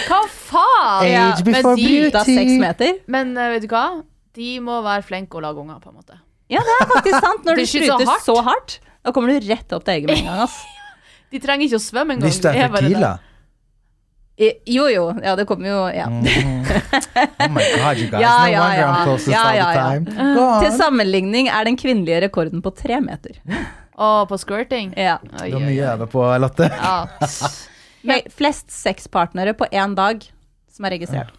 Hva 0.06 0.22
faen? 0.28 1.02
Age 1.02 1.10
Ja, 1.10 1.26
before 1.46 1.76
men 1.76 2.12
beauty. 2.12 2.58
meter? 2.62 2.98
Men 3.10 3.34
eh, 3.34 3.50
vet 3.56 3.66
du 3.66 3.70
hva? 3.72 3.86
De 4.36 4.52
må 4.64 4.78
være 4.84 5.02
flinke 5.04 5.36
å 5.38 5.42
lage 5.44 5.60
unger, 5.60 5.80
på 5.82 5.90
en 5.92 5.98
måte. 6.00 6.16
Ja, 6.52 6.60
det 6.64 6.76
er 6.80 6.86
faktisk 6.94 7.18
sant. 7.24 7.44
Når 7.48 7.56
du 7.60 7.66
skyter 7.68 8.06
så 8.08 8.16
så 8.24 8.38
hardt, 8.46 8.78
da 9.04 9.12
kommer 9.12 9.32
du 9.34 9.48
rett 9.50 9.72
opp 9.76 9.84
til 9.84 9.98
egget 9.98 10.12
med 10.12 10.22
en 10.22 10.30
gang. 10.30 10.46
ass. 10.46 10.56
De 11.32 11.40
trenger 11.40 11.64
ikke 11.68 11.78
å 11.80 11.84
svømme 11.84 12.16
engang. 12.16 12.28
Hvis 12.28 12.40
du 12.44 12.48
er 12.50 12.68
bare 12.68 12.82
fertil, 12.82 13.00
da. 13.00 13.12
Jo, 14.66 14.86
jo. 14.90 15.02
Ja, 15.22 15.34
det 15.38 15.44
kommer 15.46 15.68
jo 15.68 15.80
Ja. 15.92 16.06
Mm. 16.08 16.24
Oh 16.24 17.48
my 17.52 17.62
god, 17.76 18.00
you 18.00 18.08
guys. 18.10 18.20
Ja, 18.24 18.32
no 18.44 18.50
ja, 18.52 18.62
wonder 18.64 18.78
ja. 18.80 18.88
I'm 18.88 19.30
Ja, 19.30 19.42
all 19.44 19.56
ja, 19.56 19.66
the 19.68 19.78
ja. 19.78 19.84
time. 19.92 20.64
Til 20.64 20.72
sammenligning 20.80 21.48
er 21.52 21.68
den 21.68 21.76
kvinnelige 21.80 22.22
rekorden 22.26 22.62
på 22.64 22.72
tre 22.76 22.98
meter. 23.04 23.36
Og 24.02 24.28
på 24.32 24.38
squirting. 24.40 24.94
Ja. 24.98 25.18
Oi, 25.40 25.50
Du 25.52 25.58
har 25.58 25.64
mye 25.68 25.84
å 25.84 25.92
øve 25.94 26.08
på, 26.16 26.24
Lotte. 26.42 26.68
Ja. 26.72 27.06
Flest 28.34 28.72
sexpartnere 28.72 29.54
på 29.54 29.68
én 29.70 29.94
dag 29.96 30.24
som 30.72 30.88
er 30.88 30.96
registrert. 30.96 31.32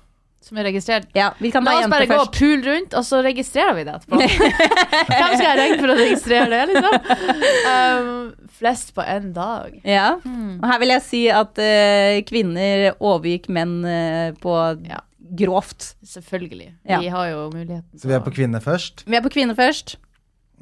Som 0.44 0.58
er 0.60 0.66
registrert. 0.68 1.06
Ja, 1.16 1.30
Vi 1.40 1.52
kan 1.54 1.64
La 1.64 1.78
oss 1.80 1.88
bare 1.88 2.08
gå 2.10 2.18
og 2.20 2.34
pule 2.36 2.60
rundt, 2.68 2.94
og 3.00 3.06
så 3.08 3.22
registrerer 3.24 3.78
vi 3.78 3.86
det 3.88 3.94
etterpå. 3.96 4.18
Hvem 5.14 5.30
skal 5.38 5.46
jeg 5.48 5.60
ringe 5.62 5.78
for 5.80 5.94
å 5.94 5.96
registrere 6.02 6.50
det, 6.52 6.62
liksom? 6.74 6.98
Um, 7.72 8.50
flest 8.60 8.92
på 8.98 9.06
én 9.08 9.30
dag. 9.36 9.78
Ja. 9.88 10.10
Hmm. 10.26 10.58
Og 10.60 10.68
her 10.68 10.82
vil 10.84 10.92
jeg 10.98 11.06
si 11.08 11.22
at 11.32 11.64
uh, 11.64 12.20
kvinner 12.28 12.90
overgikk 13.00 13.48
menn 13.56 13.80
uh, 13.88 14.36
på 14.44 14.58
Ja. 14.90 15.00
grovt. 15.40 15.94
Selvfølgelig. 16.06 16.74
Ja. 16.92 17.00
Vi 17.00 17.08
har 17.16 17.30
jo 17.32 17.46
muligheten. 17.56 17.88
Så 17.98 18.12
vi 18.12 18.18
er 18.20 18.24
på 18.28 18.36
kvinner 18.36 18.60
først. 18.64 19.06
Vi 19.08 19.16
er 19.18 19.24
på 19.24 19.32
kvinner 19.34 19.56
først. 19.58 19.96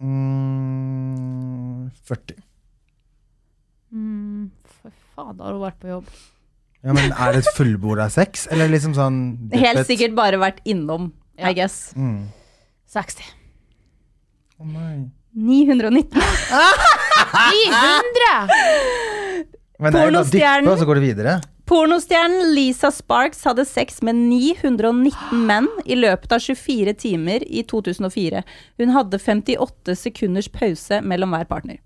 Mm, 0.01 1.89
40. 2.07 2.37
mm, 3.91 4.45
For 4.81 4.93
faen, 5.15 5.35
da 5.37 5.49
har 5.49 5.57
hun 5.57 5.65
vært 5.65 5.81
på 5.81 5.89
jobb. 5.91 6.13
Ja, 6.81 6.93
men 6.97 7.11
Er 7.13 7.35
det 7.35 7.43
et 7.43 7.51
fullbord 7.57 7.99
av 8.01 8.09
sex, 8.09 8.47
eller 8.51 8.69
liksom 8.71 8.95
sånn 8.97 9.17
Helt 9.53 9.85
sikkert 9.89 10.15
bare 10.17 10.39
vært 10.41 10.61
innom, 10.65 11.11
Ja. 11.37 11.49
I 11.51 11.53
guess. 11.57 11.93
Mm. 11.95 12.29
60. 12.91 13.23
Å 14.61 14.65
nei. 14.67 15.09
919. 15.33 16.21
900! 17.51 18.51
Men 19.81 19.93
det 19.93 20.01
er 20.01 20.09
jo 20.09 20.13
da 20.13 20.23
dyppe, 20.27 20.69
og 20.69 20.77
så 20.81 20.85
går 20.89 20.99
det 20.99 21.05
videre. 21.05 21.37
Pornostjernen 21.71 22.51
Lisa 22.53 22.89
Sparks 22.91 23.45
hadde 23.47 23.63
sex 23.65 24.01
med 24.03 24.17
919 24.27 25.45
menn 25.47 25.69
i 25.85 25.95
løpet 25.95 26.33
av 26.35 26.43
24 26.43 26.93
timer 26.99 27.45
i 27.47 27.63
2004. 27.63 28.41
Hun 28.81 28.91
hadde 28.97 29.21
58 29.21 29.95
sekunders 29.95 30.49
pause 30.51 30.99
mellom 31.01 31.31
hver 31.31 31.47
partner. 31.49 31.79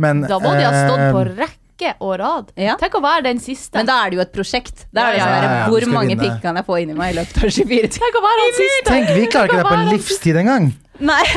Men 0.00 0.22
Da 0.24 0.38
må 0.40 0.54
de 0.54 0.62
ha 0.64 0.72
stått 0.86 1.02
på 1.12 1.24
eh, 1.24 1.32
rekke 1.82 1.96
og 2.00 2.12
rad. 2.20 2.52
Ja. 2.56 2.76
Tenk 2.80 2.94
å 2.94 3.02
være 3.02 3.22
den 3.28 3.38
siste. 3.42 3.76
Men 3.78 3.86
da 3.86 3.96
er 4.04 4.10
det 4.10 4.16
jo 4.16 4.22
et 4.22 4.32
prosjekt. 4.32 4.86
Da 4.92 5.08
er 5.08 5.12
det 5.16 5.20
sånn 5.22 5.32
ja, 5.32 5.40
der, 5.40 5.48
ja, 5.48 5.58
ja, 5.62 5.68
Hvor 5.72 5.86
mange 5.92 6.16
pikk 6.20 6.40
kan 6.42 6.56
jeg 6.56 6.64
få 6.68 6.78
inni 6.82 6.94
meg 6.94 7.12
i 7.14 7.18
løpet 7.20 7.36
av 7.42 7.50
24 7.50 7.66
timer? 7.66 7.88
Tenk 7.98 8.14
å 8.18 8.22
være 8.24 8.40
han 8.46 8.56
siste! 8.58 8.86
Tenk, 8.90 9.10
vi 9.16 9.26
klarer 9.32 9.48
ikke 9.52 9.60
det 9.62 9.66
på 9.68 9.76
en 9.80 9.92
livstid 9.92 10.36
engang. 10.42 10.72
Nei, 11.02 11.22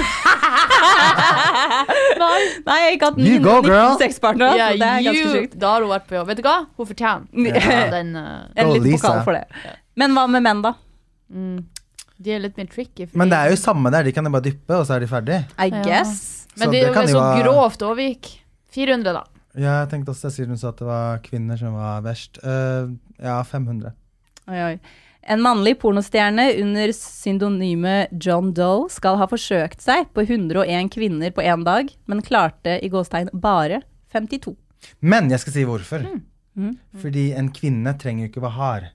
Nei. 2.21 2.39
nei, 2.65 2.75
jeg 2.79 2.85
har 2.85 2.95
ikke 2.95 3.07
hatt 3.09 3.19
You 3.21 3.39
go, 3.41 3.55
919 3.61 3.69
girl. 3.69 3.95
sexpartnere. 4.01 4.57
Ja, 4.59 4.67
det 4.75 4.89
er 4.89 5.05
ganske 5.07 5.21
you- 5.23 5.33
sjukt. 5.35 5.55
Da 5.61 5.71
har 5.75 5.85
hun 5.85 5.91
vært 5.93 6.07
på 6.09 6.17
jobb. 6.19 6.27
Vet 6.31 6.41
du 6.41 6.43
hva? 6.45 6.55
Hun 6.77 6.89
fortjener 6.89 7.55
yeah. 7.55 7.85
den. 7.93 8.11
Uh, 8.15 8.25
En 8.55 8.69
Go, 8.69 8.75
litt 8.83 8.99
pokal 8.99 9.23
for 9.25 9.37
det. 9.37 9.45
Men 9.97 10.15
hva 10.17 10.25
med 10.29 10.43
menn, 10.45 10.61
da? 10.65 10.73
mm, 11.31 11.57
de 12.21 12.31
er 12.35 12.39
litt 12.43 12.57
mer 12.59 12.67
tricky. 12.71 13.07
fordi- 13.07 13.17
Men 13.23 13.29
det 13.33 13.37
er 13.41 13.49
jo 13.55 13.59
samme 13.59 13.91
der. 13.91 14.03
De 14.03 14.11
kan 14.15 14.23
jo 14.27 14.31
bare 14.35 14.45
dyppe, 14.45 14.75
og 14.77 14.85
så 14.87 14.95
er 14.97 14.99
de 15.05 15.07
ferdig. 15.11 15.39
I 15.57 15.69
Ja. 15.71 16.03
Men 16.57 16.69
det 16.71 16.81
det 16.81 16.89
er 16.89 16.93
kan 16.93 17.07
jo 17.07 17.15
jo 17.15 17.19
så 17.19 17.43
grovt 17.43 17.81
overgikk. 17.83 18.29
400, 18.71 19.13
da. 19.13 19.23
Ja, 19.55 19.81
jeg 19.81 19.89
tenkte 19.93 20.11
også, 20.11 20.31
siden 20.33 20.55
hun 20.55 20.59
sa 20.59 20.73
at 20.73 20.81
det 20.81 20.87
var 20.87 21.21
kvinner 21.23 21.59
som 21.59 21.75
var 21.77 22.03
verst. 22.05 22.39
Uh, 22.43 22.91
ja, 23.21 23.39
500. 23.47 23.93
Oi, 24.51 24.61
oi. 24.61 24.75
En 25.25 25.41
mannlig 25.41 25.79
pornostjerne 25.81 26.51
under 26.61 26.91
syndonymet 26.93 28.11
John 28.21 28.51
Doe 28.53 28.89
skal 28.93 29.17
ha 29.17 29.25
forsøkt 29.29 29.81
seg 29.81 30.11
på 30.13 30.25
101 30.27 30.91
kvinner 30.93 31.33
på 31.33 31.41
én 31.41 31.63
dag, 31.65 31.89
men 32.05 32.21
klarte 32.25 32.77
i 32.77 32.91
gåstegn 32.93 33.31
bare 33.33 33.81
52. 34.13 34.53
Men 35.01 35.31
jeg 35.33 35.41
skal 35.41 35.55
si 35.55 35.63
hvorfor. 35.65 36.05
Mm. 36.55 36.75
Fordi 37.01 37.31
en 37.35 37.49
kvinne 37.55 37.95
trenger 37.99 38.27
jo 38.27 38.31
ikke 38.33 38.45
være 38.45 38.57
hard. 38.59 38.91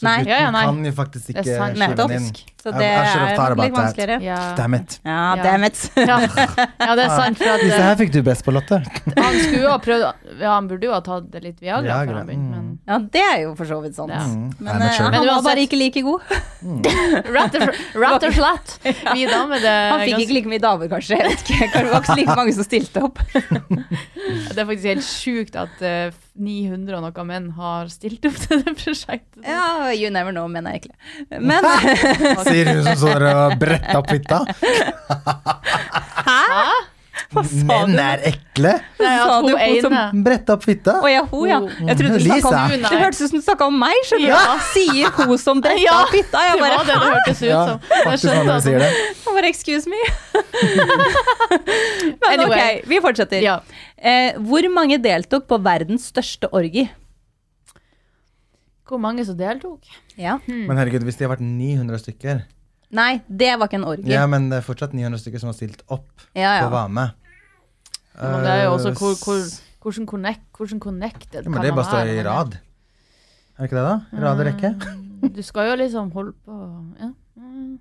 Så 0.00 0.06
Nei. 0.06 0.16
gutten 0.22 0.32
Ja, 0.32 0.40
ja, 0.46 0.50
nei. 0.54 0.64
kan 0.64 0.84
jo 0.86 0.92
faktisk 0.96 1.28
ikke 1.34 1.44
skyve 1.44 1.96
den 1.98 2.16
inn. 2.16 2.30
Så 2.60 2.72
det 2.76 2.86
er 2.86 3.54
litt 3.56 3.72
vanskeligere. 3.74 4.18
Ja. 4.24 4.38
Damn 4.58 4.74
it. 4.76 4.98
Ja, 5.04 5.36
Ja. 5.36 5.42
damn 5.42 5.64
it. 5.64 5.78
Ja. 6.10 6.18
ja, 6.20 6.94
det 6.96 7.04
er 7.04 7.12
sant. 7.14 7.38
For 7.38 7.48
at, 7.48 7.62
Disse 7.62 7.76
eh, 7.78 7.86
her 7.86 7.96
fikk 7.96 8.12
du 8.12 8.20
best 8.26 8.44
på, 8.44 8.52
Lotte. 8.52 8.80
han 9.16 9.38
skulle 9.38 9.62
jo 9.62 9.70
ha 9.70 9.78
prøvd 9.82 10.04
Ja, 10.40 10.54
han 10.56 10.68
burde 10.68 10.88
jo 10.88 10.92
ha 10.94 11.00
tatt 11.04 11.36
litt 11.40 11.60
Viagra 11.60 11.84
Viagra, 11.86 12.06
før 12.10 12.18
han 12.20 12.30
begynte, 12.30 12.50
men 12.50 12.70
Ja, 12.90 12.98
det 13.16 13.24
er 13.24 13.38
jo 13.44 13.54
for 13.58 13.70
så 13.70 13.80
vidt 13.84 13.96
sant. 13.96 14.12
Ja. 14.12 14.24
Mm, 14.26 14.50
Men 14.58 14.84
eh, 14.86 15.00
han 15.00 15.26
var 15.28 15.42
bare 15.46 15.64
ikke 15.64 15.78
like 15.80 16.02
god. 16.04 16.24
og, 16.70 16.88
rett 17.36 18.26
og 18.28 18.34
slett. 18.36 18.74
Vi 18.84 19.26
damer, 19.30 19.62
det, 19.62 19.76
Han 19.94 20.04
fikk 20.06 20.24
ikke 20.26 20.38
like 20.38 20.52
mye 20.54 20.64
damer, 20.64 20.90
kanskje. 20.92 21.20
Jeg 21.20 21.30
vet 21.30 21.44
ikke. 21.46 21.70
Det 21.76 21.84
var 21.90 22.02
ikke 22.02 22.12
så 22.12 22.18
like 22.20 22.38
mange 22.42 22.56
som 22.56 22.66
stilte 22.66 23.04
opp. 23.08 23.22
det 24.50 24.58
er 24.58 24.66
faktisk 24.66 24.90
helt 24.90 25.06
sjukt 25.06 25.56
at 25.60 25.84
uh, 25.84 26.18
900 26.40 26.96
og 26.96 27.04
noe 27.04 27.24
menn 27.28 27.50
har 27.56 27.90
stilt 27.92 28.24
opp 28.28 28.38
til 28.40 28.62
det 28.64 28.74
prosjektet. 28.78 29.42
Ja, 29.44 29.90
you 29.92 30.10
never 30.12 30.32
know, 30.34 30.48
menn 30.50 30.68
er 30.70 30.80
ekle. 30.80 30.94
Men 31.30 31.60
Sier 32.50 32.72
hun 32.74 32.82
som 32.84 32.96
står 33.06 33.26
og 33.30 33.58
bretter 33.60 33.96
opp 34.00 34.10
fitta. 34.10 34.38
hva 37.30 37.42
sa 37.46 37.62
Menn 37.68 37.92
du? 37.94 37.98
er 38.02 38.22
ekle. 38.30 38.70
Nei, 38.98 39.10
Sa 39.20 39.34
du 39.44 39.50
hun 39.54 39.80
som- 39.84 40.22
bretta 40.24 40.54
opp 40.56 40.64
fitta. 40.66 40.94
Å 41.04 41.10
ja, 41.10 41.20
hun, 41.30 41.44
ja. 41.48 41.58
Jeg 41.90 41.96
trodde 42.00 42.16
du 42.18 42.24
snakka 42.24 42.34
Lisa. 42.34 42.48
om 42.48 42.70
Hun, 42.70 42.82
Det 42.82 42.98
hørtes 43.04 43.20
ut 43.20 43.30
som 43.30 43.38
du 43.38 43.44
snakka 43.44 43.66
om 43.70 43.76
meg, 43.78 43.94
skjønner 44.08 44.26
du. 44.26 44.32
Ja. 44.32 44.58
Sier 44.72 45.10
hun 45.18 45.38
som 45.38 45.60
bretta 45.62 45.82
Ja, 45.84 45.98
opp 46.02 46.10
fitta. 46.14 46.38
Jeg 46.48 46.52
Det 46.54 46.60
var 46.60 46.68
det 46.70 46.86
det 46.86 46.96
hørtes 47.04 47.42
ut 47.42 47.48
Ja, 47.50 47.60
som. 47.66 47.80
Jeg 47.90 48.04
faktisk 48.06 48.34
når 48.34 48.44
dere 48.50 48.60
sier 48.66 48.78
det. 48.78 48.90
jeg 48.90 49.34
bare 49.36 49.48
excuse 49.48 49.86
me. 49.86 50.00
Men 52.20 52.40
Anyway. 52.40 52.80
ok, 52.80 52.88
vi 52.88 53.00
fortsetter. 53.00 53.42
Ja. 53.44 53.60
Eh, 54.00 54.32
hvor 54.38 54.64
mange 54.72 54.98
deltok 55.02 55.46
på 55.46 55.58
verdens 55.62 56.10
største 56.10 56.48
orgi? 56.52 56.88
Hvor 58.90 58.98
mange 58.98 59.22
som 59.26 59.36
deltok? 59.38 59.86
Ja. 60.18 60.38
Men 60.50 60.78
herregud, 60.80 61.04
hvis 61.06 61.18
de 61.20 61.26
har 61.26 61.36
vært 61.36 61.44
900 61.46 62.00
stykker 62.02 62.40
Nei, 62.90 63.20
det 63.30 63.52
var 63.54 63.68
ikke 63.68 63.78
en 63.78 63.86
orgie. 63.86 64.10
Ja, 64.10 64.24
men 64.26 64.48
det 64.50 64.56
er 64.58 64.64
fortsatt 64.66 64.94
900 64.98 65.20
stykker 65.22 65.38
som 65.38 65.52
har 65.52 65.54
stilt 65.54 65.84
opp 65.86 66.08
Ja, 66.34 66.56
på 66.58 66.64
å 66.64 66.66
ja. 66.66 66.70
være 66.74 66.90
med. 66.96 67.12
Men 68.18 68.42
det 68.42 68.54
er 68.56 68.64
jo 68.64 68.72
også 68.74 68.90
Eh, 68.90 68.96
hvor, 68.98 69.14
hvor, 69.22 69.44
hvordan, 69.84 70.06
connect, 70.10 70.42
hvordan 70.56 70.80
connected 70.82 71.44
ja, 71.44 71.48
men 71.48 71.62
Det 71.62 71.70
er 71.70 71.76
bare 71.78 71.86
å 71.86 71.92
stå 71.92 72.00
i 72.10 72.24
rad. 72.26 72.58
Er 72.58 73.62
det 73.62 73.68
ikke 73.70 73.78
det, 73.78 73.86
da? 73.86 74.24
Rad 74.24 74.42
og 74.42 74.46
rekke? 74.50 74.72
Mm, 74.74 75.30
Du 75.36 75.42
skal 75.46 75.70
jo 75.70 75.78
liksom 75.78 76.10
holde 76.16 76.34
på 76.44 76.58
ja. 76.98 77.12
mm. 77.38 77.78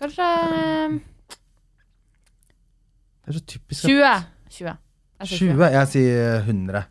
Kanskje 0.00 0.28
eh, 0.58 0.98
Det 3.22 3.30
er 3.30 3.38
så 3.38 3.44
typisk. 3.54 3.86
20. 3.86 4.26
20. 4.50 4.74
Jeg 5.20 5.28
20? 5.28 5.66
Jeg 5.76 5.88
sier 5.94 6.38
100. 6.42 6.82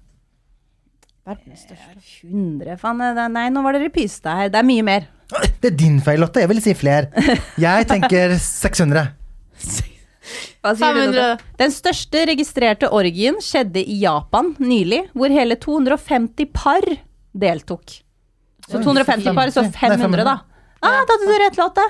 Verdens 1.27 1.63
største. 1.67 1.99
100, 2.27 2.77
faen. 2.81 3.03
Nei, 3.33 3.49
nå 3.53 3.63
var 3.65 3.77
det 3.77 3.91
pyste 3.93 4.33
her. 4.33 4.49
Det 4.51 4.59
er 4.61 4.67
mye 4.67 4.85
mer. 4.85 5.07
Det 5.61 5.73
er 5.73 5.77
din 5.77 5.99
feil, 6.01 6.19
Lotte. 6.23 6.41
Jeg 6.41 6.49
vil 6.49 6.61
si 6.63 6.73
flere. 6.77 7.09
Jeg 7.59 7.87
tenker 7.89 8.35
600. 8.39 9.03
Hva 10.63 10.73
sier 10.77 10.93
du, 10.95 11.01
Lotte? 11.13 11.49
Den 11.59 11.71
største 11.73 12.25
registrerte 12.29 12.89
orgien 12.95 13.37
skjedde 13.43 13.81
i 13.83 13.99
Japan 14.03 14.53
nylig, 14.61 15.05
hvor 15.17 15.29
hele 15.33 15.55
250 15.59 16.49
par 16.55 16.85
deltok. 17.37 17.99
Så 18.69 18.81
250 18.85 19.33
par, 19.37 19.49
så 19.53 19.65
500, 19.65 20.25
da. 20.27 20.35
Ah, 20.79 21.01
da 21.03 21.11
hadde 21.11 21.27
du 21.27 21.35
rett, 21.41 21.57
Lotte. 21.59 21.85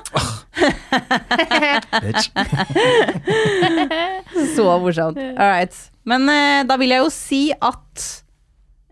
Så 4.56 4.66
morsomt. 4.82 5.18
All 5.18 5.50
right. 5.52 5.74
Men 6.08 6.28
eh, 6.32 6.64
da 6.66 6.76
vil 6.80 6.90
jeg 6.94 7.04
jo 7.04 7.10
si 7.14 7.42
at 7.54 8.06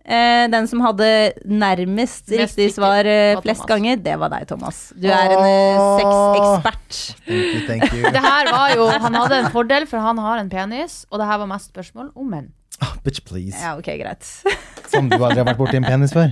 den 0.09 0.69
som 0.71 0.81
hadde 0.81 1.09
nærmest 1.45 2.31
Mest 2.31 2.33
riktig 2.33 2.69
svar 2.75 3.05
eh, 3.05 3.35
flest 3.43 3.61
Thomas. 3.61 3.69
ganger, 3.69 3.97
det 4.01 4.15
var 4.21 4.33
deg, 4.33 4.47
Thomas. 4.49 4.79
Du 4.97 5.05
er 5.09 5.35
en 5.35 5.43
eh, 5.45 5.81
sexekspert. 6.01 7.01
Thank 7.27 7.51
you, 7.55 7.65
thank 7.69 7.93
you. 7.93 8.05
Det 8.17 8.23
her 8.25 8.49
var 8.53 8.73
jo 8.77 8.87
Han 9.05 9.15
hadde 9.21 9.43
en 9.45 9.51
fordel, 9.53 9.87
for 9.91 10.01
han 10.01 10.19
har 10.19 10.41
en 10.41 10.49
penis, 10.49 11.03
og 11.11 11.21
det 11.21 11.27
her 11.29 11.43
var 11.45 11.51
mest 11.51 11.69
spørsmål 11.75 12.13
om 12.17 12.31
menn. 12.33 12.49
Oh, 12.81 12.93
bitch, 13.03 13.21
please. 13.27 13.59
Ja, 13.59 13.73
ok, 13.77 13.89
greit. 13.99 14.25
Som 14.93 15.09
du 15.11 15.17
aldri 15.19 15.43
har 15.43 15.49
vært 15.49 15.59
borti 15.59 15.77
en 15.81 15.85
penis 15.85 16.13
før. 16.15 16.31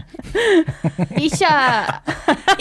Ikke 1.26 1.50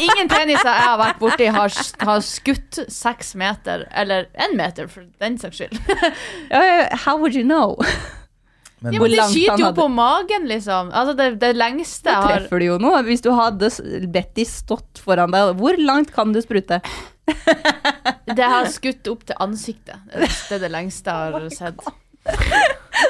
Ingen 0.01 0.27
peniser 0.31 0.67
jeg 0.71 0.87
har 0.87 0.97
vært 0.99 1.19
borti, 1.21 1.45
har, 1.53 1.75
har 2.09 2.23
skutt 2.25 2.81
seks 2.91 3.35
meter, 3.39 3.85
eller 3.93 4.25
én 4.41 4.57
meter, 4.57 4.89
for 4.91 5.05
den 5.21 5.37
saks 5.39 5.61
skyld. 5.61 5.77
Eh, 6.49 6.89
how 7.05 7.15
would 7.21 7.37
you 7.37 7.45
know? 7.45 7.77
Men 8.85 8.93
Ja, 8.93 8.99
men 9.01 9.11
de 9.15 9.17
skyter 9.31 9.57
jo 9.57 9.65
hadde- 9.65 9.79
på 9.81 9.87
magen, 9.91 10.45
liksom. 10.49 10.91
Altså, 10.93 11.15
det, 11.17 11.27
det 11.41 11.51
lengste 11.57 12.11
jeg 12.13 12.21
har 12.21 12.35
treffer 12.37 12.61
du 12.61 12.65
jo 12.67 12.77
noe. 12.83 13.01
Hvis 13.07 13.23
du 13.25 13.31
hadde 13.33 13.69
Betty 14.13 14.45
stått 14.45 15.01
foran 15.01 15.33
deg, 15.33 15.55
hvor 15.59 15.75
langt 15.81 16.13
kan 16.15 16.31
du 16.35 16.41
sprute? 16.45 16.81
Det 18.35 18.45
har 18.45 18.65
skutt 18.69 19.07
opp 19.09 19.23
til 19.29 19.37
ansiktet. 19.41 19.97
Det 20.13 20.57
er 20.57 20.61
det 20.65 20.69
lengste 20.73 21.09
jeg 21.13 21.33
har 21.33 21.49
sett. 21.59 21.79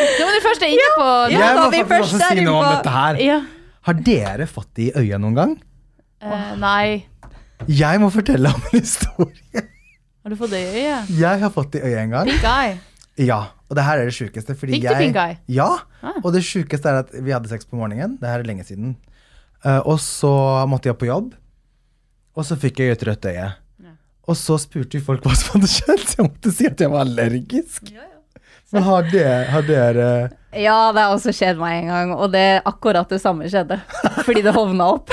Nå 0.00 0.26
er 0.26 0.34
du 0.36 0.40
først 0.44 0.62
er 0.64 0.70
inne 0.72 0.88
på 0.96 1.06
Ja, 1.32 1.38
jeg 1.40 1.56
må 1.58 1.64
faktisk 1.74 2.04
også 2.06 2.20
si 2.30 2.44
noe 2.46 2.60
om 2.60 2.68
dette 2.76 2.92
her. 2.94 3.18
Ja. 3.24 3.38
Har 3.88 3.98
dere 4.06 4.46
fått 4.50 4.70
det 4.78 4.86
i 4.90 4.92
øyet 5.00 5.20
noen 5.22 5.36
gang? 5.38 5.52
Eh, 6.22 6.50
nei. 6.60 7.06
Jeg 7.68 8.00
må 8.02 8.08
fortelle 8.12 8.50
om 8.52 8.62
en 8.70 8.74
historie. 8.80 9.64
Har 10.20 10.32
du 10.32 10.36
fått 10.40 10.52
det 10.54 10.60
i 10.60 10.82
øyet? 10.84 11.10
Jeg 11.20 11.40
har 11.44 11.52
fått 11.54 11.72
det 11.74 11.82
i 11.82 11.90
øyet 11.90 12.02
en 12.04 12.14
gang. 12.14 12.30
Pink 12.30 12.46
eye. 12.50 12.74
Ja, 13.20 13.40
og 13.70 13.76
det 13.78 13.84
her 13.86 14.00
er 14.02 14.08
det 14.10 14.14
sjukeste. 14.16 14.56
Fordi 14.58 14.74
Fikk 14.76 14.82
du 14.82 14.88
jeg, 14.90 14.98
pink 15.06 15.16
eye? 15.22 15.38
Ja, 15.48 15.70
Ah. 16.02 16.16
og 16.24 16.32
det 16.34 16.40
sjukeste 16.42 16.88
er 16.90 17.00
at 17.04 17.10
vi 17.12 17.30
hadde 17.30 17.48
sex 17.48 17.64
på 17.68 17.76
morgenen. 17.78 18.16
Det 18.20 18.26
her 18.28 18.40
er 18.42 18.48
lenge 18.48 18.64
siden. 18.66 18.96
Uh, 19.64 19.78
og 19.84 19.98
så 20.00 20.30
måtte 20.66 20.88
jeg 20.88 20.96
på 20.98 21.06
jobb, 21.10 21.34
og 22.34 22.44
så 22.48 22.56
fikk 22.56 22.80
jeg 22.80 22.94
et 22.96 23.02
rødt 23.06 23.26
øye. 23.30 23.50
Og 24.30 24.36
så 24.38 24.56
spurte 24.62 24.96
jo 24.98 25.02
folk 25.04 25.24
hva 25.26 25.34
som 25.36 25.56
hadde 25.58 25.68
skjedd, 25.68 26.02
så 26.06 26.20
jeg 26.20 26.26
måtte 26.28 26.52
si 26.54 26.66
at 26.68 26.80
jeg 26.80 26.90
var 26.92 27.02
allergisk. 27.04 27.88
Men 28.72 28.84
har 28.86 29.02
dere, 29.10 29.38
har 29.50 29.62
dere 29.66 30.08
Ja, 30.54 30.92
det 30.94 31.02
har 31.02 31.14
også 31.16 31.32
skjedd 31.34 31.58
meg 31.58 31.80
en 31.82 31.88
gang, 31.90 32.12
og 32.14 32.30
det 32.32 32.62
akkurat 32.68 33.10
det 33.10 33.18
samme 33.22 33.48
skjedde. 33.50 33.80
Fordi 34.26 34.42
det 34.46 34.54
hovna 34.54 34.86
opp. 34.96 35.10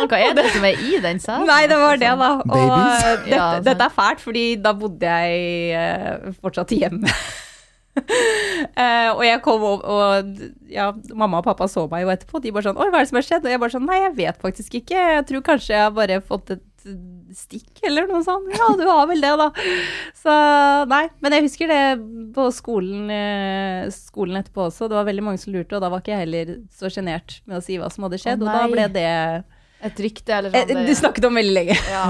Faen, 0.00 0.10
hva 0.10 0.22
er 0.30 0.38
det 0.38 0.46
som 0.54 0.64
er 0.64 0.80
i 0.80 1.02
den 1.04 1.20
sæden? 1.22 1.46
Nei, 1.50 1.60
det 1.70 1.78
var 1.80 2.00
det, 2.00 2.14
da. 2.22 2.30
Og 2.40 2.48
Babies? 2.54 3.04
eh, 3.04 3.12
dette, 3.26 3.36
Ja, 3.36 3.50
dette 3.64 3.86
er 3.86 3.94
fælt, 3.94 4.24
fordi 4.24 4.46
da 4.62 4.74
bodde 4.76 5.14
jeg 5.20 5.76
eh, 5.76 6.32
fortsatt 6.40 6.74
hjemme. 6.76 7.12
uh, 8.00 9.10
og 9.18 9.22
jeg 9.26 9.42
kom 9.44 9.64
opp, 9.66 9.84
og 9.84 10.42
ja, 10.70 10.90
mamma 11.10 11.40
og 11.40 11.46
pappa 11.48 11.68
så 11.70 11.86
meg 11.90 12.06
jo 12.06 12.14
etterpå. 12.14 12.40
De 12.42 12.54
bare 12.54 12.68
sånn 12.68 12.78
'Oi, 12.78 12.88
hva 12.88 13.00
er 13.00 13.06
det 13.06 13.12
som 13.12 13.20
har 13.20 13.28
skjedd?' 13.28 13.46
Og 13.46 13.54
jeg 13.54 13.62
bare 13.62 13.76
sånn 13.76 13.86
'Nei, 13.88 14.00
jeg 14.06 14.16
vet 14.18 14.42
faktisk 14.42 14.80
ikke. 14.82 15.06
Jeg 15.18 15.26
tror 15.28 15.46
kanskje 15.46 15.74
jeg 15.74 15.86
har 15.86 15.94
bare 15.96 16.20
fått 16.24 16.54
et 16.56 16.66
stikk', 17.36 17.82
eller 17.84 18.08
noe 18.08 18.22
sånt. 18.24 18.48
Ja, 18.56 18.70
du 18.78 18.86
har 18.88 19.06
vel 19.10 19.20
det, 19.20 19.34
da. 19.36 19.50
Så 20.16 20.32
nei. 20.88 21.04
Men 21.20 21.36
jeg 21.36 21.46
husker 21.48 21.68
det 21.68 21.82
på 22.36 22.46
skolen, 22.54 23.10
skolen 23.92 24.40
etterpå 24.40 24.68
også. 24.70 24.88
Det 24.88 24.96
var 24.96 25.08
veldig 25.08 25.26
mange 25.26 25.42
som 25.42 25.52
lurte, 25.52 25.76
og 25.76 25.84
da 25.84 25.90
var 25.92 26.00
ikke 26.00 26.14
jeg 26.14 26.24
heller 26.24 26.54
så 26.72 26.88
sjenert 26.92 27.40
med 27.44 27.58
å 27.58 27.64
si 27.64 27.76
hva 27.80 27.90
som 27.92 28.06
hadde 28.06 28.22
skjedd. 28.22 28.40
Å, 28.40 28.46
og 28.46 28.54
da 28.54 28.68
ble 28.72 28.86
det 28.96 29.10
Et 29.82 30.00
rykte 30.04 30.34
eller 30.36 30.50
eh, 30.54 30.64
sånn? 30.66 30.74
det- 30.74 30.86
Du 30.90 30.94
snakket 30.98 31.24
om 31.30 31.34
veldig 31.40 31.54
lenge. 31.56 31.76
ja. 31.90 32.04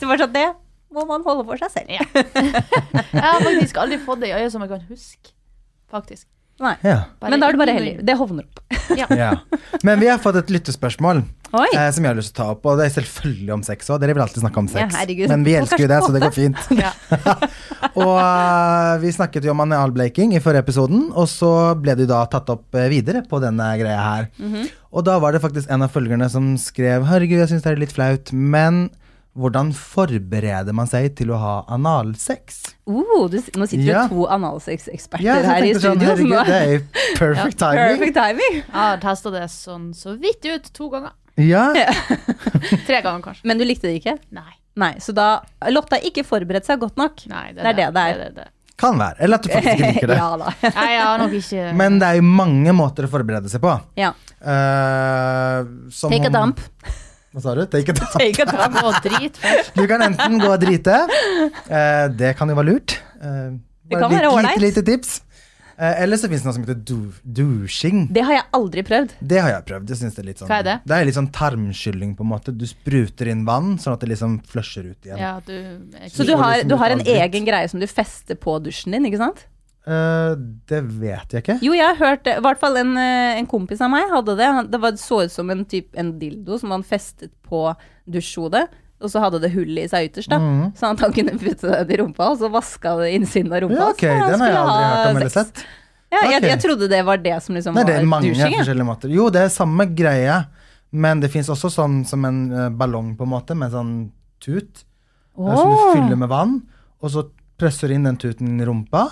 Så 0.00 0.06
bare 0.10 0.18
sånn, 0.24 0.32
det 0.34 0.46
må 0.94 1.06
man 1.08 1.24
holde 1.26 1.44
for 1.48 1.58
seg 1.58 1.70
selv. 1.74 1.90
Ja. 1.90 2.04
Jeg 3.14 3.24
har 3.24 3.40
faktisk 3.42 3.80
aldri 3.82 3.98
fått 4.04 4.20
det 4.22 4.28
i 4.30 4.36
øyet 4.36 4.52
som 4.54 4.62
jeg 4.62 4.70
kan 4.70 4.84
huske. 4.88 5.32
Faktisk. 5.90 6.26
Nei. 6.62 6.76
Ja. 6.86 7.00
Bare 7.18 7.30
Men 7.34 7.40
da 7.42 7.48
er 7.48 7.56
det 7.56 7.58
bare 7.58 7.72
inni 7.74 7.82
heldig. 7.90 8.04
Det 8.06 8.14
hovner 8.20 8.44
opp. 8.46 8.60
Ja. 8.94 9.06
ja. 9.24 9.30
Men 9.82 9.98
vi 9.98 10.06
har 10.12 10.18
fått 10.22 10.36
et 10.38 10.52
lyttespørsmål! 10.54 11.24
Eh, 11.62 11.90
som 11.94 12.04
jeg 12.04 12.10
har 12.10 12.18
lyst 12.18 12.34
til 12.34 12.42
å 12.42 12.44
ta 12.44 12.46
opp. 12.54 12.66
Og 12.70 12.78
det 12.80 12.86
er 12.88 12.94
selvfølgelig 12.96 13.52
om 13.54 13.62
sex 13.66 13.90
òg. 13.94 14.00
Dere 14.02 14.14
vil 14.16 14.24
alltid 14.26 14.42
snakke 14.44 14.62
om 14.64 14.68
sex. 14.72 14.94
Ja, 14.98 15.28
Men 15.30 15.44
vi 15.46 15.54
elsker 15.58 15.78
er 15.78 15.86
jo 15.86 15.92
det, 15.94 16.00
så 16.04 16.12
det 16.14 16.22
går 16.24 16.34
fint. 16.34 16.58
Og 17.94 18.16
uh, 18.18 18.96
vi 19.02 19.12
snakket 19.14 19.44
jo 19.46 19.52
om 19.54 19.60
analblaking 19.64 20.34
i 20.34 20.40
forrige 20.42 20.64
episoden, 20.64 21.06
og 21.14 21.28
så 21.30 21.50
ble 21.78 21.94
det 21.94 22.06
jo 22.08 22.10
da 22.14 22.24
tatt 22.32 22.48
opp 22.50 22.74
eh, 22.78 22.88
videre 22.90 23.22
på 23.28 23.38
denne 23.44 23.68
greia 23.80 24.00
her. 24.02 24.28
Mhm. 24.40 24.66
Og 24.94 25.02
da 25.06 25.16
var 25.18 25.34
det 25.34 25.40
faktisk 25.42 25.70
en 25.74 25.82
av 25.82 25.90
følgerne 25.90 26.28
som 26.30 26.52
skrev 26.60 27.02
Herregud, 27.08 27.40
jeg 27.42 27.50
syns 27.50 27.64
det 27.64 27.72
er 27.72 27.80
litt 27.82 27.94
flaut, 27.94 28.30
men 28.30 28.84
hvordan 29.34 29.72
forbereder 29.74 30.70
man 30.78 30.86
seg 30.86 31.08
til 31.18 31.32
å 31.34 31.38
ha 31.42 31.54
analsex? 31.74 32.60
Uh, 32.86 33.26
du, 33.30 33.40
nå 33.58 33.66
sitter 33.66 33.82
Ja. 33.88 34.04
det 34.06 34.14
to 34.14 34.26
analsexeksperter 34.30 35.26
Ja, 35.26 35.40
her 35.42 35.66
i 35.66 35.72
studio. 35.74 35.90
sånn, 35.90 35.98
studio. 35.98 36.38
herregud, 36.38 36.46
det 36.46 36.60
er 36.62 36.84
perfect 37.18 37.58
timing. 37.58 37.98
Perfect 37.98 38.14
timing. 38.20 38.54
Jeg 38.60 38.78
har 38.78 39.02
testa 39.02 39.34
det 39.34 39.48
sånn 39.50 39.90
så 39.98 40.14
vidt 40.22 40.46
ut 40.46 40.70
to 40.78 40.86
ganger. 40.94 41.14
Ja, 41.52 41.64
Tre 42.86 43.00
ganger, 43.02 43.22
kanskje. 43.24 43.42
Men 43.48 43.58
du 43.58 43.64
likte 43.66 43.88
det 43.90 43.96
ikke? 43.98 44.16
Nei. 44.34 44.52
Nei, 44.78 44.92
så 45.02 45.12
da 45.14 45.28
Lotta 45.70 45.98
ikke 46.02 46.22
forberedt 46.26 46.66
seg 46.66 46.80
godt 46.82 46.96
nok. 46.98 47.24
Nei 47.30 47.48
det, 47.52 47.62
Det 47.62 47.70
er 47.72 47.78
det 47.78 47.88
det 47.94 48.04
er. 48.10 48.20
det, 48.20 48.28
det. 48.36 48.46
kan 48.78 48.98
være. 48.98 49.16
Eller 49.22 49.38
at 49.38 49.46
du 49.46 49.50
faktisk 49.52 49.74
ikke 49.78 49.90
liker 49.96 50.12
det. 50.12 50.18
ja 50.22 50.28
da. 50.40 50.52
Nei, 50.78 50.86
ja, 50.94 51.08
nok 51.20 51.34
ikke 51.38 51.66
Men 51.78 51.98
det 52.02 52.08
er 52.10 52.20
jo 52.20 52.26
mange 52.42 52.74
måter 52.74 53.06
å 53.06 53.10
forberede 53.12 53.50
seg 53.52 53.62
på. 53.62 53.74
Ja. 53.98 54.12
Uh, 54.42 55.90
som 55.94 56.10
Take 56.14 56.30
a 56.30 56.34
dump. 56.34 56.62
Hva 57.34 57.42
sa 57.42 57.54
du? 57.58 57.64
Take 57.70 57.90
a 57.90 57.98
dump. 57.98 58.14
Take 58.18 58.46
a 58.46 58.50
dump. 58.50 58.80
og 58.86 58.98
drit 59.02 59.38
først. 59.42 59.74
Du 59.74 59.84
kan 59.90 60.02
enten 60.06 60.38
gå 60.42 60.50
og 60.54 60.58
drite. 60.62 61.00
Uh, 61.66 62.06
det 62.14 62.34
kan 62.38 62.50
jo 62.50 62.58
være 62.58 62.70
lurt. 62.72 62.98
Uh, 63.18 63.54
Det 63.90 63.98
kan 63.98 64.10
være 64.14 64.30
ålreit. 64.30 64.58
Lite, 64.62 64.82
lite 64.82 64.86
tips. 64.90 65.16
Eh, 65.76 66.02
eller 66.02 66.20
så 66.20 66.28
fins 66.30 66.44
det 66.44 66.48
noe 66.48 66.56
som 66.56 66.64
heter 66.64 66.80
douching. 67.38 68.04
Det 68.14 68.24
har 68.26 68.38
jeg 68.38 68.46
aldri 68.58 68.84
prøvd. 68.86 69.14
Det 69.20 69.40
har 69.40 69.50
jeg 69.56 69.66
prøvd. 69.70 69.88
Det 69.88 69.98
jeg 69.98 70.12
er 70.12 70.28
litt 70.28 70.42
sånn 70.42 70.50
Hva 70.50 70.60
er 70.62 70.68
det? 70.68 70.76
Det 70.84 70.96
er 70.96 71.08
litt 71.08 71.18
sånn 71.18 71.30
tarmskylling, 71.34 72.12
på 72.18 72.26
en 72.26 72.30
måte. 72.30 72.54
Du 72.54 72.66
spruter 72.70 73.30
inn 73.32 73.42
vann, 73.48 73.74
sånn 73.82 73.96
at 73.96 74.04
det 74.04 74.12
liksom 74.12 74.38
flusher 74.50 74.92
ut 74.92 75.08
igjen. 75.08 75.18
Ja, 75.18 75.34
du 75.44 75.56
så, 76.06 76.20
Så 76.20 76.28
du 76.28 76.36
har, 76.36 76.60
liksom 76.60 76.70
du 76.70 76.76
har 76.82 76.94
en 76.94 77.04
egen 77.16 77.48
greie 77.48 77.70
som 77.70 77.82
du 77.82 77.88
fester 77.90 78.38
på 78.38 78.60
dusjen 78.62 78.94
din, 78.94 79.10
ikke 79.10 79.22
sant? 79.24 79.46
Uh, 79.84 80.32
det 80.70 80.80
vet 80.96 81.34
jeg 81.34 81.42
ikke. 81.42 81.58
Jo, 81.60 81.74
jeg 81.76 81.84
har 81.84 81.98
hørt 82.00 82.22
det. 82.24 82.38
I 82.38 82.44
hvert 82.44 82.60
fall 82.62 82.78
en, 82.80 82.94
eh, 82.96 83.34
en 83.36 83.48
kompis 83.50 83.82
av 83.84 83.90
meg 83.92 84.08
hadde 84.08 84.38
det. 84.38 84.48
Det 84.72 84.80
var, 84.80 84.96
så 85.00 85.24
ut 85.26 85.34
som 85.34 85.50
en, 85.52 85.66
typ, 85.68 85.90
en 86.00 86.14
dildo 86.20 86.56
som 86.60 86.72
han 86.72 86.86
festet 86.86 87.34
på 87.44 87.66
dusjhodet. 88.08 88.64
Og 89.02 89.10
så 89.10 89.20
hadde 89.20 89.40
det 89.42 89.50
hull 89.52 89.78
i 89.78 89.86
seg 89.90 90.06
ytterst, 90.08 90.30
da. 90.30 90.38
Sånn 90.78 90.94
at 90.94 91.00
han 91.04 91.12
kunne 91.12 91.34
putte 91.40 91.80
det 91.84 91.96
i 91.96 91.98
rumpa, 92.00 92.28
og 92.32 92.38
så 92.40 92.48
vaska 92.52 92.94
det 93.02 93.10
innsiden 93.18 93.52
av 93.52 93.64
rumpa. 93.64 93.80
Ja, 93.80 93.88
ok, 93.90 94.04
Den 94.30 94.40
har 94.44 94.52
jeg 94.52 94.60
aldri 94.60 94.84
hørt 94.84 95.08
om 95.10 95.16
eller 95.20 95.32
sett. 95.34 95.64
Ja, 96.14 96.20
jeg, 96.30 96.44
jeg 96.46 96.60
trodde 96.62 96.88
det 96.88 97.00
var 97.04 97.18
det 97.18 97.34
som 97.42 97.56
liksom 97.58 97.74
Nei, 97.74 97.82
det 97.88 97.96
er 97.98 98.06
mange 98.06 98.30
forskjellige 98.38 98.86
måter. 98.86 99.10
Jo, 99.10 99.26
det 99.34 99.42
er 99.48 99.50
samme 99.52 99.88
greie, 99.98 100.36
men 100.94 101.20
det 101.24 101.30
fins 101.32 101.50
også 101.50 101.72
sånn 101.74 102.04
som 102.06 102.24
en 102.28 102.38
eh, 102.54 102.68
ballong, 102.70 103.16
på 103.18 103.26
en 103.26 103.32
måte, 103.34 103.56
med 103.58 103.74
sånn 103.74 103.94
tut. 104.44 104.84
Oh. 105.34 105.50
Som 105.58 105.72
du 105.72 105.78
fyller 105.96 106.20
med 106.22 106.30
vann, 106.30 106.60
og 107.02 107.10
så 107.10 107.26
presser 107.58 107.90
du 107.90 107.96
inn 107.98 108.06
den 108.06 108.16
tuten 108.20 108.60
i 108.62 108.64
rumpa, 108.68 109.08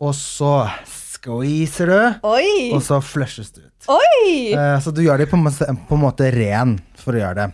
og 0.00 0.14
så 0.16 0.64
squeezer 0.88 1.90
du, 1.92 1.98
Oi! 2.30 2.70
og 2.72 2.80
så 2.84 3.02
flushes 3.04 3.52
det 3.52 3.66
ut. 3.66 3.90
Eh, 3.90 4.78
Så 4.80 4.94
du 4.96 5.02
gjør 5.04 5.20
det 5.20 5.28
på 5.30 5.36
en 5.36 5.44
måte, 5.44 5.68
på 5.88 5.98
en 5.98 6.02
måte 6.08 6.30
ren 6.32 6.78
for 6.96 7.16
å 7.16 7.20
gjøre 7.20 7.36
det. 7.44 7.50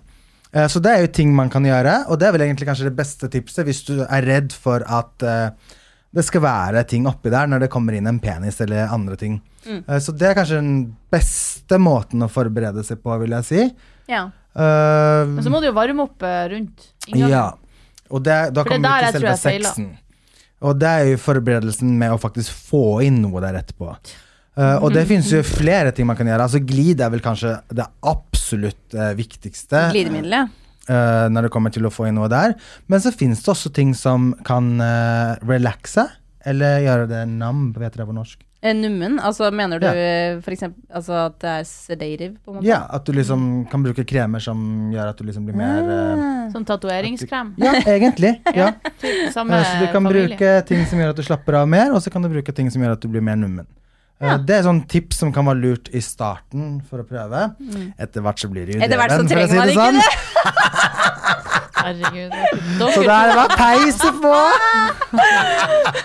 Eh, 0.57 0.69
Så 0.73 0.81
det 0.81 0.93
er 0.93 1.05
jo 1.05 1.13
ting 1.13 1.35
man 1.37 1.51
kan 1.53 1.67
gjøre, 1.67 2.07
og 2.09 2.21
det 2.21 2.29
er 2.29 2.37
vel 2.37 2.47
egentlig 2.49 2.69
kanskje 2.71 2.89
det 2.89 2.97
beste 2.97 3.29
tipset 3.33 3.67
hvis 3.69 3.83
du 3.89 3.99
er 4.07 4.25
redd 4.25 4.55
for 4.57 4.85
at 4.89 5.27
eh, 5.27 5.75
det 6.17 6.25
skal 6.25 6.45
være 6.47 6.87
ting 6.89 7.05
oppi 7.11 7.29
der 7.33 7.51
når 7.51 7.67
det 7.67 7.71
kommer 7.73 7.97
inn 7.97 8.09
en 8.09 8.21
penis 8.23 8.61
eller 8.65 8.89
andre 8.95 9.19
ting. 9.21 9.37
Mm. 9.67 9.83
Eh, 9.85 10.01
Så 10.01 10.15
det 10.17 10.31
er 10.31 10.39
kanskje 10.39 10.63
den 10.63 10.97
beste 11.13 11.81
måten 11.83 12.25
å 12.25 12.31
forberede 12.33 12.85
seg 12.87 13.03
på, 13.05 13.19
vil 13.21 13.37
jeg 13.37 13.49
si. 13.51 13.69
Ja. 14.09 14.29
Uh, 14.57 15.27
Men 15.29 15.45
så 15.45 15.51
må 15.53 15.61
du 15.61 15.67
jo 15.69 15.75
varme 15.77 16.07
opp 16.07 16.23
rundt 16.25 16.87
inngangen. 17.11 17.29
ja. 17.29 17.47
Og 18.09 18.23
det, 18.23 18.37
da 18.55 18.63
For 18.63 18.71
det 18.71 18.79
kommer 18.79 19.03
vi 19.03 19.11
til 19.11 19.19
selve 19.19 19.35
sexen. 19.43 19.89
Og 20.65 20.79
det 20.81 20.89
er 20.89 21.09
jo 21.11 21.19
forberedelsen 21.21 21.91
med 22.01 22.15
å 22.15 22.21
faktisk 22.23 22.55
få 22.71 23.03
inn 23.05 23.19
noe 23.21 23.43
der 23.45 23.59
etterpå. 23.59 23.91
Uh, 24.57 24.79
og 24.79 24.95
det 24.95 25.03
finnes 25.11 25.29
jo 25.29 25.43
flere 25.45 25.91
ting 25.93 26.07
man 26.09 26.17
kan 26.17 26.31
gjøre. 26.31 26.47
Altså 26.47 26.63
Glid 26.65 27.03
er 27.05 27.11
vel 27.13 27.21
kanskje 27.21 27.59
det 27.69 27.85
absolutt 28.47 28.95
eh, 28.95 29.13
viktigste 29.19 29.89
Glidemiddelet? 29.93 30.49
eh, 30.89 31.27
når 31.33 31.49
det 31.49 31.51
kommer 31.55 31.73
til 31.75 31.87
å 31.87 31.91
få 31.91 32.07
inn 32.09 32.15
noe 32.21 32.29
der. 32.31 32.55
Men 32.87 33.01
så 33.03 33.11
finnes 33.15 33.43
det 33.43 33.51
også 33.51 33.73
ting 33.75 33.95
som 33.99 34.35
kan 34.47 34.77
uh, 34.81 35.35
relaxe, 35.43 36.07
eller 36.47 36.79
gjøre 36.85 37.09
det 37.11 37.25
nam, 37.29 37.73
vet 37.75 37.97
dere 37.97 38.07
på 38.07 38.15
norsk. 38.15 38.43
Eh, 38.63 38.73
Nummen, 38.75 39.19
altså 39.21 39.51
mener 39.53 39.79
du 39.83 39.85
Ja. 39.87 39.93
eh, 39.93 40.39
for 40.43 40.55
eksempel 40.55 40.81
altså 40.95 41.13
at 41.27 41.35
det 41.43 41.51
er 41.51 41.65
sedative, 41.69 42.37
på 42.45 42.51
en 42.53 42.57
måte? 42.57 42.67
Ja, 42.67 42.79
At 42.89 43.05
du 43.05 43.13
liksom 43.13 43.67
kan 43.71 43.83
bruke 43.85 44.05
kremer 44.09 44.41
som 44.41 44.91
gjør 44.95 45.11
at 45.11 45.19
du 45.19 45.25
liksom 45.29 45.45
blir 45.45 45.59
mer 45.59 45.83
mm. 45.83 46.53
Sånn 46.55 46.65
tatoveringskrem. 46.65 47.53
Ja, 47.61 47.75
egentlig. 47.83 48.41
ja. 48.55 48.71
ja. 48.71 48.93
Eh, 49.03 49.29
Så 49.35 49.43
du 49.45 49.87
kan 49.93 50.07
familie. 50.07 50.29
bruke 50.39 50.55
ting 50.71 50.87
som 50.87 50.99
gjør 51.03 51.11
at 51.13 51.17
du 51.21 51.23
slapper 51.27 51.59
av 51.61 51.69
mer, 51.69 51.91
og 51.93 52.01
så 52.03 52.11
kan 52.15 52.23
du 52.23 52.31
bruke 52.33 52.55
ting 52.55 52.71
som 52.71 52.81
gjør 52.83 52.95
at 52.97 53.03
du 53.03 53.09
blir 53.11 53.21
mer 53.27 53.37
nummen. 53.37 53.67
Eh, 54.17 54.37
Det 54.49 54.55
er 54.57 54.63
sånn 54.65 54.81
tips 54.89 55.19
som 55.21 55.33
kan 55.35 55.45
være 55.45 55.61
lurt 55.61 55.91
i 55.93 56.01
starten 56.01 56.79
for 56.89 57.03
å 57.03 57.07
prøve. 57.09 57.43
Etter 58.01 58.25
hvert 58.25 58.41
så 58.41 58.49
blir 58.53 58.65
det 58.69 58.79
jo 58.79 58.85
Etter 58.87 58.97
hvert 59.01 59.13
så 59.13 59.23
døden, 59.23 59.29
for 59.29 59.37
å 59.37 59.41
man 59.41 59.69
si 59.69 59.75
ikke 59.75 59.83
sånn. 59.83 59.99
Herregud. 61.87 62.33
Så 62.97 63.03
der 63.07 63.29
var 63.37 63.53
peiset 63.55 64.17
på! 64.23 64.33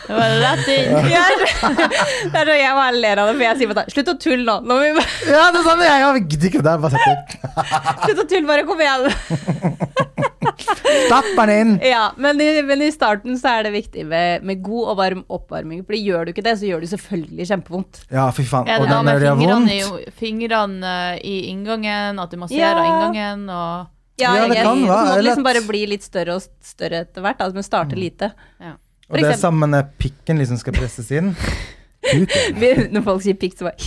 det 0.08 0.18
var 0.18 0.36
rett 0.44 0.68
inn. 0.76 0.92
Ja, 1.10 1.24
det 1.32 2.42
er 2.42 2.52
så 2.52 2.58
jeg 2.60 2.76
bare 2.78 3.00
ler 3.00 3.22
av 3.24 3.32
det, 3.32 3.36
for 3.40 3.46
jeg 3.48 3.58
sier 3.62 3.72
bare 3.72 3.96
slutt 3.96 4.12
å 4.14 4.18
tulle 4.22 4.46
nå. 4.46 4.56
nå 4.68 4.78
vi 4.84 4.92
Ja, 5.32 5.48
det 5.50 5.64
er 5.64 5.66
sånn 5.66 5.82
jeg 5.88 6.04
jeg 6.04 6.28
gidder 6.36 6.52
ikke 6.52 6.64
det. 6.68 6.76
Bare 6.84 6.94
sett 6.94 7.08
det. 7.08 7.16
slutt 8.06 8.24
å 8.26 8.28
tulle, 8.36 8.48
bare 8.52 8.68
kom 8.68 8.84
igjen. 8.84 9.02
Stapp 10.60 11.30
den 11.38 11.50
inn! 11.56 11.72
Ja, 11.86 12.12
men 12.18 12.42
i, 12.42 12.50
men 12.68 12.82
i 12.82 12.90
starten 12.94 13.38
så 13.40 13.54
er 13.60 13.64
det 13.68 13.72
viktig 13.76 14.06
med, 14.10 14.44
med 14.48 14.62
god 14.66 14.92
og 14.94 14.98
varm 15.00 15.24
oppvarming. 15.32 15.84
For 15.88 15.96
gjør 15.98 16.26
du 16.28 16.34
ikke 16.34 16.44
det, 16.46 16.58
så 16.60 16.68
gjør 16.70 16.84
det 16.86 16.92
selvfølgelig 16.94 17.48
kjempevondt. 17.52 18.02
Ja, 18.12 18.28
fy 18.36 18.44
faen. 18.48 18.70
Og 18.70 18.86
det 18.88 18.92
den 18.92 19.10
gjør 19.12 19.40
fingrene 19.40 19.78
i, 19.80 20.12
fingrene 20.22 20.94
eh, 21.16 21.18
i 21.28 21.36
inngangen, 21.52 22.20
at 22.22 22.32
du 22.32 22.38
masserer 22.42 22.82
Ja. 22.84 22.86
inngangen 22.92 23.48
og 23.50 23.90
Ja, 24.22 24.36
Ja, 24.36 24.48
det 24.48 24.58
jeg- 24.58 24.66
kan 24.68 24.82
være, 24.86 25.06
det 25.08 25.18
må 25.18 25.26
liksom 25.26 25.44
bare 25.44 25.62
bli 25.66 25.86
litt 25.88 26.04
større 26.06 26.36
og 26.36 26.44
større 26.62 27.00
etter 27.08 27.22
hvert. 27.26 27.40
Altså, 27.42 27.54
men 27.58 27.64
starte 27.64 27.96
lite. 27.98 28.32
ja. 28.60 28.76
Og 29.10 29.18
det 29.18 29.26
er 29.28 29.38
sammen 29.38 29.70
med 29.74 29.90
pikken 30.00 30.38
liksom 30.40 30.58
skal 30.62 30.74
presses 30.74 31.10
inn. 31.12 31.34
Når 32.94 33.04
folk 33.04 33.22
sier 33.26 33.36
pikk, 33.40 33.58
så 33.60 33.68
bare 33.68 33.78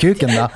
kuken, 0.00 0.34
da. 0.34 0.48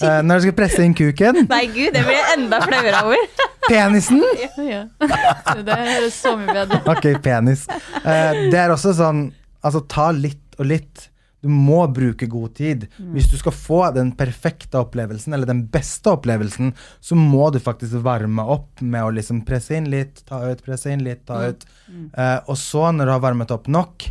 Uh, 0.00 0.20
når 0.26 0.40
du 0.40 0.46
skal 0.46 0.56
presse 0.56 0.84
inn 0.84 0.96
kuken. 0.96 1.44
Nei, 1.50 1.64
gud, 1.72 1.92
det 1.96 2.04
blir 2.06 2.16
jeg 2.16 2.38
enda 2.38 2.60
flauere 2.64 3.04
over. 3.04 3.46
Penisen! 3.70 4.22
ja. 4.64 4.86
Det 4.98 5.76
høres 5.76 6.16
så 6.16 6.34
mye 6.38 6.54
bedre 6.54 6.80
ut. 6.80 6.90
Ok, 6.90 7.12
penis. 7.24 7.66
Uh, 8.00 8.48
det 8.50 8.58
er 8.58 8.72
også 8.74 8.96
sånn 8.96 9.28
Altså, 9.60 9.82
ta 9.84 10.06
litt 10.16 10.56
og 10.56 10.64
litt. 10.70 11.10
Du 11.44 11.48
må 11.52 11.82
bruke 11.92 12.24
god 12.32 12.54
tid. 12.56 12.86
Hvis 13.12 13.26
du 13.28 13.34
skal 13.40 13.52
få 13.52 13.80
den 13.92 14.14
perfekte 14.16 14.80
opplevelsen, 14.80 15.34
eller 15.36 15.48
den 15.48 15.66
beste 15.72 16.14
opplevelsen, 16.14 16.72
så 17.00 17.16
må 17.16 17.50
du 17.52 17.58
faktisk 17.60 18.00
varme 18.04 18.44
opp 18.56 18.80
med 18.80 19.04
å 19.04 19.12
liksom 19.16 19.42
presse 19.48 19.76
inn 19.76 19.90
litt, 19.92 20.22
ta 20.28 20.40
ut, 20.48 20.64
presse 20.64 20.92
inn 20.92 21.04
litt, 21.04 21.26
ta 21.28 21.42
ut. 21.50 21.68
Uh, 22.16 22.40
og 22.46 22.56
så, 22.60 22.86
når 22.96 23.08
du 23.08 23.14
har 23.14 23.22
varmet 23.24 23.52
opp 23.52 23.68
nok, 23.72 24.08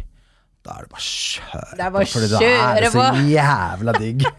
da 0.69 0.77
er 0.77 0.85
det 0.85 0.93
bare 0.93 1.05
kjøre 1.09 1.65
Det 1.75 1.85
er 1.87 1.93
bare 1.97 2.07
på, 2.07 2.13
fordi 2.15 2.31
da 2.31 2.41
er 2.77 2.81
det 2.85 2.93
så 2.93 3.09
jævla 3.33 3.97
digg. 3.99 4.25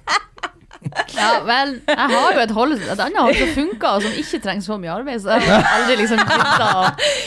Ja, 1.13 1.27
vel, 1.45 1.75
jeg 1.85 2.09
har 2.09 2.33
jo 2.33 2.41
et, 2.41 2.53
hold, 2.57 2.71
et 2.81 3.01
annet 3.05 3.19
hold 3.21 3.37
som 3.37 3.51
funker, 3.53 3.97
og 3.99 4.05
som 4.07 4.15
ikke 4.17 4.39
trenger 4.41 4.65
så 4.65 4.79
mye 4.81 4.93
arbeid, 4.95 5.21
så 5.21 5.35
jeg 5.37 5.51
har 5.51 5.67
aldri 5.77 5.97
liksom 6.01 6.23
gidda 6.25 6.69
å 6.81 6.85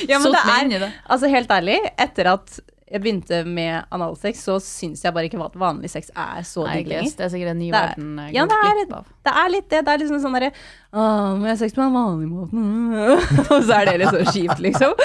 Ja, 0.10 0.18
satt 0.24 0.48
meg 0.48 0.62
inn 0.66 0.72
i 0.74 0.80
det. 0.82 0.88
altså 1.14 1.30
helt 1.30 1.52
ærlig, 1.54 1.76
etter 2.02 2.30
at 2.34 2.56
jeg 2.94 3.02
begynte 3.04 3.40
med 3.46 3.86
analsex, 3.94 4.42
så 4.48 4.56
syns 4.62 5.04
jeg 5.06 5.14
bare 5.14 5.30
ikke 5.30 5.38
at 5.46 5.54
vanlig 5.62 5.90
sex 5.94 6.10
er 6.18 6.42
så 6.50 6.66
digg 6.72 6.90
lenger. 6.92 7.14
det 7.20 7.26
er 7.28 7.32
sikkert 7.36 7.54
en 7.54 7.62
ny 7.62 7.70
Det 7.70 7.78
er- 7.80 7.94
verden 7.94 8.18
jeg 8.24 8.36
ja, 8.40 8.46
det 8.50 8.58
er 8.58 8.76
glipp. 8.80 8.96
Det 9.30 9.34
er 9.44 9.50
litt 9.54 9.70
det. 9.70 9.80
Det 9.86 9.94
er 9.94 10.02
liksom 10.02 10.20
sånn 10.26 10.38
derre 10.38 10.50
Å, 10.54 11.06
må 11.38 11.48
jeg 11.50 11.54
ha 11.54 11.60
sex 11.62 11.74
på 11.78 11.82
den 11.82 11.94
vanlige 11.94 12.30
måten? 12.34 12.66
Og 13.54 13.68
så 13.70 13.78
er 13.80 13.86
det 13.92 13.96
litt 14.02 14.14
så 14.18 14.26
kjipt, 14.34 14.62
liksom. 14.66 14.98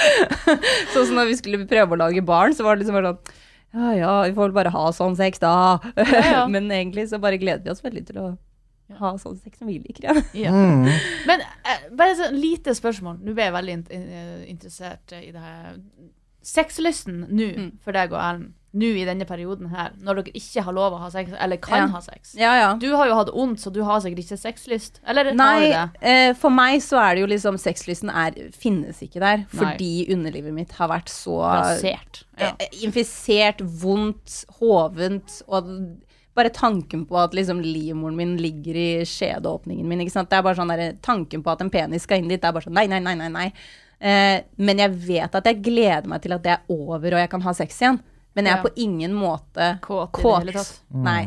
Sånn 0.93 1.05
som 1.09 1.15
når 1.21 1.31
vi 1.31 1.37
skulle 1.41 1.61
prøve 1.69 1.97
å 1.97 2.01
lage 2.07 2.25
barn, 2.25 2.53
så 2.57 2.65
var 2.65 2.77
det 2.77 2.85
liksom 2.87 2.97
bare 2.99 3.13
sånn 3.13 3.37
ja 3.73 3.89
ja, 3.95 4.11
vi 4.25 4.33
får 4.33 4.47
vel 4.49 4.55
bare 4.59 4.71
ha 4.73 4.85
sånn 4.95 5.15
sex, 5.19 5.39
da. 5.43 5.79
ja. 5.97 6.45
Men 6.53 6.71
egentlig 6.71 7.07
så 7.11 7.19
bare 7.21 7.37
gleder 7.41 7.63
vi 7.63 7.69
oss 7.73 7.83
veldig 7.85 8.05
til 8.07 8.17
å 8.21 8.27
ha 8.99 9.11
sånn 9.21 9.35
sex 9.37 9.59
som 9.61 9.67
vi 9.69 9.77
liker. 9.83 10.07
Ja. 10.09 10.15
Ja. 10.33 10.51
Mm. 10.53 10.87
Men 11.29 11.43
eh, 11.45 11.83
bare 11.93 12.15
et 12.15 12.21
sånn 12.23 12.39
lite 12.41 12.73
spørsmål. 12.73 13.19
Nå 13.21 13.35
ble 13.37 13.45
jeg 13.45 13.53
veldig 13.53 13.75
in 13.77 13.83
interessert 14.49 15.13
i 15.19 15.29
det 15.35 15.43
her. 15.43 15.75
Sexlysten 16.41 17.25
nå 17.29 17.49
Mm. 17.55 17.71
for 17.83 17.91
deg 17.93 18.13
og 18.15 18.19
Erlend, 18.23 18.53
nå 18.73 18.85
i 19.01 19.05
denne 19.07 19.25
perioden 19.25 19.69
her, 19.71 19.91
når 20.05 20.19
dere 20.19 20.33
ikke 20.37 20.61
har 20.61 20.73
lov 20.77 20.93
å 20.93 20.99
ha 21.01 21.07
sex, 21.09 21.31
eller 21.41 21.57
kan 21.57 21.77
Ja. 21.79 21.87
ha 21.95 21.99
sex 22.05 22.35
ja, 22.37 22.51
ja. 22.59 22.67
Du 22.77 22.91
har 22.95 23.07
jo 23.09 23.15
hatt 23.17 23.31
vondt, 23.33 23.59
så 23.63 23.71
du 23.73 23.79
har 23.83 23.99
sikkert 24.03 24.19
ikke 24.25 24.37
sexlyst. 24.37 24.99
Eller 25.07 25.31
har 25.33 25.59
du 25.59 25.65
det? 25.65 25.89
eh, 26.05 26.33
for 26.37 26.49
meg 26.53 26.77
så 26.85 26.99
er 27.01 27.15
det 27.15 27.21
jo 27.23 27.27
liksom 27.31 27.57
Sexlysten 27.57 28.11
er, 28.13 28.37
finnes 28.53 29.01
ikke 29.01 29.19
der, 29.19 29.37
Nei. 29.37 29.47
fordi 29.57 29.89
underlivet 30.13 30.53
mitt 30.53 30.71
har 30.77 30.87
vært 30.91 31.09
så 31.09 31.39
Rasert. 31.41 32.23
Ja. 32.37 32.51
eh, 32.59 32.67
infisert, 32.85 33.59
vondt, 33.81 34.45
hovent, 34.59 35.41
og 35.47 35.65
bare 36.35 36.49
tanken 36.53 37.07
på 37.09 37.17
at 37.19 37.33
liksom 37.33 37.59
livmoren 37.65 38.15
min 38.15 38.37
ligger 38.37 38.75
i 38.77 38.89
skjedeåpningen 39.03 39.87
min. 39.89 39.99
Det 40.05 40.31
er 40.37 40.45
bare 40.45 40.55
sånn 40.55 40.69
der, 40.71 40.93
tanken 41.01 41.41
på 41.43 41.51
at 41.51 41.61
en 41.65 41.71
penis 41.73 42.03
skal 42.05 42.21
inn 42.21 42.29
dit, 42.29 42.39
det 42.39 42.47
er 42.47 42.53
bare 42.55 42.63
sånn 42.69 42.77
nei, 42.77 42.85
nei, 42.87 42.99
nei, 43.03 43.15
nei, 43.15 43.27
nei. 43.33 43.47
Eh, 43.99 44.43
men 44.57 44.77
jeg 44.79 44.93
vet 45.09 45.35
at 45.35 45.43
jeg 45.49 45.61
gleder 45.65 46.07
meg 46.07 46.21
til 46.23 46.31
at 46.37 46.43
det 46.45 46.53
er 46.53 46.61
over 46.71 47.17
og 47.17 47.19
jeg 47.19 47.29
kan 47.33 47.41
ha 47.41 47.51
sex 47.57 47.81
igjen. 47.81 47.99
Men 48.39 48.47
jeg 48.49 48.55
er 48.55 48.63
Ja. 48.63 48.65
på 48.65 48.73
ingen 48.87 49.13
måte 49.19 49.69
Kåt 49.83 50.19
i 50.19 50.23
det 50.23 50.53
hele 50.53 50.57
tatt. 50.59 50.79
Nei. 50.95 51.21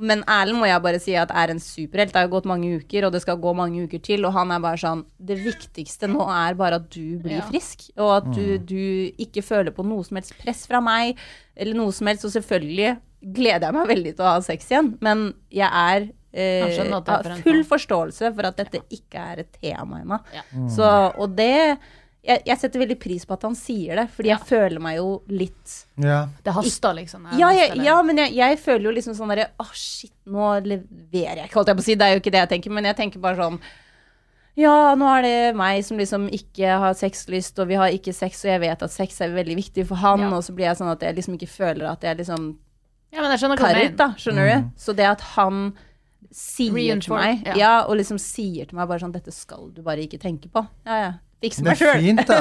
Men 0.00 0.24
Erlend 0.26 0.58
må 0.58 0.66
jeg 0.66 0.82
bare 0.82 0.98
si 0.98 1.12
at 1.14 1.30
er 1.30 1.52
en 1.52 1.60
superhelt. 1.62 2.10
Det 2.10 2.18
har 2.18 2.26
gått 2.32 2.48
mange 2.50 2.66
uker, 2.80 3.04
og 3.06 3.12
det 3.14 3.20
skal 3.22 3.36
gå 3.38 3.52
mange 3.54 3.84
uker 3.86 4.00
til. 4.02 4.24
Og 4.26 4.32
han 4.34 4.50
er 4.50 4.58
bare 4.64 4.80
sånn 4.80 5.04
Det 5.22 5.36
viktigste 5.38 6.08
nå 6.10 6.24
er 6.26 6.56
bare 6.58 6.80
at 6.80 6.88
du 6.90 7.18
blir 7.22 7.36
Ja. 7.38 7.44
frisk. 7.46 7.90
Og 7.96 8.10
at 8.16 8.32
du, 8.34 8.58
du 8.58 9.12
ikke 9.22 9.42
føler 9.46 9.70
på 9.70 9.84
noe 9.86 10.02
som 10.02 10.16
helst 10.18 10.34
press 10.42 10.66
fra 10.66 10.80
meg, 10.82 11.16
eller 11.56 11.74
noe 11.78 11.92
som 11.92 12.08
helst. 12.10 12.24
Og 12.26 12.32
selvfølgelig 12.34 12.96
gleder 13.22 13.68
jeg 13.70 13.72
meg 13.78 13.86
veldig 13.88 14.16
til 14.16 14.24
å 14.24 14.32
ha 14.34 14.40
sex 14.40 14.66
igjen, 14.68 14.98
men 15.00 15.32
jeg 15.50 15.70
er 15.70 16.08
eh, 16.34 16.74
Jeg 16.76 16.90
har 16.90 17.22
full 17.46 17.62
forståelse 17.62 18.34
for 18.34 18.42
at 18.50 18.56
dette 18.58 18.80
ikke 18.90 19.14
er 19.14 19.38
et 19.44 19.52
tema 19.62 20.00
ennå. 20.02 20.18
Ja. 20.34 20.42
Så, 20.68 20.88
og 21.16 21.36
det 21.36 21.78
jeg, 22.24 22.40
jeg 22.48 22.58
setter 22.60 22.80
veldig 22.80 22.96
pris 23.00 23.26
på 23.28 23.34
at 23.36 23.42
han 23.44 23.54
sier 23.58 23.98
det, 24.00 24.06
fordi 24.14 24.30
Ja. 24.30 24.38
jeg 24.38 24.48
føler 24.48 24.80
meg 24.80 24.96
jo 24.96 25.22
litt 25.28 25.74
Ja. 26.00 26.22
Det 26.42 26.54
haster, 26.56 26.94
liksom. 26.96 27.26
ja, 27.38 27.50
jeg, 27.52 27.76
ja, 27.84 27.96
men 28.02 28.16
jeg, 28.22 28.34
jeg 28.38 28.58
føler 28.58 28.88
jo 28.88 28.94
liksom 28.96 29.14
sånn 29.18 29.28
derre 29.34 29.50
Å, 29.60 29.66
shit, 29.76 30.12
nå 30.26 30.48
leverer 30.64 31.42
jeg 31.42 31.50
ikke, 31.50 31.58
holdt 31.60 31.68
jeg 31.68 31.76
på 31.76 31.84
å 31.84 31.88
si. 31.88 31.94
Det 32.00 32.06
er 32.06 32.14
jo 32.16 32.22
ikke 32.22 32.32
det 32.32 32.42
jeg 32.44 32.52
tenker, 32.54 32.70
men 32.78 32.84
jeg 32.88 32.96
tenker 32.96 33.20
bare 33.20 33.36
sånn 33.36 33.58
Ja, 34.56 34.94
nå 34.94 35.08
er 35.18 35.22
det 35.26 35.56
meg 35.58 35.84
som 35.84 35.98
liksom 35.98 36.28
ikke 36.32 36.76
har 36.78 36.94
sexlyst, 36.94 37.58
og 37.58 37.68
vi 37.68 37.74
har 37.80 37.90
ikke 37.90 38.14
sex, 38.14 38.44
og 38.44 38.52
jeg 38.52 38.60
vet 38.62 38.82
at 38.86 38.92
sex 38.94 39.20
er 39.20 39.34
veldig 39.34 39.56
viktig 39.58 39.86
for 39.88 39.96
han, 40.00 40.20
Ja. 40.20 40.30
og 40.30 40.44
så 40.46 40.54
blir 40.54 40.70
jeg 40.70 40.78
sånn 40.78 40.92
at 40.92 41.02
jeg 41.02 41.16
liksom 41.16 41.34
ikke 41.34 41.50
føler 41.50 41.90
at 41.90 42.00
jeg 42.06 42.16
liksom 42.22 42.54
Ja, 43.12 43.20
men 43.20 43.30
jeg 43.34 43.40
skjønner 43.42 43.58
hva 43.58 43.72
Karit, 43.74 43.96
da, 43.96 44.08
skjønner 44.18 44.48
du? 44.48 44.70
Så 44.76 44.94
det 44.96 45.06
at 45.06 45.20
han 45.36 45.74
sier 46.34 46.98
til 47.00 47.14
meg 47.14 47.44
ja. 47.46 47.54
ja. 47.54 47.74
og 47.86 47.96
liksom 48.00 48.18
sier 48.18 48.66
til 48.66 48.76
meg 48.78 48.88
bare 48.88 48.98
sånn 49.04 49.12
Dette 49.14 49.30
skal 49.30 49.68
du 49.70 49.82
bare 49.86 50.02
ikke 50.02 50.18
tenke 50.18 50.48
på. 50.50 50.64
Ja, 50.86 50.96
ja. 50.98 51.12
Fikse 51.44 51.64
Det 51.66 51.76
er 51.76 52.00
fint, 52.00 52.24
da. 52.26 52.40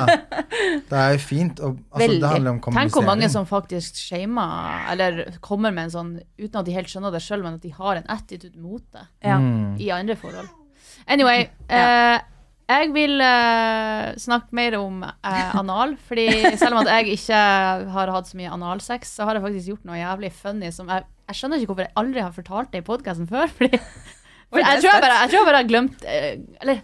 Det 0.89 0.99
er 1.03 1.21
fint. 1.21 1.61
Og, 1.63 1.77
altså, 1.91 2.09
det 2.23 2.33
handler 2.33 2.55
om 2.55 2.61
Tenk 2.79 2.97
hvor 2.97 3.07
mange 3.07 3.29
som 3.31 3.47
faktisk 3.49 3.99
shamer, 3.99 4.83
eller 4.95 5.23
kommer 5.43 5.75
med 5.75 5.89
en 5.89 5.95
sånn, 5.97 6.11
uten 6.39 6.59
at 6.61 6.67
de 6.67 6.75
helt 6.75 6.91
skjønner 6.91 7.13
det 7.13 7.23
sjøl, 7.25 7.43
men 7.45 7.59
at 7.59 7.65
de 7.65 7.73
har 7.75 7.99
en 7.99 8.11
attitude 8.13 8.55
mot 8.61 8.83
det 8.95 9.07
Ja. 9.23 9.39
Mm. 9.39 9.75
i 9.81 9.89
andre 9.93 10.15
forhold. 10.19 10.47
Anyway, 11.11 11.49
eh, 11.67 12.21
jeg 12.63 12.91
vil 12.95 13.19
uh, 13.19 14.13
snakke 14.19 14.55
mer 14.55 14.77
om 14.79 15.01
uh, 15.03 15.55
anal, 15.59 15.97
fordi 16.07 16.27
selv 16.61 16.77
om 16.77 16.81
at 16.83 16.91
jeg 16.93 17.17
ikke 17.17 17.41
har 17.95 18.11
hatt 18.15 18.29
så 18.29 18.39
mye 18.39 18.53
analsex, 18.55 19.11
så 19.17 19.27
har 19.27 19.37
jeg 19.37 19.43
faktisk 19.43 19.71
gjort 19.73 19.89
noe 19.89 19.99
jævlig 19.99 20.31
funny 20.37 20.71
som 20.71 20.91
jeg, 20.91 21.03
jeg 21.27 21.39
skjønner 21.39 21.59
ikke 21.59 21.73
hvorfor 21.73 21.87
jeg 21.87 21.95
aldri 21.99 22.23
har 22.23 22.35
fortalt 22.35 22.71
det 22.71 22.83
i 22.83 22.87
podkasten 22.87 23.27
før. 23.29 23.51
Fordi, 23.57 23.81
for 24.53 24.63
jeg, 24.63 24.79
tror 24.79 24.89
jeg, 24.93 25.03
bare, 25.03 25.19
jeg 25.19 25.33
tror 25.33 25.39
jeg 25.41 25.49
bare 25.49 25.61
har 25.61 25.69
glemt 25.69 26.07
uh, 26.07 26.31
Eller 26.63 26.81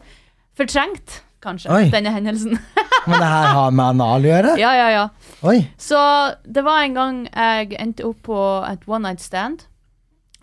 fortrengt, 0.60 1.20
kanskje, 1.44 1.72
Oi. 1.72 1.90
denne 1.94 2.12
hendelsen. 2.14 2.60
Men 3.10 3.16
det 3.22 3.32
her 3.32 3.54
har 3.56 3.72
med 3.72 3.86
anal 3.96 4.26
å 4.28 4.32
gjøre? 4.32 4.54
ja, 4.60 4.74
ja, 4.76 4.90
ja. 4.94 5.08
Oi. 5.48 5.58
Så 5.80 6.00
det 6.44 6.64
var 6.66 6.84
en 6.84 6.98
gang 6.98 7.20
jeg 7.30 7.78
endte 7.80 8.06
opp 8.08 8.22
på 8.28 8.40
et 8.68 8.84
one 8.88 9.08
night 9.08 9.24
stand. 9.24 9.66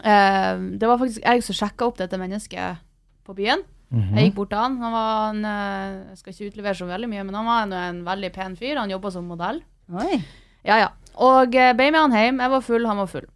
Uh, 0.01 0.77
det 0.77 0.89
var 0.89 1.01
faktisk 1.01 1.25
jeg 1.25 1.45
som 1.45 1.57
sjekka 1.57 1.89
opp 1.89 1.99
dette 2.01 2.19
mennesket 2.21 2.81
på 3.27 3.37
byen. 3.37 3.65
Mhm. 3.91 4.17
Jeg 4.17 4.31
gikk 4.31 4.39
bort 4.41 4.51
til 4.51 4.59
han. 4.59 4.77
Han 4.83 4.93
var 4.93 5.31
en, 5.31 5.45
eh, 5.47 6.11
jeg 6.11 6.19
skal 6.19 6.33
ikke 6.33 6.49
utlevere 6.51 6.75
så 6.75 6.89
veldig 6.89 7.09
mye, 7.09 7.25
men 7.25 7.37
han 7.39 7.47
var 7.47 7.63
en, 7.63 7.73
en 7.73 8.01
veldig 8.07 8.33
pen 8.35 8.57
fyr. 8.59 8.81
Han 8.81 8.91
jobba 8.91 9.13
som 9.15 9.29
modell. 9.31 9.61
Oi. 9.95 10.19
Ja, 10.67 10.81
ja. 10.83 10.89
Og 11.23 11.55
uh, 11.55 11.73
ble 11.79 11.91
med 11.93 12.01
han 12.01 12.17
hjem. 12.17 12.41
Jeg 12.43 12.51
var 12.51 12.65
full, 12.67 12.87
han 12.87 12.99
var 12.99 13.11
full. 13.11 13.29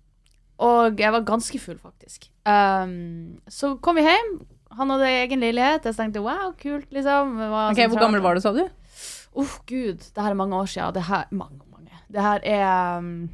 Og 0.61 0.99
jeg 1.01 1.13
var 1.15 1.25
ganske 1.29 1.61
full, 1.63 1.79
faktisk. 1.79 2.27
Um, 2.45 3.39
så 3.49 3.77
kom 3.81 3.97
vi 3.97 4.05
hjem. 4.05 4.33
Han 4.79 4.93
hadde 4.95 5.09
egen 5.25 5.41
leilighet. 5.43 5.89
Jeg 5.89 5.97
tenkte 5.99 6.23
wow, 6.23 6.53
kult, 6.61 6.91
liksom. 6.95 7.37
Det 7.41 7.49
var 7.51 7.73
Ok, 7.73 7.83
Hvor 7.91 8.05
gammel 8.05 8.23
var 8.23 8.39
du, 8.39 8.41
sa 8.45 8.53
du? 8.55 8.63
Uff, 9.35 9.61
gud. 9.67 9.99
Det 9.99 10.23
her 10.23 10.31
er 10.31 10.39
mange 10.39 10.57
år 10.59 10.71
siden. 10.71 10.95
Det 10.95 11.05
her, 11.09 11.27
mange, 11.31 11.61
mange. 11.71 12.01
Det 12.11 12.23
her 12.23 12.41
er 12.45 12.99
um, 12.99 13.29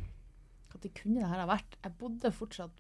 Når 0.73 0.91
kunne 0.97 1.21
det 1.21 1.29
her 1.29 1.41
ha 1.41 1.47
vært? 1.49 1.79
Jeg 1.85 1.95
bodde 1.99 2.33
fortsatt 2.33 2.73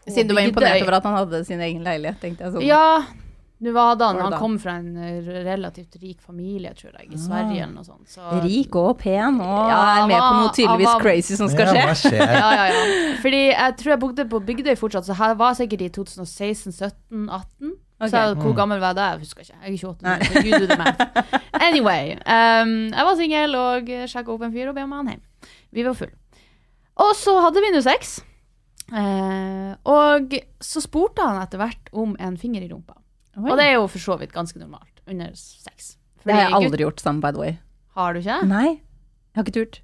på 0.00 0.10
Siden 0.14 0.30
du 0.30 0.34
var 0.34 0.46
imponert 0.46 0.80
over 0.82 0.96
at 0.96 1.04
han 1.08 1.18
hadde 1.18 1.42
sin 1.44 1.60
egen 1.60 1.82
leilighet, 1.84 2.20
tenkte 2.22 2.46
jeg 2.46 2.54
sånn. 2.54 2.62
Ja, 2.64 3.02
nå 3.60 3.72
var 3.76 3.98
det 4.00 4.06
han. 4.08 4.20
Han 4.24 4.36
kom 4.40 4.54
fra 4.62 4.78
en 4.80 4.94
relativt 5.28 5.98
rik 6.00 6.22
familie, 6.24 6.72
tror 6.78 6.94
jeg, 6.96 7.10
i 7.12 7.18
Sverige 7.20 7.66
eller 7.66 7.74
noe 7.74 7.84
sånt. 7.84 8.08
Så, 8.08 8.24
Rik 8.46 8.78
og 8.80 8.94
pen, 9.02 9.36
og 9.44 9.68
Ja, 9.68 9.82
er 9.98 10.06
med 10.08 10.16
på 10.16 10.30
noe 10.38 10.54
tydeligvis 10.56 10.88
var- 10.88 11.04
crazy 11.04 11.36
som 11.36 11.50
skal 11.52 11.68
Ja, 11.68 11.74
skje. 11.74 11.84
hva 11.84 11.98
skjer? 12.00 12.32
ja, 12.40 12.50
ja, 12.56 12.64
ja. 12.72 13.12
Fordi 13.20 13.42
jeg 13.50 13.76
tror 13.82 13.92
jeg 13.92 14.00
bodde 14.06 14.28
på 14.32 14.40
Bygdøy 14.48 14.72
fortsatt, 14.80 15.04
så 15.10 15.18
her 15.20 15.34
var 15.34 15.58
sikkert 15.58 15.84
i 15.84 15.90
2016, 15.92 16.72
17, 16.72 17.28
18. 17.28 17.76
Ok. 18.00 18.08
Så 18.08 18.22
hvor 18.40 18.54
gammel 18.56 18.80
var 18.80 18.94
jeg 18.94 18.96
da? 18.96 19.08
Jeg 19.12 19.20
husker 19.26 19.44
ikke. 19.44 19.58
Jeg 19.60 19.68
er 19.68 19.74
28 19.76 20.06
nå, 20.06 20.14
så 20.24 20.42
you 20.46 20.58
do 20.58 20.68
the 20.70 20.78
math. 20.80 21.36
Anyway. 21.60 22.14
Um, 22.24 22.72
jeg 22.94 23.06
var 23.10 23.18
singel 23.18 23.56
og 23.60 23.90
sjekka 24.08 24.32
opp 24.32 24.46
en 24.46 24.54
fyr 24.54 24.70
og 24.70 24.78
be 24.78 24.86
om 24.86 24.94
han 24.96 25.12
hjem. 25.12 25.22
Vi 25.76 25.84
var 25.84 25.98
full. 25.98 26.12
Og 27.00 27.12
så 27.16 27.34
hadde 27.44 27.62
vi 27.64 27.72
nå 27.74 27.82
sex. 27.84 28.18
Uh, 28.90 29.76
og 29.86 30.32
så 30.64 30.82
spurte 30.82 31.22
han 31.22 31.38
etter 31.42 31.60
hvert 31.60 31.92
om 31.92 32.16
en 32.18 32.40
finger 32.40 32.64
i 32.64 32.70
rumpa. 32.72 32.96
Oi. 33.38 33.50
Og 33.52 33.60
det 33.60 33.68
er 33.68 33.76
jo 33.76 33.84
for 33.92 34.02
så 34.02 34.16
vidt 34.20 34.32
ganske 34.34 34.58
normalt 34.58 35.04
under 35.06 35.30
sex. 35.36 35.94
Det 36.24 36.34
har 36.34 36.46
jeg 36.46 36.50
Fordi 36.54 36.66
aldri 36.66 36.86
gjort 36.86 37.04
sammen, 37.04 37.22
by 37.22 37.30
the 37.36 37.44
way. 37.44 37.54
Har 37.96 38.14
du 38.14 38.20
ikke? 38.20 38.40
Nei, 38.48 38.66
jeg 38.80 39.38
har 39.38 39.46
ikke 39.46 39.56
turt. 39.60 39.80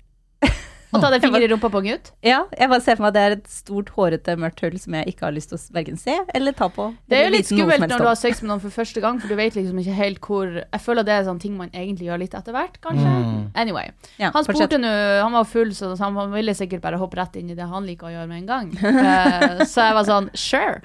Å 0.97 1.03
ta 1.05 1.11
den 1.14 1.22
finger 1.24 1.44
i 1.44 1.49
rumpa 1.53 1.70
på 1.72 1.82
en 1.82 1.88
gutt? 1.90 2.11
Ja, 2.26 2.40
jeg 2.57 2.70
bare 2.72 2.84
ser 2.84 2.99
for 2.99 3.07
meg 3.07 3.12
at 3.12 3.16
det 3.16 3.24
er 3.24 3.36
et 3.36 3.51
stort, 3.53 3.92
hårete, 3.97 4.36
mørkt 4.40 4.62
hull 4.64 4.78
som 4.82 4.97
jeg 4.99 5.12
ikke 5.12 5.28
har 5.28 5.36
lyst 5.36 5.53
til 5.53 5.59
å 5.59 5.62
verken 5.76 6.01
se 6.01 6.16
eller 6.34 6.57
ta 6.57 6.68
på. 6.72 6.88
Det 7.11 7.18
er 7.18 7.28
jo 7.28 7.34
litt 7.36 7.51
skummelt 7.51 7.86
når 7.86 8.05
du 8.05 8.09
har 8.09 8.18
sex 8.18 8.42
med 8.42 8.51
noen 8.53 8.62
for 8.64 8.74
første 8.74 9.03
gang, 9.05 9.20
for 9.22 9.32
du 9.32 9.38
vet 9.38 9.59
liksom 9.59 9.80
ikke 9.82 9.97
helt 9.97 10.20
hvor 10.26 10.53
Jeg 10.62 10.82
føler 10.82 11.07
det 11.07 11.14
er 11.14 11.26
sånne 11.28 11.42
ting 11.42 11.57
man 11.59 11.70
egentlig 11.72 12.09
gjør 12.09 12.22
litt 12.24 12.36
etter 12.38 12.57
hvert, 12.57 12.80
kanskje. 12.84 13.12
Mm. 13.12 13.42
Anyway. 13.55 13.92
Ja, 14.20 14.32
Han 14.34 14.47
spurte 14.47 14.80
nå 14.80 14.92
Han 15.22 15.36
var 15.36 15.49
full, 15.49 15.74
så 15.76 15.92
han 16.01 16.18
ville 16.32 16.55
sikkert 16.57 16.84
bare 16.84 17.01
hoppe 17.01 17.20
rett 17.20 17.36
inn 17.40 17.51
i 17.53 17.59
det 17.59 17.68
han 17.68 17.86
liker 17.88 18.11
å 18.11 18.14
gjøre 18.14 18.30
med 18.30 18.44
en 18.44 18.51
gang. 18.51 18.72
Uh, 18.80 19.64
så 19.70 19.88
jeg 19.88 19.99
var 19.99 20.09
sånn 20.09 20.30
Sure. 20.36 20.80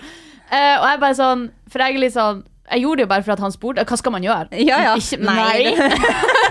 Uh, 0.52 0.78
og 0.82 0.88
jeg 0.90 1.00
bare 1.06 1.16
sånn 1.16 1.46
For 1.72 1.84
jeg 1.84 1.96
er 1.96 2.04
litt 2.04 2.16
sånn 2.16 2.42
Jeg 2.74 2.84
gjorde 2.84 3.00
det 3.00 3.06
jo 3.06 3.12
bare 3.14 3.26
for 3.26 3.36
at 3.36 3.44
han 3.46 3.56
spurte. 3.56 3.88
Hva 3.88 4.00
skal 4.00 4.16
man 4.16 4.26
gjøre? 4.26 4.52
Ja, 4.60 4.82
ja. 4.84 4.94
Ikke, 5.00 5.20
Nei, 5.24 5.72
nei. 5.72 5.90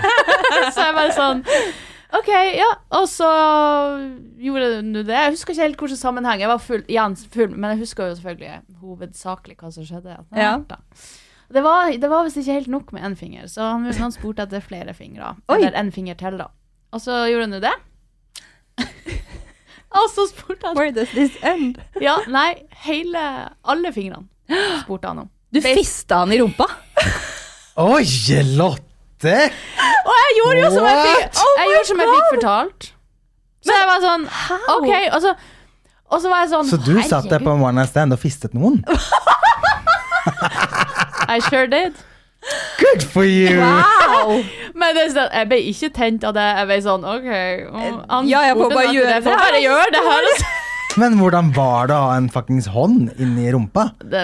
så 0.73 0.89
jeg 0.89 0.97
bare 0.97 1.15
sånn 1.15 1.45
OK, 2.11 2.29
ja. 2.57 2.67
Og 2.97 3.07
så 3.09 3.27
gjorde 4.41 4.81
du 4.83 4.99
det. 4.99 5.15
Jeg 5.15 5.35
husker 5.35 5.53
ikke 5.53 5.63
helt 5.63 5.83
hvilken 5.83 5.99
sammenheng. 5.99 6.41
Jeg 6.43 6.51
var 6.51 6.59
full, 6.59 6.83
igjen 6.91 7.15
full, 7.15 7.53
men 7.55 7.73
jeg 7.73 7.83
husker 7.85 8.09
jo 8.09 8.17
selvfølgelig 8.17 8.81
hovedsakelig 8.81 9.55
hva 9.61 9.71
som 9.71 9.87
skjedde. 9.87 10.17
Ja. 10.35 10.57
det 11.55 11.63
var, 11.63 11.93
det 12.03 12.09
var 12.11 12.27
visst 12.27 12.41
ikke 12.41 12.57
helt 12.59 12.73
nok 12.73 12.91
med 12.95 13.07
én 13.07 13.15
finger, 13.19 13.47
så 13.51 13.71
han, 13.73 13.87
han 13.95 14.15
spurte 14.15 14.43
etter 14.43 14.63
flere 14.65 14.95
fingre. 14.97 15.35
Oi. 15.47 15.61
Eller 15.61 15.77
en 15.79 15.93
finger 15.95 16.19
til, 16.19 16.39
da. 16.41 16.49
Og 16.91 17.03
så 17.03 17.23
gjorde 17.31 17.47
han 17.47 17.55
jo 17.55 17.63
det. 17.63 17.75
og 20.01 20.11
så 20.11 20.27
spurte 20.31 20.67
han 20.67 20.77
Where 20.79 20.91
does 20.95 21.15
this 21.15 21.35
end? 21.43 21.79
Ja, 22.01 22.17
nei, 22.31 22.63
hele 22.87 23.21
Alle 23.67 23.91
fingrene 23.95 24.27
spurte 24.83 25.11
han 25.11 25.25
om. 25.25 25.31
Du 25.51 25.59
fista 25.63 26.23
han 26.25 26.31
i 26.35 26.39
rumpa? 26.43 26.67
Oi, 27.79 28.03
Lotte! 28.57 28.90
Og 29.29 30.13
jeg 30.17 30.37
gjorde 30.39 30.59
jo 30.63 30.69
som 30.75 30.85
jeg 30.89 31.01
fikk, 31.07 31.39
Oh 31.41 31.53
jeg 31.59 31.71
gjorde 31.71 31.87
som 31.91 32.03
jeg 32.03 32.13
fikk 32.15 32.29
fortalt. 32.35 32.91
Så 33.61 33.75
jeg 33.77 33.89
var 33.91 34.05
sånn 34.05 34.23
OK. 34.75 34.91
Og 35.13 35.19
så, 35.21 35.33
og 36.11 36.21
så 36.23 36.31
var 36.31 36.39
jeg 36.43 36.49
sånn 36.53 36.69
Så 36.71 36.79
du 36.81 36.95
satt 37.05 37.27
der 37.29 37.43
på 37.43 37.51
en 37.53 37.61
one 37.61 37.77
night 37.77 37.91
stand 37.93 38.15
og 38.15 38.19
fistet 38.21 38.55
noen? 38.57 38.81
I 41.31 41.39
sure 41.49 41.67
did. 41.69 41.93
Good 42.79 43.03
for 43.03 43.23
you! 43.23 43.59
Wow! 43.61 44.41
Men 44.79 44.97
det 44.97 45.11
sånn, 45.13 45.29
jeg 45.29 45.49
ble 45.51 45.59
ikke 45.69 45.91
tent 45.93 46.25
av 46.27 46.33
det. 46.35 46.47
Jeg 46.57 46.69
ble 46.71 46.79
sånn 46.87 47.05
OK. 47.05 47.29
Han 48.09 48.29
Ja, 48.29 48.41
jeg 48.49 48.57
får 48.57 48.73
bare 48.73 48.95
gjøre 48.95 49.19
får 49.21 49.29
det 49.29 49.43
bare 49.45 49.61
gjøre 49.61 49.93
det 49.93 50.03
her. 50.07 50.27
altså. 50.31 50.49
Men 50.99 51.15
hvordan 51.21 51.53
var 51.55 51.87
det 51.87 51.95
å 51.95 52.07
ha 52.09 52.15
en 52.19 52.27
fuckings 52.33 52.67
hånd 52.73 53.13
inni 53.21 53.51
rumpa? 53.53 53.91
Det, 54.01 54.23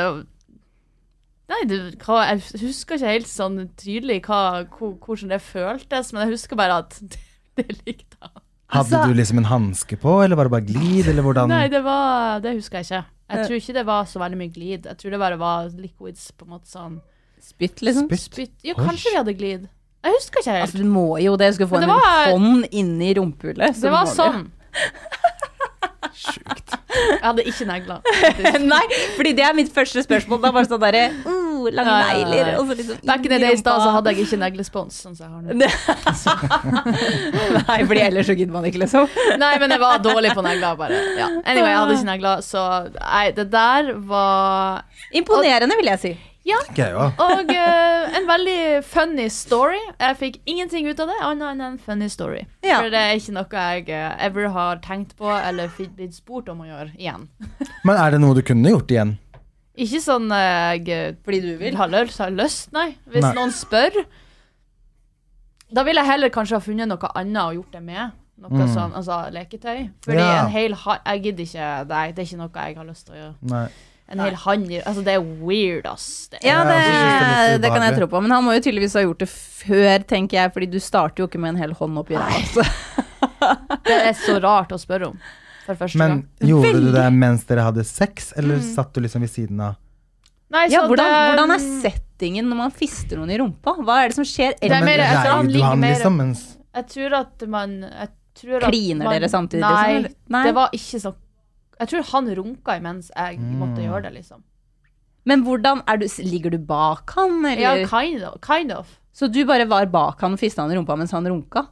nei, 1.52 1.62
du, 1.70 1.76
hva, 2.04 2.22
jeg 2.32 2.42
husker 2.66 2.98
ikke 3.00 3.14
helt 3.14 3.30
sånn 3.32 3.60
tydelig 3.80 4.22
hva, 4.28 4.66
hvordan 4.70 5.30
det 5.32 5.42
føltes, 5.46 6.12
men 6.14 6.26
jeg 6.26 6.36
husker 6.38 6.60
bare 6.60 6.82
at 6.84 6.98
det 7.58 7.68
likte 7.86 8.18
han. 8.22 8.36
Hadde 8.68 8.98
Altså- 8.98 9.08
du 9.08 9.14
liksom 9.16 9.38
en 9.40 9.48
hanske 9.48 9.96
på, 10.02 10.18
eller 10.26 10.36
var 10.36 10.50
det 10.50 10.52
bare 10.58 10.68
glid, 10.68 11.08
eller 11.08 11.24
hvordan? 11.24 11.48
Nei, 11.54 11.68
det 11.72 11.80
var 11.86 12.42
Det 12.44 12.52
husker 12.58 12.82
jeg 12.82 12.90
ikke. 12.90 13.06
Jeg 13.28 13.46
tror 13.48 13.56
ikke 13.62 13.74
det 13.76 13.86
var 13.88 14.06
så 14.08 14.20
veldig 14.20 14.38
mye 14.40 14.52
glid. 14.56 14.86
Jeg 14.88 14.98
tror 15.00 15.12
det 15.12 15.20
bare 15.20 15.38
var 15.40 15.70
liquids, 15.76 16.32
på 16.32 16.46
en 16.48 16.52
måte 16.56 16.68
sånn 16.72 17.00
Spytt, 17.44 17.82
liksom? 17.86 18.08
Spytt? 18.10 18.24
Spytt. 18.34 18.54
Ja, 18.66 18.74
kanskje 18.76 19.12
vi 19.14 19.18
hadde 19.20 19.34
glid. 19.38 19.66
Jeg 20.04 20.14
husker 20.16 20.40
ikke 20.42 20.52
helt. 20.56 20.64
Altså, 20.68 20.80
du 20.82 20.88
må 20.90 21.04
jo 21.22 21.36
det. 21.40 21.52
Du 21.52 21.58
skal 21.60 21.68
få 21.70 21.80
en 21.82 21.88
var- 21.92 22.32
hånd 22.32 22.66
inni 22.72 23.14
rumpehullet. 23.16 23.80
det 23.82 23.92
var 23.94 24.08
sånn. 24.10 24.48
Sjukt. 26.18 26.74
Jeg 26.98 27.22
hadde 27.22 27.44
ikke 27.46 27.66
negler. 27.70 28.00
Nei, 28.74 28.86
fordi 29.16 29.32
det 29.38 29.44
er 29.46 29.54
mitt 29.58 29.70
første 29.74 30.02
spørsmål. 30.02 30.40
Da 30.42 30.50
var 30.56 30.62
det 30.66 30.70
sånn 30.72 30.82
derre 30.82 31.04
uh, 31.28 31.44
Lange 31.74 31.92
Nei, 31.92 32.00
nei, 32.00 32.08
nei. 32.08 32.14
negler. 32.32 32.58
Og 32.62 32.68
så 32.70 32.74
liksom 32.80 32.98
Back 33.08 33.26
in 33.28 33.32
the 33.34 33.40
days 33.42 33.62
da 33.66 33.74
så 33.82 33.90
hadde 33.96 34.10
jeg 34.14 34.20
ikke 34.26 34.38
neglespons, 34.42 34.94
sånn 35.06 35.16
som 35.18 35.24
jeg 35.26 35.32
har 35.34 35.42
nå. 35.46 35.50
Nei, 37.68 37.80
fordi 37.90 38.02
ellers 38.08 38.26
så 38.30 38.36
gidder 38.38 38.54
man 38.56 38.66
ikke, 38.70 38.80
liksom. 38.86 39.04
Nei, 39.42 39.54
men 39.62 39.68
jeg 39.76 39.82
var 39.84 39.96
dårlig 40.06 40.30
på 40.38 40.42
negler, 40.46 40.72
bare. 40.80 40.96
Ja. 41.18 41.28
Anyway, 41.44 41.72
jeg 41.74 41.80
hadde 41.82 41.94
ikke 41.98 42.12
negler, 42.14 42.36
så 42.46 42.62
nei, 42.98 43.26
det 43.38 43.48
der 43.54 43.84
var 44.10 44.84
Imponerende, 45.18 45.76
vil 45.80 45.90
jeg 45.94 46.00
si. 46.04 46.12
Ja. 46.48 46.58
Jeg 46.78 46.94
jo. 46.96 47.06
Og 47.20 47.50
uh, 47.52 48.18
en 48.18 48.28
veldig 48.30 48.84
funny 48.88 49.28
story. 49.34 49.80
Jeg 50.00 50.18
fikk 50.22 50.38
ingenting 50.48 50.88
ut 50.88 51.00
av 51.04 51.10
det, 51.12 51.18
annet 51.28 51.48
enn 51.52 51.62
en 51.66 51.78
funny 51.78 52.08
story. 52.10 52.46
Ja. 52.64 52.78
For 52.80 52.90
det 52.94 53.02
er 53.04 53.16
ikke 53.20 53.36
noe 53.36 53.64
jeg 53.68 53.90
uh, 53.92 54.16
ever 54.30 54.48
har 54.56 54.80
tenkt 54.86 55.16
på 55.20 55.28
eller 55.36 55.68
blitt 55.78 56.16
spurt 56.16 56.48
om 56.54 56.62
å 56.64 56.70
gjøre 56.70 56.94
igjen. 56.96 57.28
Men 57.88 57.98
er 58.00 58.16
det 58.16 58.22
noe 58.24 58.38
du 58.38 58.42
kunne 58.48 58.72
gjort 58.72 58.92
igjen? 58.96 59.18
Ikke 59.78 60.00
sånn 60.02 60.32
eh, 60.34 60.78
jeg 60.82 61.18
Fordi 61.22 61.40
du 61.44 61.52
vil. 61.60 61.76
har 61.78 61.92
lyst, 61.94 62.18
har 62.18 62.32
lyst, 62.34 62.72
nei. 62.74 62.96
Hvis 63.14 63.22
Nei. 63.28 63.34
noen 63.38 63.52
spør. 63.54 64.00
Da 65.70 65.84
vil 65.86 66.00
jeg 66.00 66.08
heller 66.08 66.32
kanskje 66.34 66.58
ha 66.58 66.64
funnet 66.64 66.88
noe 66.90 67.12
annet 67.20 67.44
og 67.44 67.58
gjort 67.60 67.76
det 67.76 67.84
med. 67.84 68.16
Noe 68.42 68.54
Mm. 68.54 68.70
sånn, 68.74 68.94
altså 68.96 69.20
leketøy. 69.34 69.90
Fordi 70.06 70.18
Ja. 70.24 70.46
en 70.46 70.50
hel 70.54 70.74
ha- 70.74 71.02
Jeg 71.06 71.22
gidder 71.24 71.44
ikke 71.44 71.88
Nei, 71.90 72.12
det 72.12 72.20
er 72.20 72.26
ikke 72.26 72.38
noe 72.38 72.50
jeg 72.56 72.76
har 72.78 72.86
lyst 72.86 73.06
til 73.06 73.16
å 73.16 73.18
gjøre. 73.20 73.36
Nei. 73.42 73.68
En 74.10 74.20
hel 74.24 74.36
hand 74.36 74.70
Altså, 74.72 75.04
det 75.04 75.14
er 75.18 75.24
weird, 75.44 75.86
ass. 75.86 76.30
Det 76.32 76.40
Ja, 76.44 76.62
det, 76.64 76.78
det 77.58 77.62
det 77.66 77.72
kan 77.74 77.82
jeg 77.84 77.98
tro 78.00 78.08
på. 78.08 78.22
Men 78.24 78.32
han 78.32 78.44
må 78.46 78.54
jo 78.56 78.62
tydeligvis 78.64 78.94
ha 78.96 79.02
gjort 79.04 79.20
det 79.20 79.28
før, 79.30 80.06
tenker 80.08 80.38
jeg. 80.40 80.54
Fordi 80.54 80.70
du 80.72 80.80
starter 80.80 81.24
jo 81.24 81.28
ikke 81.28 81.40
med 81.44 81.56
en 81.56 81.60
hel 81.62 81.74
hånd 81.76 81.98
oppi 82.00 82.16
ræva. 82.16 82.40
Altså. 82.40 82.64
det 83.88 83.98
er 84.08 84.14
så 84.16 84.38
rart 84.44 84.72
å 84.72 84.80
spørre 84.80 85.10
om. 85.12 85.18
For 85.68 85.76
første 85.76 86.00
Men 86.00 86.10
gang. 86.14 86.50
gjorde 86.50 86.80
du 86.86 86.92
det 86.96 87.08
mens 87.14 87.44
dere 87.50 87.66
hadde 87.68 87.84
sex, 87.84 88.32
eller 88.40 88.56
Mm. 88.62 88.70
satt 88.76 88.94
du 88.96 89.02
liksom 89.04 89.22
ved 89.22 89.30
siden 89.34 89.60
av? 89.60 89.76
Nei, 90.50 90.68
Ja, 90.72 90.86
hvordan, 90.88 91.04
det- 91.12 91.36
hvordan 91.36 91.52
er 91.52 91.60
settingen 91.90 92.46
når 92.48 92.56
man 92.56 92.72
fister 92.72 93.18
noen 93.20 93.30
i 93.32 93.38
rumpa? 93.38 93.76
Hva 93.84 94.06
er 94.06 94.08
det 94.08 94.16
som 94.16 94.24
skjer? 94.24 94.54
Det 94.56 94.72
er 94.72 94.76
Eller, 94.78 94.86
mer- 94.86 95.04
jeg 95.04 95.18
tror 95.26 95.36
han 95.36 95.48
ligger 95.52 95.76
mer- 95.76 95.94
liksom 95.96 96.16
mens 96.18 96.58
Jeg 96.74 96.88
tror 96.88 97.14
at 97.20 97.48
man 97.50 97.82
jeg 97.82 98.10
tror 98.36 98.64
at 98.64 98.72
kliner 98.72 99.04
man, 99.04 99.14
dere 99.20 99.30
samtidig? 99.30 99.60
Nei, 99.60 99.94
liksom. 100.04 100.16
Nei. 100.30 100.44
det 100.46 100.54
var 100.56 100.70
ikke 100.72 101.00
sånn 101.04 101.16
Jeg 101.78 101.92
tror 101.92 102.06
han 102.12 102.30
runka 102.40 102.78
imens 102.80 103.12
jeg 103.14 103.40
måtte 103.60 103.84
gjøre 103.84 104.08
det, 104.08 104.14
liksom. 104.22 104.44
Men 105.28 105.44
hvordan 105.44 105.82
er 105.92 106.00
du, 106.00 106.06
Ligger 106.24 106.54
du 106.56 106.58
bak 106.64 107.12
han, 107.18 107.44
Ja, 107.60 107.74
kind 107.90 108.24
of. 108.24 108.40
Kind 108.42 108.72
of. 108.72 108.96
Så 109.14 109.28
du 109.34 109.42
bare 109.50 109.66
var 109.68 109.86
bak 109.92 110.22
han 110.24 110.38
og 110.38 110.40
fista 110.40 110.64
han 110.64 110.72
i 110.72 110.78
rumpa 110.78 110.96
mens 110.98 111.12
han 111.12 111.28
runka? 111.28 111.66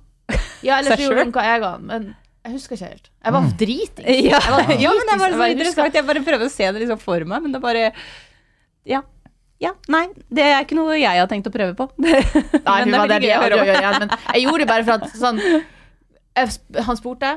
Ja, 0.66 0.80
eller 0.82 0.98
så 1.00 1.14
runka 1.16 1.44
jeg 1.46 1.64
han, 1.64 1.86
men 1.88 2.08
jeg 2.46 2.54
husker 2.60 2.78
ikke 2.78 2.92
helt. 2.92 3.10
Jeg 3.24 3.34
var 3.34 3.50
dritings. 3.58 4.22
Ja, 4.30 4.40
Jeg 4.70 4.80
ja 4.86 4.94
men 4.94 5.10
det 5.10 5.20
var 5.24 5.34
så 5.40 5.50
interessant. 5.56 5.98
Jeg 5.98 6.06
bare 6.06 6.24
prøver 6.28 6.46
å 6.46 6.54
se 6.54 6.68
det 6.70 6.84
liksom 6.84 7.02
for 7.02 7.26
meg, 7.26 7.46
men 7.46 7.56
det 7.56 7.62
bare 7.64 7.92
Ja. 8.86 9.02
Ja, 9.64 9.72
nei, 9.88 10.10
det 10.36 10.44
er 10.44 10.66
ikke 10.66 10.76
noe 10.76 10.98
jeg 11.00 11.16
har 11.16 11.30
tenkt 11.32 11.48
å 11.48 11.52
prøve 11.54 11.72
på. 11.80 11.86
Nei, 12.04 12.18
Men 12.84 12.92
det 12.92 13.00
var 13.00 13.08
det 13.08 13.20
jeg 13.24 13.40
om. 13.40 13.62
gjøre. 13.64 13.92
Men 14.04 14.10
jeg 14.34 14.42
gjorde 14.44 14.66
det 14.66 14.68
bare 14.68 14.84
for 14.84 15.00
at 15.00 15.16
sånn 15.16 15.40
jeg, 15.40 16.84
Han 16.90 17.00
spurte, 17.00 17.30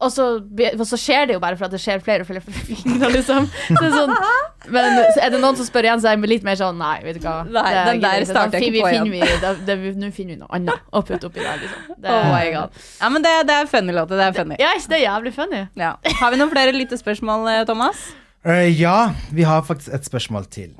og 0.00 0.10
så, 0.12 0.24
og 0.40 0.84
så 0.88 0.96
skjer 1.00 1.26
det 1.28 1.34
jo 1.36 1.40
bare 1.42 1.56
for 1.60 1.66
at 1.68 1.74
det 1.74 1.80
skjer 1.82 2.00
flere 2.04 2.24
og 2.24 2.28
flere, 2.30 2.40
fingre, 2.40 3.10
liksom. 3.16 3.48
Så 3.68 3.80
det 3.84 3.90
sånn, 3.92 4.14
men 4.72 4.88
er 5.20 5.32
det 5.34 5.40
noen 5.42 5.56
som 5.58 5.66
spør 5.68 5.88
igjen, 5.88 6.00
så 6.02 6.08
er 6.10 6.16
jeg 6.16 6.30
litt 6.30 6.46
mer 6.46 6.56
sånn 6.60 6.78
Nei, 6.80 6.96
vet 7.04 7.18
du 7.18 7.24
hva. 7.26 7.34
Nei, 7.48 7.64
Det 7.74 7.84
den 7.90 8.00
der 8.04 8.24
starter 8.28 8.56
Da 8.56 8.62
jeg 8.62 8.72
ikke 8.72 8.84
på 8.84 8.90
igjen. 8.94 9.66
det- 9.66 9.78
Nå 10.00 10.10
finner 10.16 10.34
vi 10.34 10.40
noe 10.40 10.48
annet 10.56 10.88
å 10.92 11.02
putte 11.04 11.28
oppi 11.28 11.40
der, 11.44 11.60
liksom. 11.62 11.94
Det, 12.00 12.10
Oh 12.16 12.32
my 12.32 12.46
god. 12.54 12.80
Ja, 13.00 13.08
men 13.12 13.22
det, 13.26 13.34
det 13.50 13.58
er 13.60 13.70
funny, 13.70 13.92
låter. 13.96 14.16
Det 14.20 14.26
er 14.30 14.38
funny. 14.40 14.56
Ja, 14.60 14.72
yes, 14.76 14.86
det 14.90 15.00
er 15.00 15.04
jævlig 15.08 15.34
funny? 15.36 15.62
Ja. 15.80 15.94
Har 16.20 16.30
vi 16.32 16.40
noen 16.40 16.52
flere 16.52 16.72
lyttespørsmål, 16.76 17.48
eh, 17.54 17.64
Thomas? 17.68 18.08
Eh, 18.44 18.80
ja, 18.80 19.12
vi 19.36 19.44
har 19.44 19.60
faktisk 19.66 19.92
et 19.92 20.06
spørsmål 20.08 20.46
til. 20.48 20.70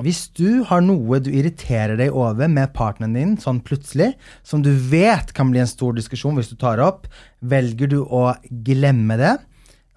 Hvis 0.00 0.22
du 0.32 0.62
har 0.64 0.80
noe 0.80 1.18
du 1.20 1.28
irriterer 1.30 1.98
deg 2.00 2.14
over 2.16 2.48
med 2.48 2.72
partneren 2.72 3.12
din 3.14 3.34
sånn 3.40 3.58
plutselig, 3.64 4.14
som 4.42 4.62
du 4.64 4.70
vet 4.72 5.34
kan 5.36 5.50
bli 5.52 5.60
en 5.60 5.68
stor 5.68 5.92
diskusjon 5.98 6.38
hvis 6.38 6.48
du 6.48 6.56
tar 6.56 6.80
det 6.80 6.86
opp, 6.86 7.08
velger 7.44 7.90
du 7.92 7.98
å 8.06 8.22
glemme 8.64 9.18
det 9.20 9.34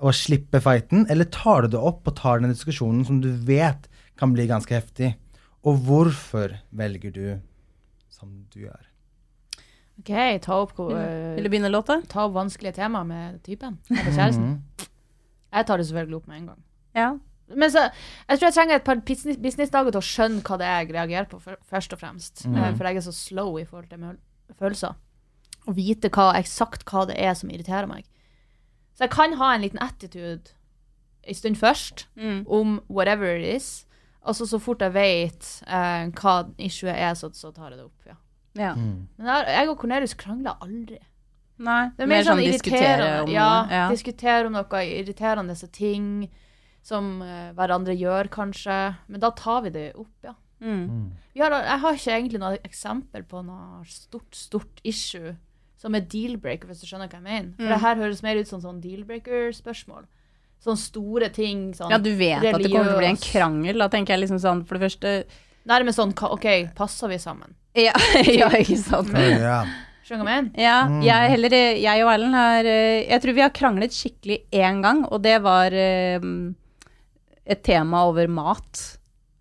og 0.03 0.11
slippe 0.19 0.59
fighten, 0.59 1.05
eller 1.09 1.23
tar 1.31 1.63
du 1.63 1.77
det 1.77 1.79
opp 1.79 2.09
og 2.11 2.15
tar 2.19 2.41
den 2.43 2.51
diskusjonen 2.51 3.05
som 3.07 3.21
du 3.23 3.29
vet 3.47 3.87
kan 4.19 4.33
bli 4.35 4.45
ganske 4.51 4.75
heftig? 4.75 5.13
Og 5.63 5.79
hvorfor 5.87 6.57
velger 6.75 7.13
du 7.15 7.39
som 8.11 8.33
du 8.51 8.65
gjør? 8.65 8.83
OK, 10.03 10.11
ta 10.43 10.57
opp, 10.59 10.73
hvor- 10.75 10.91
Vil 11.37 11.43
du 11.45 11.49
begynne, 11.49 11.71
låta? 11.71 12.01
ta 12.09 12.25
opp 12.27 12.33
vanskelige 12.35 12.75
temaer 12.75 13.05
med 13.07 13.39
typen 13.43 13.79
eller 13.89 14.11
kjæresten. 14.11 14.61
Jeg 15.53 15.65
tar 15.67 15.77
det 15.77 15.87
selvfølgelig 15.87 16.15
opp 16.19 16.27
med 16.27 16.37
en 16.41 16.47
gang. 16.51 16.61
Ja. 16.95 17.11
Men 17.53 17.69
så, 17.69 17.89
jeg 18.29 18.39
tror 18.39 18.47
jeg 18.47 18.53
trenger 18.55 18.75
et 18.79 18.83
par 18.87 18.95
business- 19.05 19.37
businessdager 19.41 19.91
til 19.91 19.99
å 20.01 20.07
skjønne 20.07 20.41
hva 20.47 20.57
det 20.57 20.65
er 20.67 20.79
jeg 20.85 20.93
reagerer 20.95 21.27
på, 21.29 21.39
for, 21.43 21.57
først 21.69 21.93
og 21.93 21.99
fremst. 21.99 22.45
Mm. 22.47 22.59
For 22.77 22.87
jeg 22.87 22.97
er 22.97 23.05
så 23.05 23.13
slow 23.13 23.57
i 23.59 23.65
forhold 23.65 23.89
til 23.91 24.05
følelser. 24.57 24.95
Å 25.67 25.73
vite 25.75 26.09
hva, 26.09 26.31
eksakt 26.39 26.85
hva 26.89 27.05
det 27.07 27.17
er 27.19 27.33
som 27.37 27.49
irriterer 27.53 27.87
meg. 27.87 28.05
Så 28.95 29.05
jeg 29.05 29.13
kan 29.13 29.33
ha 29.39 29.53
en 29.55 29.61
liten 29.65 29.79
attitude 29.81 30.53
en 31.23 31.33
stund 31.35 31.55
først 31.55 32.07
Mm. 32.15 32.45
om 32.47 32.81
whatever 32.89 33.35
it 33.37 33.55
is. 33.55 33.85
Og 34.23 34.35
så 34.35 34.45
så 34.47 34.59
fort 34.59 34.79
jeg 34.81 34.93
vet 34.93 35.63
uh, 35.67 36.07
hva 36.15 36.49
issuet 36.59 36.95
er, 36.95 37.13
så, 37.13 37.29
så 37.33 37.51
tar 37.53 37.69
jeg 37.71 37.77
det 37.79 37.85
opp. 37.85 38.05
ja. 38.07 38.15
ja. 38.55 38.73
Men 38.75 39.07
jeg, 39.27 39.45
jeg 39.47 39.69
og 39.69 39.77
Cornelius 39.79 40.13
krangler 40.13 40.57
aldri. 40.61 40.99
Nei, 41.59 41.89
Det 41.97 42.03
er 42.03 42.07
mer, 42.07 42.23
sånn, 42.23 42.39
diskutere 42.39 43.09
om 43.23 43.29
ja, 43.31 43.47
noe. 43.63 43.71
Ja. 43.71 43.89
diskutere 43.91 44.47
om 44.47 44.53
noe 44.55 44.83
irriterende 44.83 45.55
ting 45.71 46.29
som 46.83 47.21
eh, 47.23 47.51
hverandre 47.57 47.95
gjør, 47.95 48.29
kanskje. 48.33 48.79
Men 49.07 49.23
da 49.23 49.31
tar 49.37 49.63
vi 49.67 49.73
det 49.75 49.89
opp, 49.95 50.15
ja. 50.25 50.35
Mm. 50.63 51.11
Vi 51.33 51.41
har, 51.43 51.51
jeg 51.51 51.79
har 51.83 51.97
ikke 51.97 52.13
egentlig 52.15 52.39
noe 52.39 52.59
eksempel 52.63 53.25
på 53.27 53.41
noe 53.43 53.81
stort, 53.89 54.31
stort 54.37 54.83
issue 54.87 55.33
som 55.83 55.95
er 55.97 56.05
deal-breaker, 56.07 56.69
hvis 56.69 56.83
du 56.83 56.87
skjønner 56.87 57.09
hva 57.11 57.19
jeg 57.19 57.25
mener. 57.25 57.49
Mm. 57.51 57.57
For 57.59 57.73
det 57.73 57.79
her 57.83 58.03
høres 58.05 58.21
mer 58.23 58.39
ut 58.39 58.47
som 58.47 58.61
sånn 58.63 58.79
deal-breaker-spørsmål. 58.83 60.05
Sånne 60.63 60.79
store 60.79 61.27
ting. 61.35 61.65
Sånn 61.75 61.91
ja, 61.91 61.99
du 61.99 62.13
vet 62.15 62.39
at 62.39 62.61
det 62.63 62.71
kommer 62.71 62.93
til 62.93 62.95
å 62.95 63.01
bli 63.01 63.09
en 63.09 63.19
krangel. 63.19 63.83
Da 63.83 63.89
tenker 63.91 64.15
jeg 64.15 64.23
liksom 64.23 64.39
sånn, 64.43 64.63
for 64.67 64.79
det 64.79 64.87
første 64.87 65.17
Nærmest 65.63 65.95
sånn 65.95 66.11
OK, 66.27 66.45
passer 66.75 67.07
vi 67.07 67.17
sammen? 67.23 67.53
Ja, 67.79 67.93
ja 68.39 68.49
ikke 68.59 68.75
sant. 68.81 69.11
Ja. 69.15 69.61
Skjønner 70.03 70.23
du 70.23 70.27
hva 70.27 70.33
jeg 70.35 70.43
mener? 70.43 70.57
Ja, 70.59 70.77
jeg, 71.03 71.29
heller, 71.31 71.53
jeg 71.79 72.03
og 72.03 72.09
Erlend 72.11 72.35
har 72.35 72.67
eh, 72.67 73.05
Jeg 73.07 73.23
tror 73.23 73.37
vi 73.37 73.43
har 73.43 73.53
kranglet 73.55 73.95
skikkelig 73.95 74.41
én 74.51 74.81
gang, 74.83 75.05
og 75.07 75.21
det 75.23 75.37
var 75.43 75.71
eh, 75.71 76.19
et 77.45 77.63
tema 77.65 78.05
over 78.07 78.29
mat, 78.31 78.81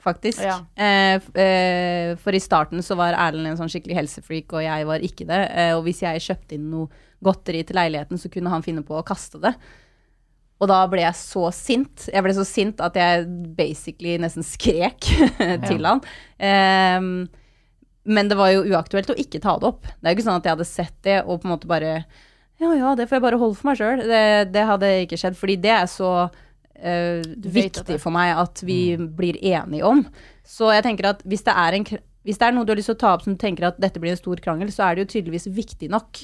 faktisk. 0.02 0.42
Ja. 0.42 0.58
Eh, 0.74 1.22
eh, 1.42 2.16
for 2.18 2.34
i 2.34 2.42
starten 2.42 2.82
så 2.82 2.96
var 2.98 3.14
Erlend 3.14 3.52
en 3.52 3.60
sånn 3.60 3.70
skikkelig 3.70 4.00
helsefreak, 4.00 4.50
og 4.56 4.64
jeg 4.64 4.88
var 4.88 5.06
ikke 5.06 5.28
det. 5.28 5.42
Eh, 5.50 5.72
og 5.76 5.84
hvis 5.86 6.02
jeg 6.04 6.24
kjøpte 6.26 6.58
inn 6.58 6.70
noe 6.72 7.04
godteri 7.22 7.62
til 7.66 7.78
leiligheten, 7.78 8.18
så 8.18 8.30
kunne 8.32 8.50
han 8.50 8.64
finne 8.66 8.82
på 8.86 8.98
å 8.98 9.06
kaste 9.06 9.38
det. 9.42 9.54
Og 10.62 10.68
da 10.70 10.80
ble 10.90 11.02
jeg 11.02 11.18
så 11.18 11.48
sint. 11.54 12.08
Jeg 12.10 12.22
ble 12.22 12.34
så 12.36 12.44
sint 12.46 12.82
at 12.82 12.98
jeg 12.98 13.26
basically 13.58 14.14
nesten 14.22 14.46
skrek 14.46 15.08
til 15.68 15.88
han. 15.88 16.02
Ehm, 16.38 17.08
men 18.06 18.30
det 18.30 18.38
var 18.38 18.52
jo 18.52 18.62
uaktuelt 18.70 19.10
å 19.10 19.18
ikke 19.18 19.42
ta 19.42 19.56
det 19.58 19.72
opp. 19.72 19.86
Det 19.86 20.06
er 20.06 20.14
jo 20.14 20.18
ikke 20.20 20.26
sånn 20.28 20.38
at 20.38 20.46
jeg 20.46 20.54
hadde 20.54 20.68
sett 20.70 20.94
det 21.06 21.18
og 21.22 21.42
på 21.42 21.48
en 21.48 21.54
måte 21.56 21.70
bare 21.70 21.96
Ja, 22.62 22.70
ja, 22.78 22.92
det 22.94 23.08
får 23.10 23.18
jeg 23.18 23.24
bare 23.24 23.40
holde 23.42 23.58
for 23.58 23.72
meg 23.72 23.80
sjøl. 23.80 24.04
Det, 24.06 24.22
det 24.54 24.64
hadde 24.68 24.92
ikke 25.02 25.18
skjedd. 25.18 25.38
Fordi 25.38 25.58
det 25.64 25.74
er 25.74 25.90
så 25.90 26.12
eh, 26.82 27.22
at 27.22 27.50
viktig 27.56 27.98
for 28.02 28.14
meg 28.14 28.34
at 28.42 28.62
vi 28.66 28.96
blir 28.98 29.38
enige 29.38 29.86
om. 29.88 30.04
Så 30.44 30.72
jeg 30.74 30.84
tenker 30.86 31.12
at 31.14 31.22
hvis 31.26 31.46
det 31.46 31.54
er 31.54 31.78
en 31.78 31.86
hvis 32.22 32.38
det 32.38 32.46
er 32.46 32.54
noe 32.54 32.62
du 32.62 32.70
har 32.70 32.78
lyst 32.78 32.86
til 32.86 32.94
å 32.94 33.02
ta 33.02 33.16
opp 33.16 33.24
som 33.24 33.34
du 33.34 33.40
tenker 33.40 33.66
at 33.66 33.80
dette 33.82 33.98
blir 33.98 34.12
en 34.12 34.20
stor 34.20 34.38
krangel, 34.38 34.68
så 34.70 34.84
er 34.86 34.94
det 34.94 35.02
jo 35.02 35.10
tydeligvis 35.16 35.48
viktig 35.50 35.88
nok 35.90 36.20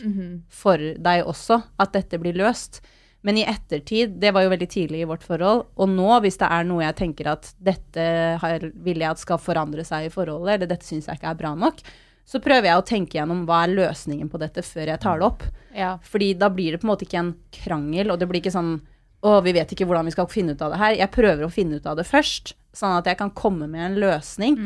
for 0.46 0.78
deg 0.78 1.26
også 1.26 1.58
at 1.82 1.96
dette 1.96 2.20
blir 2.22 2.38
løst. 2.38 2.78
Men 3.26 3.40
i 3.40 3.42
ettertid, 3.50 4.14
det 4.22 4.30
var 4.30 4.44
jo 4.44 4.52
veldig 4.52 4.68
tidlig 4.70 5.00
i 5.02 5.08
vårt 5.10 5.24
forhold, 5.26 5.64
og 5.74 5.90
nå 5.90 6.20
hvis 6.22 6.38
det 6.38 6.50
er 6.54 6.68
noe 6.68 6.84
jeg 6.84 6.98
tenker 7.00 7.32
at 7.32 7.48
dette 7.58 8.04
har, 8.38 8.68
vil 8.78 9.02
jeg 9.02 9.10
at 9.10 9.22
skal 9.24 9.40
forandre 9.42 9.82
seg 9.86 10.06
i 10.06 10.12
forholdet, 10.12 10.52
eller 10.54 10.70
dette 10.70 10.86
syns 10.86 11.10
jeg 11.10 11.18
ikke 11.18 11.32
er 11.32 11.40
bra 11.40 11.50
nok, 11.58 11.82
så 12.28 12.38
prøver 12.44 12.68
jeg 12.68 12.78
å 12.78 12.86
tenke 12.86 13.18
gjennom 13.18 13.42
hva 13.48 13.64
er 13.64 13.74
løsningen 13.74 14.30
på 14.30 14.38
dette 14.38 14.62
før 14.62 14.92
jeg 14.92 15.02
tar 15.02 15.18
det 15.18 15.26
opp. 15.26 15.42
Ja. 15.74 15.96
Fordi 16.04 16.30
da 16.38 16.50
blir 16.52 16.74
det 16.76 16.82
på 16.82 16.86
en 16.86 16.92
måte 16.92 17.08
ikke 17.08 17.22
en 17.24 17.34
krangel, 17.58 18.12
og 18.12 18.20
det 18.20 18.28
blir 18.30 18.42
ikke 18.44 18.54
sånn 18.54 18.76
å, 19.22 19.42
vi 19.42 19.52
vet 19.52 19.72
ikke 19.74 19.86
hvordan 19.86 20.04
vi 20.06 20.12
skal 20.14 20.26
finne 20.30 20.52
ut 20.54 20.62
av 20.62 20.70
det 20.72 20.78
her. 20.78 20.94
Jeg 20.94 21.10
prøver 21.10 21.44
å 21.46 21.50
finne 21.50 21.76
ut 21.80 21.86
av 21.86 21.96
det 21.96 22.06
først, 22.06 22.54
sånn 22.76 22.98
at 22.98 23.06
jeg 23.10 23.18
kan 23.18 23.30
komme 23.34 23.66
med 23.68 23.80
en 23.92 23.98
løsning. 24.00 24.58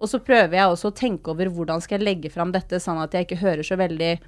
Og 0.00 0.08
så 0.08 0.18
prøver 0.18 0.56
jeg 0.56 0.66
også 0.72 0.90
å 0.90 0.96
tenke 0.96 1.30
over 1.30 1.46
hvordan 1.52 1.80
skal 1.84 1.98
jeg 2.00 2.06
legge 2.08 2.30
fram 2.32 2.50
dette, 2.52 2.80
sånn 2.80 2.98
at 3.02 3.12
jeg 3.12 3.26
ikke 3.28 3.40
hører 3.42 3.62
så 3.62 3.76
veldig 3.76 4.18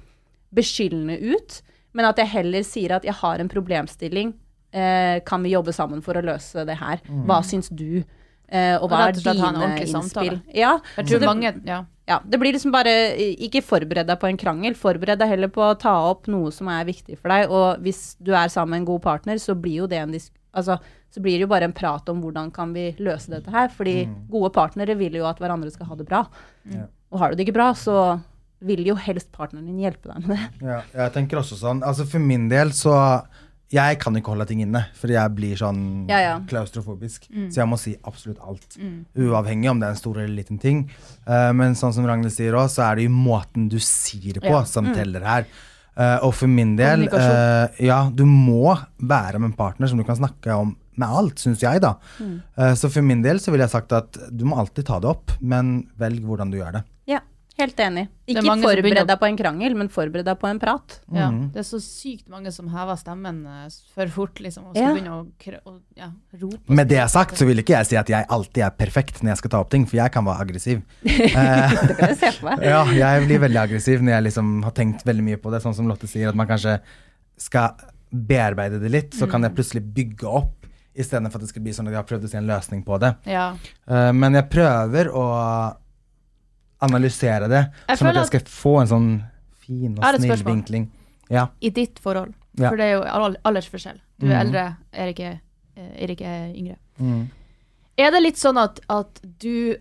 beskyldende 0.53 1.17
ut, 1.33 1.61
men 1.93 2.05
at 2.09 2.17
jeg 2.21 2.29
heller 2.33 2.63
sier 2.65 2.93
at 2.95 3.05
jeg 3.07 3.13
har 3.19 3.39
en 3.41 3.49
problemstilling. 3.49 4.33
Eh, 4.73 5.19
kan 5.25 5.43
vi 5.45 5.51
jobbe 5.53 5.73
sammen 5.73 6.01
for 6.01 6.17
å 6.17 6.23
løse 6.25 6.63
det 6.65 6.77
her? 6.79 7.01
Hva 7.27 7.41
syns 7.45 7.69
du? 7.69 8.03
Eh, 8.49 8.75
og 8.77 8.83
Og 8.83 8.89
hva 8.89 8.99
og 8.99 9.09
er 9.09 9.17
og 9.17 9.23
dine 9.23 9.67
innspill? 9.81 9.91
samtale. 9.93 10.41
Ja, 10.53 10.79
Jeg 10.97 11.05
tror 11.07 11.19
det- 11.19 11.27
mange 11.29 11.61
Ja. 11.65 11.83
Ja, 12.09 12.17
det 12.27 12.39
blir 12.39 12.51
liksom 12.51 12.73
bare 12.73 12.91
Ikke 13.45 13.61
forbered 13.63 14.09
deg 14.09 14.19
på 14.19 14.27
en 14.27 14.39
krangel, 14.39 14.75
forbered 14.75 15.21
deg 15.21 15.29
heller 15.35 15.51
på 15.53 15.63
å 15.63 15.77
ta 15.79 15.93
opp 16.09 16.27
noe 16.31 16.51
som 16.51 16.67
er 16.71 16.87
viktig 16.87 17.15
for 17.19 17.31
deg. 17.31 17.53
Og 17.53 17.85
hvis 17.85 18.17
du 18.19 18.33
er 18.35 18.51
sammen 18.51 18.75
med 18.75 18.83
en 18.83 18.89
god 18.91 19.05
partner, 19.05 19.39
så 19.41 19.55
blir 19.55 19.83
jo 19.83 19.89
det 19.91 20.01
en 20.01 20.15
disk... 20.15 20.33
Altså, 20.53 20.77
så 21.13 21.21
blir 21.21 21.37
det 21.37 21.45
jo 21.45 21.51
bare 21.51 21.65
en 21.69 21.75
prat 21.75 22.07
om 22.09 22.19
hvordan 22.21 22.49
kan 22.53 22.73
vi 22.73 22.89
løse 23.01 23.31
dette 23.31 23.51
her. 23.53 23.69
Fordi 23.73 24.03
gode 24.33 24.51
partnere 24.53 24.97
vil 24.99 25.15
jo 25.19 25.27
at 25.29 25.39
hverandre 25.41 25.71
skal 25.73 25.91
ha 25.91 25.97
det 25.97 26.07
bra. 26.09 26.23
Mm. 26.65 26.87
Og 27.13 27.21
har 27.21 27.31
du 27.31 27.37
det 27.37 27.45
ikke 27.47 27.55
bra, 27.59 27.69
så 27.77 28.17
vil 28.63 28.83
jo 28.87 28.95
helst 28.99 29.29
partneren 29.35 29.67
din 29.69 29.83
hjelpe 29.83 30.09
deg 30.09 30.25
med 30.25 30.35
det. 30.35 30.47
Ja, 30.65 30.79
jeg 31.03 31.13
tenker 31.15 31.41
også 31.41 31.59
sånn. 31.59 31.83
Altså 31.85 32.07
For 32.09 32.23
min 32.23 32.49
del 32.51 32.73
så 32.75 32.95
Jeg 33.73 33.97
kan 34.03 34.13
ikke 34.19 34.29
holde 34.35 34.45
ting 34.49 34.61
inne, 34.61 34.83
for 34.99 35.09
jeg 35.09 35.33
blir 35.33 35.57
sånn 35.57 35.81
Ja, 36.11 36.19
ja. 36.21 36.33
klaustrofobisk. 36.49 37.25
Så 37.49 37.61
jeg 37.63 37.69
må 37.71 37.79
si 37.81 37.95
absolutt 38.05 38.39
alt. 38.45 38.77
Uavhengig 39.17 39.71
om 39.71 39.79
det 39.81 39.87
er 39.89 39.95
en 39.95 40.01
stor 40.01 40.19
eller 40.21 40.35
liten 40.37 40.59
ting. 40.61 40.83
Uh, 41.25 41.49
men 41.57 41.73
sånn 41.79 41.93
som 41.95 42.05
Ragnhild 42.05 42.35
sier 42.35 42.53
òg, 42.59 42.69
så 42.69 42.85
er 42.91 43.01
det 43.01 43.07
jo 43.07 43.15
måten 43.17 43.69
du 43.73 43.79
sier 43.81 44.37
det 44.37 44.43
på, 44.45 44.53
Ja. 44.53 44.63
som 44.69 44.91
teller 44.93 45.25
her. 45.25 45.47
Uh, 45.97 46.17
og 46.25 46.31
for 46.33 46.49
min 46.49 46.71
del 46.75 47.03
eh, 47.05 47.67
Ja, 47.85 48.09
du 48.09 48.23
må 48.25 48.73
være 48.97 49.37
med 49.37 49.51
en 49.51 49.57
partner 49.57 49.85
som 49.91 49.99
du 49.99 50.03
kan 50.07 50.17
snakke 50.17 50.55
om 50.57 50.71
med 50.97 51.09
alt, 51.09 51.41
syns 51.41 51.61
jeg, 51.61 51.81
da. 51.81 51.95
Eh, 52.21 52.73
så 52.77 52.89
for 52.93 53.01
min 53.05 53.21
del 53.25 53.39
så 53.41 53.49
ville 53.53 53.65
jeg 53.65 53.73
sagt 53.73 53.93
at 53.97 54.17
du 54.29 54.43
må 54.45 54.57
alltid 54.61 54.85
ta 54.85 54.99
det 55.01 55.09
opp, 55.09 55.31
men 55.41 55.87
velg 55.97 56.21
hvordan 56.25 56.51
du 56.53 56.59
gjør 56.59 56.75
det. 56.79 56.83
Helt 57.63 57.79
enig. 57.79 58.03
Ikke 58.27 58.41
begynner- 58.43 58.67
forbered 58.67 59.07
deg 59.07 59.19
på 59.19 59.27
en 59.29 59.37
krangel, 59.39 59.75
men 59.79 59.89
forbered 59.91 60.25
deg 60.27 60.39
på 60.39 60.47
en 60.49 60.59
prat. 60.59 60.99
Ja, 61.11 61.29
Mhm. 61.31 61.51
det 61.53 61.59
er 61.63 61.67
så 61.67 61.79
sykt 61.79 62.27
mange 62.29 62.51
som 62.51 62.67
hever 62.69 62.95
stemmen 62.99 63.45
eh, 63.47 63.69
for 63.95 64.07
fort, 64.07 64.35
liksom, 64.43 64.65
og 64.67 64.75
skal 64.75 64.83
Ja. 64.83 64.93
begynne 64.93 65.13
å, 65.15 65.27
kr 65.39 65.59
og, 65.65 65.79
ja, 65.95 66.09
rope. 66.41 66.59
Med 66.69 66.87
det 66.89 66.97
skrike. 66.99 67.09
sagt 67.09 67.35
så 67.39 67.45
vil 67.47 67.57
ikke 67.63 67.75
jeg 67.77 67.85
si 67.87 67.95
at 67.97 68.07
jeg 68.07 68.25
alltid 68.29 68.63
er 68.65 68.69
perfekt 68.71 69.21
når 69.23 69.29
jeg 69.31 69.37
skal 69.37 69.49
ta 69.49 69.59
opp 69.59 69.69
ting, 69.69 69.85
for 69.85 69.95
jeg 69.97 70.11
kan 70.11 70.25
være 70.25 70.39
aggressiv. 70.45 70.81
Det 71.03 71.97
kan 71.97 72.09
jeg 72.09 72.17
se 72.17 72.31
på 72.39 72.43
meg. 72.49 72.63
Ja, 72.63 72.83
jeg 72.85 73.27
blir 73.27 73.39
veldig 73.39 73.61
aggressiv 73.69 74.01
når 74.01 74.11
jeg 74.17 74.23
liksom 74.29 74.63
har 74.63 74.71
tenkt 74.71 75.03
veldig 75.05 75.23
mye 75.23 75.37
på 75.37 75.51
det. 75.51 75.61
Sånn 75.63 75.75
som 75.75 75.87
Lotte 75.87 76.07
sier, 76.07 76.29
at 76.29 76.35
man 76.35 76.47
kanskje 76.47 76.79
skal 77.37 77.75
bearbeide 78.13 78.79
det 78.79 78.91
litt, 78.91 79.11
så 79.13 79.29
kan 79.29 79.41
Mm. 79.41 79.49
jeg 79.49 79.55
plutselig 79.55 79.93
bygge 79.93 80.23
opp, 80.29 80.65
istedenfor 80.95 81.35
at 81.35 81.41
det 81.41 81.49
skal 81.49 81.63
bli 81.63 81.71
sånn 81.73 81.87
at 81.87 81.93
jeg 81.93 82.01
har 82.03 82.09
prøvd 82.11 82.23
å 82.23 82.29
se 82.29 82.37
en 82.37 82.47
løsning 82.47 82.83
på 82.85 82.99
det. 82.99 83.15
Ja. 83.25 83.55
Uh, 83.89 84.11
men 84.13 84.33
jeg 84.33 84.49
prøver 84.51 85.09
å 85.11 85.75
analysere 86.83 87.47
det, 87.51 87.63
sånn 87.97 88.11
at 88.11 88.21
jeg 88.21 88.31
skal 88.31 88.51
få 88.51 88.73
en 88.81 88.91
sånn 88.91 89.09
fin 89.63 89.95
og 89.97 90.19
snill 90.19 90.45
vinkling. 90.47 90.89
Ja. 91.31 91.47
I 91.63 91.71
ditt 91.73 92.01
forhold, 92.03 92.33
Ja. 92.59 92.69
for 92.69 92.77
det 92.77 92.85
er 92.85 92.93
jo 92.97 93.03
al- 93.03 93.39
aldersforskjell. 93.43 93.99
Du 94.19 94.27
er 94.27 94.35
mm. 94.35 94.41
eldre, 94.41 94.65
Erik 94.93 95.19
er 95.19 95.39
Erik 95.75 96.21
er 96.21 96.51
yngre. 96.53 96.77
Mm. 96.99 97.27
Er 97.97 98.11
det 98.13 98.21
litt 98.21 98.37
sånn 98.41 98.59
at, 98.61 98.79
at 98.93 99.21
du 99.23 99.75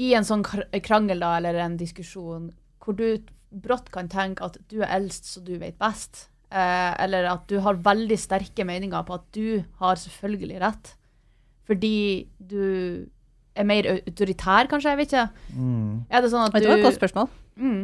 i 0.00 0.12
en 0.14 0.26
sånn 0.26 0.44
krangel 0.44 1.22
da, 1.22 1.36
eller 1.38 1.58
en 1.64 1.76
diskusjon, 1.80 2.50
hvor 2.80 2.96
du 2.96 3.20
brått 3.50 3.90
kan 3.92 4.08
tenke 4.10 4.46
at 4.46 4.58
du 4.70 4.80
er 4.80 4.92
eldst, 5.00 5.26
så 5.26 5.42
du 5.44 5.56
vet 5.60 5.78
best, 5.80 6.28
eh, 6.50 6.92
eller 7.02 7.26
at 7.32 7.46
du 7.50 7.58
har 7.64 7.80
veldig 7.82 8.18
sterke 8.18 8.64
meninger 8.66 9.02
på 9.06 9.18
at 9.18 9.26
du 9.36 9.62
har 9.82 10.00
selvfølgelig 10.00 10.60
rett, 10.62 10.92
fordi 11.66 12.28
du 12.38 13.06
er 13.60 13.68
mer 13.68 13.88
autoritær, 13.94 14.68
kanskje, 14.70 14.94
jeg 14.94 15.00
vet 15.00 15.14
ikke. 15.14 15.28
Mm. 15.54 15.94
Er 16.10 16.24
det 16.24 16.32
sånn 16.32 16.46
at 16.46 16.54
du... 16.54 16.60
Det 16.60 16.70
var 16.70 16.82
et 16.82 16.88
godt 16.88 17.00
spørsmål. 17.00 17.30
Mm. 17.60 17.80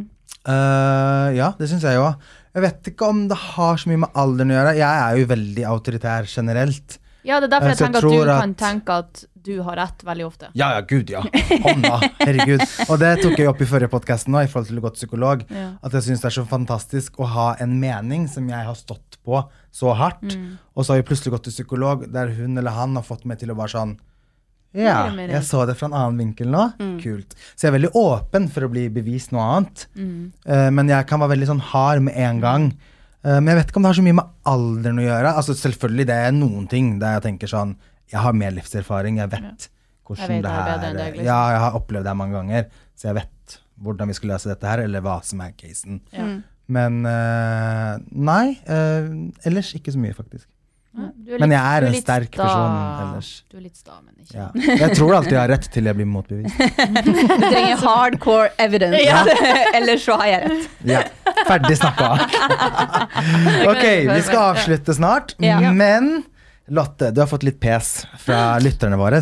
Uh, 0.46 1.28
ja, 1.34 1.52
det 1.58 1.70
syns 1.70 1.86
jeg 1.86 1.98
jo. 1.98 2.10
Jeg 2.56 2.64
vet 2.64 2.92
ikke 2.92 3.08
om 3.12 3.24
det 3.30 3.36
har 3.52 3.80
så 3.80 3.90
mye 3.90 4.04
med 4.06 4.20
alderen 4.22 4.52
å 4.52 4.56
gjøre. 4.56 4.76
Jeg 4.78 5.02
er 5.06 5.18
jo 5.20 5.32
veldig 5.34 5.66
autoritær 5.68 6.30
generelt. 6.30 7.00
Ja, 7.26 7.40
det 7.42 7.48
er 7.48 7.56
derfor 7.56 7.66
Eh, 7.66 7.72
jeg 7.72 7.80
jeg 7.80 7.90
tenker 7.90 8.06
at 8.06 8.12
du 8.12 8.30
at... 8.30 8.40
kan 8.40 8.54
tenke 8.54 8.96
at 9.02 9.24
du 9.46 9.52
har 9.62 9.76
rett 9.78 10.04
veldig 10.06 10.26
ofte. 10.26 10.48
Ja, 10.58 10.72
ja, 10.74 10.80
gud, 10.86 11.10
ja. 11.10 11.22
Hånda. 11.66 11.98
herregud. 12.22 12.62
Og 12.88 12.98
det 13.02 13.12
tok 13.22 13.38
jeg 13.38 13.50
opp 13.50 13.60
i 13.62 13.68
forrige 13.68 13.90
podkast 13.90 14.30
nå, 14.30 14.42
i 14.42 14.50
forhold 14.50 14.70
til 14.70 14.80
å 14.80 14.84
gå 14.86 14.92
til 14.94 15.02
psykolog. 15.02 15.44
Ja. 15.50 15.68
At 15.82 15.94
jeg 15.94 16.06
syns 16.06 16.22
det 16.22 16.30
er 16.30 16.36
så 16.38 16.46
fantastisk 16.50 17.20
å 17.22 17.28
ha 17.34 17.46
en 17.62 17.76
mening 17.82 18.26
som 18.30 18.46
jeg 18.50 18.66
har 18.70 18.78
stått 18.78 19.18
på 19.26 19.42
så 19.74 19.94
hardt. 19.98 20.26
Mm. 20.34 20.58
Og 20.74 20.86
så 20.86 20.94
har 20.94 21.02
vi 21.02 21.08
plutselig 21.10 21.34
gått 21.36 21.48
til 21.50 21.54
psykolog 21.58 22.06
der 22.14 22.34
hun 22.38 22.58
eller 22.58 22.74
han 22.74 22.98
har 22.98 23.06
fått 23.06 23.26
meg 23.26 23.42
til 23.42 23.54
å 23.54 23.58
være 23.58 23.74
sånn 23.74 23.96
Ja, 24.76 25.06
ja. 25.08 25.26
jeg 25.30 25.44
så 25.48 25.62
det 25.68 25.76
fra 25.78 25.88
en 25.88 25.96
annen 25.96 26.20
vinkel 26.20 26.50
nå. 26.52 26.66
Kult. 27.00 27.32
Så 27.54 27.66
jeg 27.66 27.70
er 27.70 27.76
veldig 27.78 27.92
åpen 27.96 28.48
for 28.52 28.66
å 28.66 28.70
bli 28.72 28.86
bevist 28.92 29.32
noe 29.32 29.44
annet. 29.54 29.86
Mm. 29.96 30.18
Uh, 30.44 30.68
men 30.76 30.92
jeg 30.92 31.08
kan 31.08 31.22
være 31.22 31.32
veldig 31.34 31.50
sånn 31.52 31.62
hard 31.72 32.04
med 32.06 32.18
en 32.20 32.42
gang. 32.42 32.66
Uh, 33.24 33.38
men 33.38 33.52
jeg 33.52 33.60
vet 33.60 33.72
ikke 33.72 33.80
om 33.80 33.86
det 33.86 33.92
har 33.92 33.98
så 34.00 34.06
mye 34.06 34.18
med 34.18 34.34
alderen 34.52 35.00
å 35.00 35.06
gjøre. 35.06 35.36
Altså 35.40 35.56
Selvfølgelig 35.56 36.08
det 36.10 36.18
er 36.26 36.34
noen 36.36 36.66
ting 36.72 36.96
der 37.02 37.16
jeg 37.16 37.26
tenker 37.30 37.50
sånn 37.50 37.76
Jeg 38.12 38.22
har 38.22 38.36
mer 38.38 38.52
livserfaring, 38.54 39.22
jeg 39.22 39.32
vet 39.32 39.70
hvordan 40.06 40.22
Jeg 40.22 40.36
vet 40.36 40.44
det 40.44 40.50
er 40.52 40.68
her 40.68 40.82
det 40.82 40.90
deg, 40.94 41.16
liksom. 41.16 41.26
Ja, 41.26 41.38
jeg 41.50 41.62
har 41.64 41.78
opplevd 41.80 42.06
det 42.06 42.12
her 42.12 42.18
mange 42.20 42.36
ganger, 42.36 42.68
så 42.94 43.08
jeg 43.08 43.16
vet 43.16 43.56
hvordan 43.82 44.12
vi 44.12 44.14
skal 44.16 44.30
løse 44.30 44.48
dette 44.52 44.68
her, 44.70 44.84
eller 44.86 45.02
hva 45.04 45.16
som 45.26 45.40
er 45.42 45.56
casen. 45.58 45.98
Ja. 46.14 46.28
Men 46.76 47.00
uh, 47.06 47.96
nei. 48.14 48.56
ellers 49.46 49.72
ikke 49.76 49.92
så 49.94 50.00
mye, 50.02 50.14
faktisk. 50.16 50.46
Ja, 50.96 51.06
du 51.26 51.32
er 51.34 51.38
Men 51.42 51.50
jeg 51.52 51.60
er 51.60 51.84
en 51.86 51.92
litt 51.92 52.02
sterk 52.06 52.28
sta. 52.32 52.42
person 52.42 52.76
ellers. 53.06 53.30
Du 53.52 53.56
er 53.58 53.64
litt 53.66 53.76
sta, 53.76 53.96
men 54.00 54.14
ikke 54.22 54.36
Ja. 54.38 54.76
Jeg 54.86 54.96
tror 54.96 55.14
alltid 55.18 55.32
jeg 55.36 55.40
har 55.42 55.48
rett 55.52 55.66
til 55.74 55.84
jeg 55.90 55.96
blir 55.98 56.06
motbevist. 56.08 56.56
Du 57.06 57.12
trenger 57.50 57.76
hardcore 57.86 58.48
evidence, 58.58 59.36
ellers 59.78 60.06
så 60.08 60.16
har 60.22 60.26
jeg 60.32 60.48
rett. 60.50 60.70
Ja, 60.88 61.02
Ferdig 61.46 61.76
snakka. 61.78 62.08
ok, 63.70 63.84
vi 64.14 64.22
skal 64.22 64.40
avslutte 64.54 64.94
snart, 64.96 65.34
Ja. 65.38 65.60
men 65.72 66.24
Lotte, 66.68 67.12
du 67.14 67.20
har 67.22 67.28
fått 67.30 67.44
litt 67.46 67.60
pes 67.62 68.06
fra 68.18 68.58
lytterne 68.64 68.96
våre. 68.98 69.20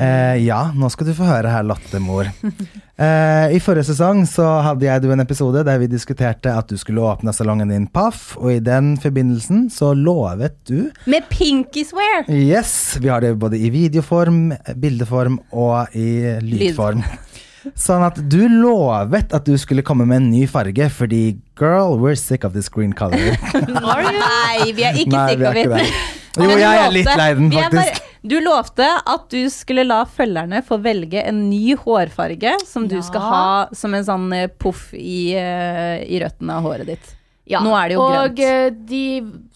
Eh, 0.00 0.36
ja, 0.46 0.60
nå 0.74 0.88
skal 0.92 1.10
du 1.10 1.14
få 1.16 1.26
høre 1.28 1.52
her, 1.52 1.66
lattermor. 1.66 2.30
Eh, 3.00 3.54
I 3.56 3.58
forrige 3.64 3.86
sesong 3.88 4.26
så 4.28 4.44
hadde 4.60 4.84
jeg 4.84 5.00
du 5.00 5.06
en 5.08 5.22
episode 5.22 5.62
der 5.64 5.78
vi 5.80 5.86
diskuterte 5.88 6.52
at 6.52 6.68
du 6.68 6.76
skulle 6.76 7.00
åpne 7.00 7.32
salongen 7.32 7.70
din 7.72 7.86
Paff, 7.88 8.34
og 8.36 8.50
i 8.52 8.58
den 8.60 8.90
forbindelsen 9.00 9.62
så 9.72 9.94
lovet 9.96 10.58
du 10.68 10.90
Med 11.08 11.24
pinky 11.32 11.86
swear! 11.88 12.28
Yes, 12.28 12.98
vi 13.00 13.08
har 13.08 13.24
det 13.24 13.30
både 13.40 13.56
i 13.56 13.70
videoform, 13.72 14.50
bildeform 14.76 15.38
og 15.48 15.96
i 15.96 16.36
lydform. 16.44 17.00
Sånn 17.86 18.04
at 18.04 18.20
du 18.28 18.42
lovet 18.52 19.32
at 19.32 19.48
du 19.48 19.56
skulle 19.56 19.80
komme 19.80 20.04
med 20.04 20.20
en 20.20 20.28
ny 20.34 20.44
farge, 20.44 20.92
fordi 20.92 21.38
girl, 21.56 21.96
we're 22.04 22.20
sick 22.20 22.44
of 22.44 22.52
this 22.52 22.68
green 22.68 22.92
color. 22.92 23.16
Nei, 23.80 24.76
vi 24.76 24.84
er 24.84 25.00
ikke 25.06 25.24
sick 25.32 25.48
of 25.48 25.56
it. 25.56 26.00
Jo, 26.36 26.52
jeg 26.52 26.84
er 26.84 26.96
litt 27.00 27.10
lei 27.16 27.32
den, 27.40 27.48
faktisk. 27.56 28.09
Du 28.22 28.36
lovte 28.40 28.84
at 28.84 29.28
du 29.32 29.48
skulle 29.48 29.84
la 29.86 30.02
følgerne 30.04 30.60
få 30.66 30.76
velge 30.84 31.22
en 31.24 31.48
ny 31.48 31.74
hårfarge 31.80 32.56
som 32.66 32.86
du 32.88 32.96
Ja. 32.96 33.02
skal 33.06 33.20
ha 33.20 33.68
som 33.72 33.94
en 33.94 34.04
sånn 34.04 34.32
eh, 34.36 34.46
poff 34.48 34.92
i, 34.94 35.32
eh, 35.34 36.04
i 36.04 36.20
røttene 36.20 36.50
av 36.58 36.62
håret 36.68 36.86
ditt. 36.86 37.14
Ja, 37.50 37.60
Nå 37.64 37.72
er 37.74 37.88
det 37.88 37.94
jo 37.96 38.02
og 38.02 38.12
grønt. 38.36 38.72
Og 38.76 38.86
de 38.86 39.04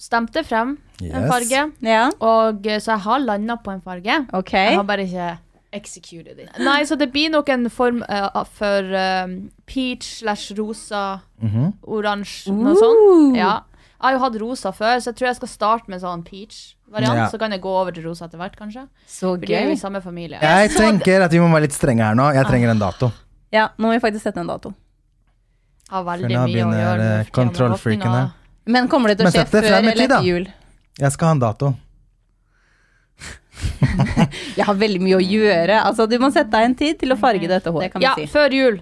stemte 0.00 0.42
frem 0.44 0.78
en 1.02 1.28
farge, 1.30 1.72
Ja, 1.82 2.10
og 2.20 2.66
eh, 2.66 2.78
så 2.80 2.94
jeg 2.96 3.04
har 3.04 3.18
landa 3.20 3.56
på 3.56 3.70
en 3.74 3.80
farge. 3.84 4.26
Okay. 4.32 4.70
Jeg 4.70 4.76
har 4.80 4.84
bare 4.88 5.04
ikke 5.06 5.38
executed 5.74 6.38
it. 6.38 6.48
Nei, 6.58 6.82
så 6.84 6.96
det 6.96 7.12
blir 7.12 7.30
nok 7.30 7.48
en 7.50 7.68
form 7.68 8.02
uh, 8.08 8.44
for 8.44 8.94
eh, 8.94 9.26
peach 9.66 10.20
slash 10.22 10.52
rosa, 10.56 11.20
Mhm. 11.42 11.72
oransje, 11.86 12.50
noe 12.52 12.74
sånt. 12.78 13.36
Ja. 13.36 13.60
Jeg 14.00 14.00
har 14.00 14.12
jo 14.12 14.18
hatt 14.18 14.40
rosa 14.40 14.70
før, 14.72 14.96
så 15.00 15.12
jeg 15.12 15.16
tror 15.16 15.26
jeg 15.28 15.36
skal 15.36 15.48
starte 15.48 15.88
med 15.88 16.00
sånn 16.00 16.24
peach-variant. 16.94 17.18
Ja. 17.18 17.28
Så 17.30 17.38
kan 17.42 17.50
jeg 17.50 17.60
gå 17.64 17.72
over 17.80 17.92
til 17.92 18.04
rosa 18.06 18.24
etter 18.28 18.38
hvert, 18.38 18.56
kanskje. 18.56 18.86
Så 19.06 19.34
For 19.34 19.36
de 19.44 19.54
er 19.54 19.62
jo 19.66 19.68
gøy. 19.68 19.72
i 19.74 19.80
samme 19.82 20.00
familie. 20.02 20.38
Jeg 20.40 20.70
tenker 20.76 21.22
at 21.26 21.30
vi 21.34 21.38
må 21.42 21.50
være 21.52 21.66
litt 21.66 21.74
strenge 21.76 22.02
her 22.06 22.14
nå. 22.14 22.30
Jeg 22.34 22.46
trenger 22.46 22.70
en 22.70 22.78
dato. 22.78 23.10
Ja, 23.52 23.68
nå 23.78 23.86
må 23.88 23.92
vi 23.94 24.00
faktisk 24.00 24.22
sette 24.28 24.40
en 24.40 24.46
dato. 24.50 24.72
Har 25.90 26.04
veldig 26.04 26.24
For 26.24 26.32
nå 26.32 26.34
mye 26.34 26.48
å 26.48 26.52
begynner, 26.52 26.78
gjøre. 26.80 26.94
eh, 26.94 26.98
med 26.98 27.04
for 27.04 27.08
tiden 27.10 27.18
med 27.18 27.32
kontrollfreaken 27.38 28.00
åpninga. 28.08 28.20
her. 28.20 28.30
Men 28.66 28.88
kommer 28.88 29.08
det 29.08 29.18
til 29.18 29.26
å 29.26 29.30
skje 29.30 29.42
sett 29.44 29.50
det 29.52 29.62
før 29.62 29.68
frem 29.70 29.84
i 29.84 29.88
eller 29.90 30.00
tid, 30.00 30.08
da. 30.10 30.16
etter 30.16 30.28
jul? 30.30 30.46
Jeg 30.98 31.12
skal 31.12 31.26
ha 31.26 31.32
en 31.32 31.38
dato. 31.44 31.74
Jeg 34.58 34.64
har 34.66 34.74
veldig 34.74 35.00
mye 35.02 35.18
å 35.18 35.22
gjøre. 35.22 35.76
Altså, 35.84 36.06
du 36.10 36.16
må 36.18 36.30
sette 36.34 36.50
deg 36.50 36.64
en 36.70 36.74
tid 36.78 36.98
til 36.98 37.12
å 37.14 37.16
farge 37.20 37.46
dette 37.50 37.70
håret, 37.70 37.92
kan 37.92 38.00
vi 38.00 38.04
Ja, 38.08 38.14
si. 38.18 38.26
før 38.26 38.50
jul. 38.54 38.80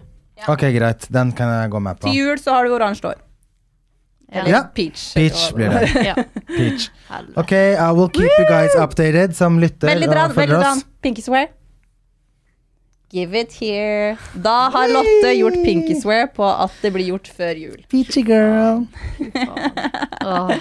Ok, 0.49 0.65
greit. 0.75 1.07
Den 1.13 1.31
kan 1.33 1.49
jeg 1.53 1.71
gå 1.71 1.81
med 1.83 1.99
på. 2.01 2.09
Til 2.09 2.17
jul 2.17 2.39
så 2.41 2.55
har 2.57 2.65
du 2.67 2.73
oransje 2.75 3.05
hår. 3.05 3.19
Eller 4.33 4.51
Ja. 4.51 4.63
peach. 4.75 5.15
Peach 5.15 5.53
blir 5.55 5.69
det. 5.69 5.89
Ja. 6.09 6.15
Peach. 6.57 6.89
Ok, 7.37 7.53
I 7.53 7.91
will 7.93 8.09
keep 8.09 8.31
you 8.39 8.47
guys 8.49 8.75
updated 8.81 9.37
som 9.37 9.59
lytter 9.61 9.89
Veldig 9.93 10.09
og 10.09 10.15
bra. 10.15 10.23
Veldig 10.29 10.35
følger 10.41 10.71
oss. 10.71 10.87
Pinky 11.03 11.23
swear. 11.23 11.51
Give 13.13 13.37
it 13.37 13.53
here. 13.61 14.17
Da 14.43 14.71
har 14.73 14.89
Lotte 14.89 15.35
gjort 15.37 15.59
pinky 15.67 15.99
swear 16.01 16.31
på 16.33 16.47
at 16.49 16.73
det 16.81 16.95
blir 16.95 17.11
gjort 17.11 17.29
før 17.37 17.59
jul. 17.61 17.83
Peachy 17.93 18.23
girl. 18.25 18.87
Åh. 20.25 20.53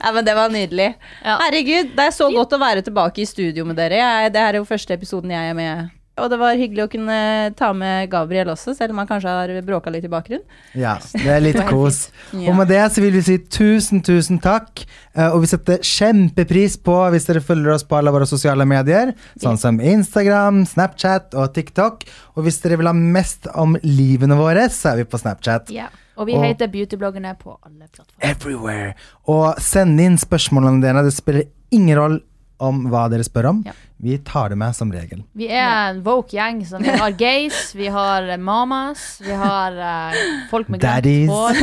Ja, 0.00 0.12
men 0.14 0.24
Det 0.24 0.34
var 0.34 0.48
nydelig. 0.48 0.94
Ja. 1.24 1.36
Herregud, 1.42 1.92
det 1.98 2.06
er 2.08 2.14
så 2.16 2.30
godt 2.32 2.56
å 2.56 2.60
være 2.62 2.80
tilbake 2.86 3.20
i 3.20 3.28
studio 3.28 3.66
med 3.68 3.76
dere. 3.76 4.00
Jeg, 4.00 4.32
det 4.32 4.40
her 4.40 4.56
er 4.56 4.62
jo 4.62 4.64
første 4.64 4.96
episoden 4.96 5.30
jeg 5.36 5.50
er 5.52 5.58
med. 5.58 5.90
Og 6.22 6.30
det 6.32 6.38
var 6.40 6.56
hyggelig 6.58 6.84
å 6.84 6.90
kunne 6.92 7.18
ta 7.58 7.70
med 7.76 8.08
Gabriel 8.12 8.50
også, 8.52 8.74
selv 8.76 8.94
om 8.94 9.00
han 9.02 9.08
kanskje 9.10 9.34
har 9.34 9.52
bråka 9.66 9.92
litt 9.94 10.06
i 10.06 10.10
bakgrunnen. 10.12 10.44
Ja, 10.78 10.96
det 11.14 11.28
er 11.36 11.44
litt 11.44 11.60
kos. 11.70 12.08
Og 12.34 12.54
med 12.58 12.68
det 12.72 12.80
så 12.94 13.04
vil 13.04 13.14
vi 13.18 13.22
si 13.26 13.36
tusen, 13.52 14.02
tusen 14.06 14.40
takk. 14.44 14.84
Eh, 15.14 15.28
Og 15.32 15.42
vi 15.44 15.50
setter 15.52 15.82
kjempepris 15.84 16.78
på 16.84 16.96
hvis 17.14 17.28
dere 17.28 17.42
følger 17.44 17.74
oss 17.76 17.86
på 17.88 17.98
alle 17.98 18.12
våre 18.14 18.26
sosiale 18.28 18.66
medier, 18.68 19.14
sånn 19.42 19.58
som 19.60 19.80
Instagram, 19.80 20.64
Snapchat 20.68 21.34
og 21.38 21.52
TikTok. 21.56 22.04
Og 22.36 22.44
hvis 22.46 22.60
dere 22.64 22.78
vil 22.80 22.90
ha 22.90 22.96
mest 22.96 23.48
om 23.54 23.76
livene 23.84 24.36
våre, 24.38 24.68
så 24.72 24.92
er 24.94 25.02
vi 25.02 25.08
på 25.10 25.20
Snapchat. 25.22 25.72
Ja. 25.74 25.88
Og 26.18 26.26
vi 26.26 26.34
heter 26.34 26.66
Beautybloggerne 26.66 27.36
på 27.38 27.52
alle 27.62 27.86
plattformer. 27.86 28.24
Everywhere. 28.26 28.94
Og 29.30 29.60
send 29.62 30.00
inn 30.02 30.16
spørsmålene 30.18 30.82
dine. 30.82 31.04
Det 31.06 31.12
spiller 31.14 31.44
ingen 31.70 31.94
rolle 31.94 32.18
om 32.58 32.84
hva 32.90 33.06
dere 33.10 33.26
spør 33.26 33.50
om. 33.52 33.62
Ja. 33.66 33.74
Vi 33.98 34.18
tar 34.26 34.52
det 34.52 34.58
med 34.58 34.76
som 34.76 34.92
regel. 34.94 35.24
Vi 35.38 35.48
er 35.50 35.90
en 35.90 36.02
woke 36.06 36.36
gjeng. 36.36 36.60
Så 36.66 36.78
vi 36.82 36.94
har 37.00 37.16
gays, 37.18 37.74
vi 37.74 37.90
har 37.90 38.30
mamas, 38.38 39.18
vi 39.24 39.34
har 39.34 39.74
uh, 39.78 40.22
folk 40.50 40.70
med 40.70 40.82
grønt 40.82 41.30
hår. 41.32 41.54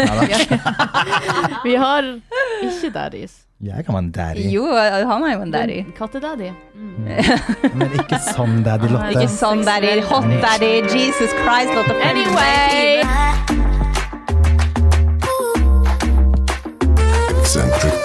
Vi 1.65 1.73
har 1.81 2.05
ikke 2.61 2.91
daddies. 2.93 3.41
Jeg 3.63 3.85
kan 3.85 3.95
være 3.95 4.03
en 4.03 4.11
daddy, 4.11 4.43
Jo, 4.51 4.65
han 5.09 5.23
er 5.23 5.33
jo 5.33 5.41
en 5.45 5.51
daddy. 5.53 5.77
Kattedaddy. 5.97 6.51
Mm. 6.75 7.07
men 7.79 7.95
ikke 7.97 8.19
sånn 8.27 8.59
daddy, 8.67 8.91
Lotte. 8.91 9.15
Ikke 9.15 9.31
sånn 9.31 9.63
daddy. 9.65 9.95
Hot 10.11 10.27
daddy. 10.43 10.73
Jesus 10.91 11.33
Christ, 11.39 11.71
Lotte. 11.73 11.95
Anyway. 12.03 13.01
en 17.55 18.04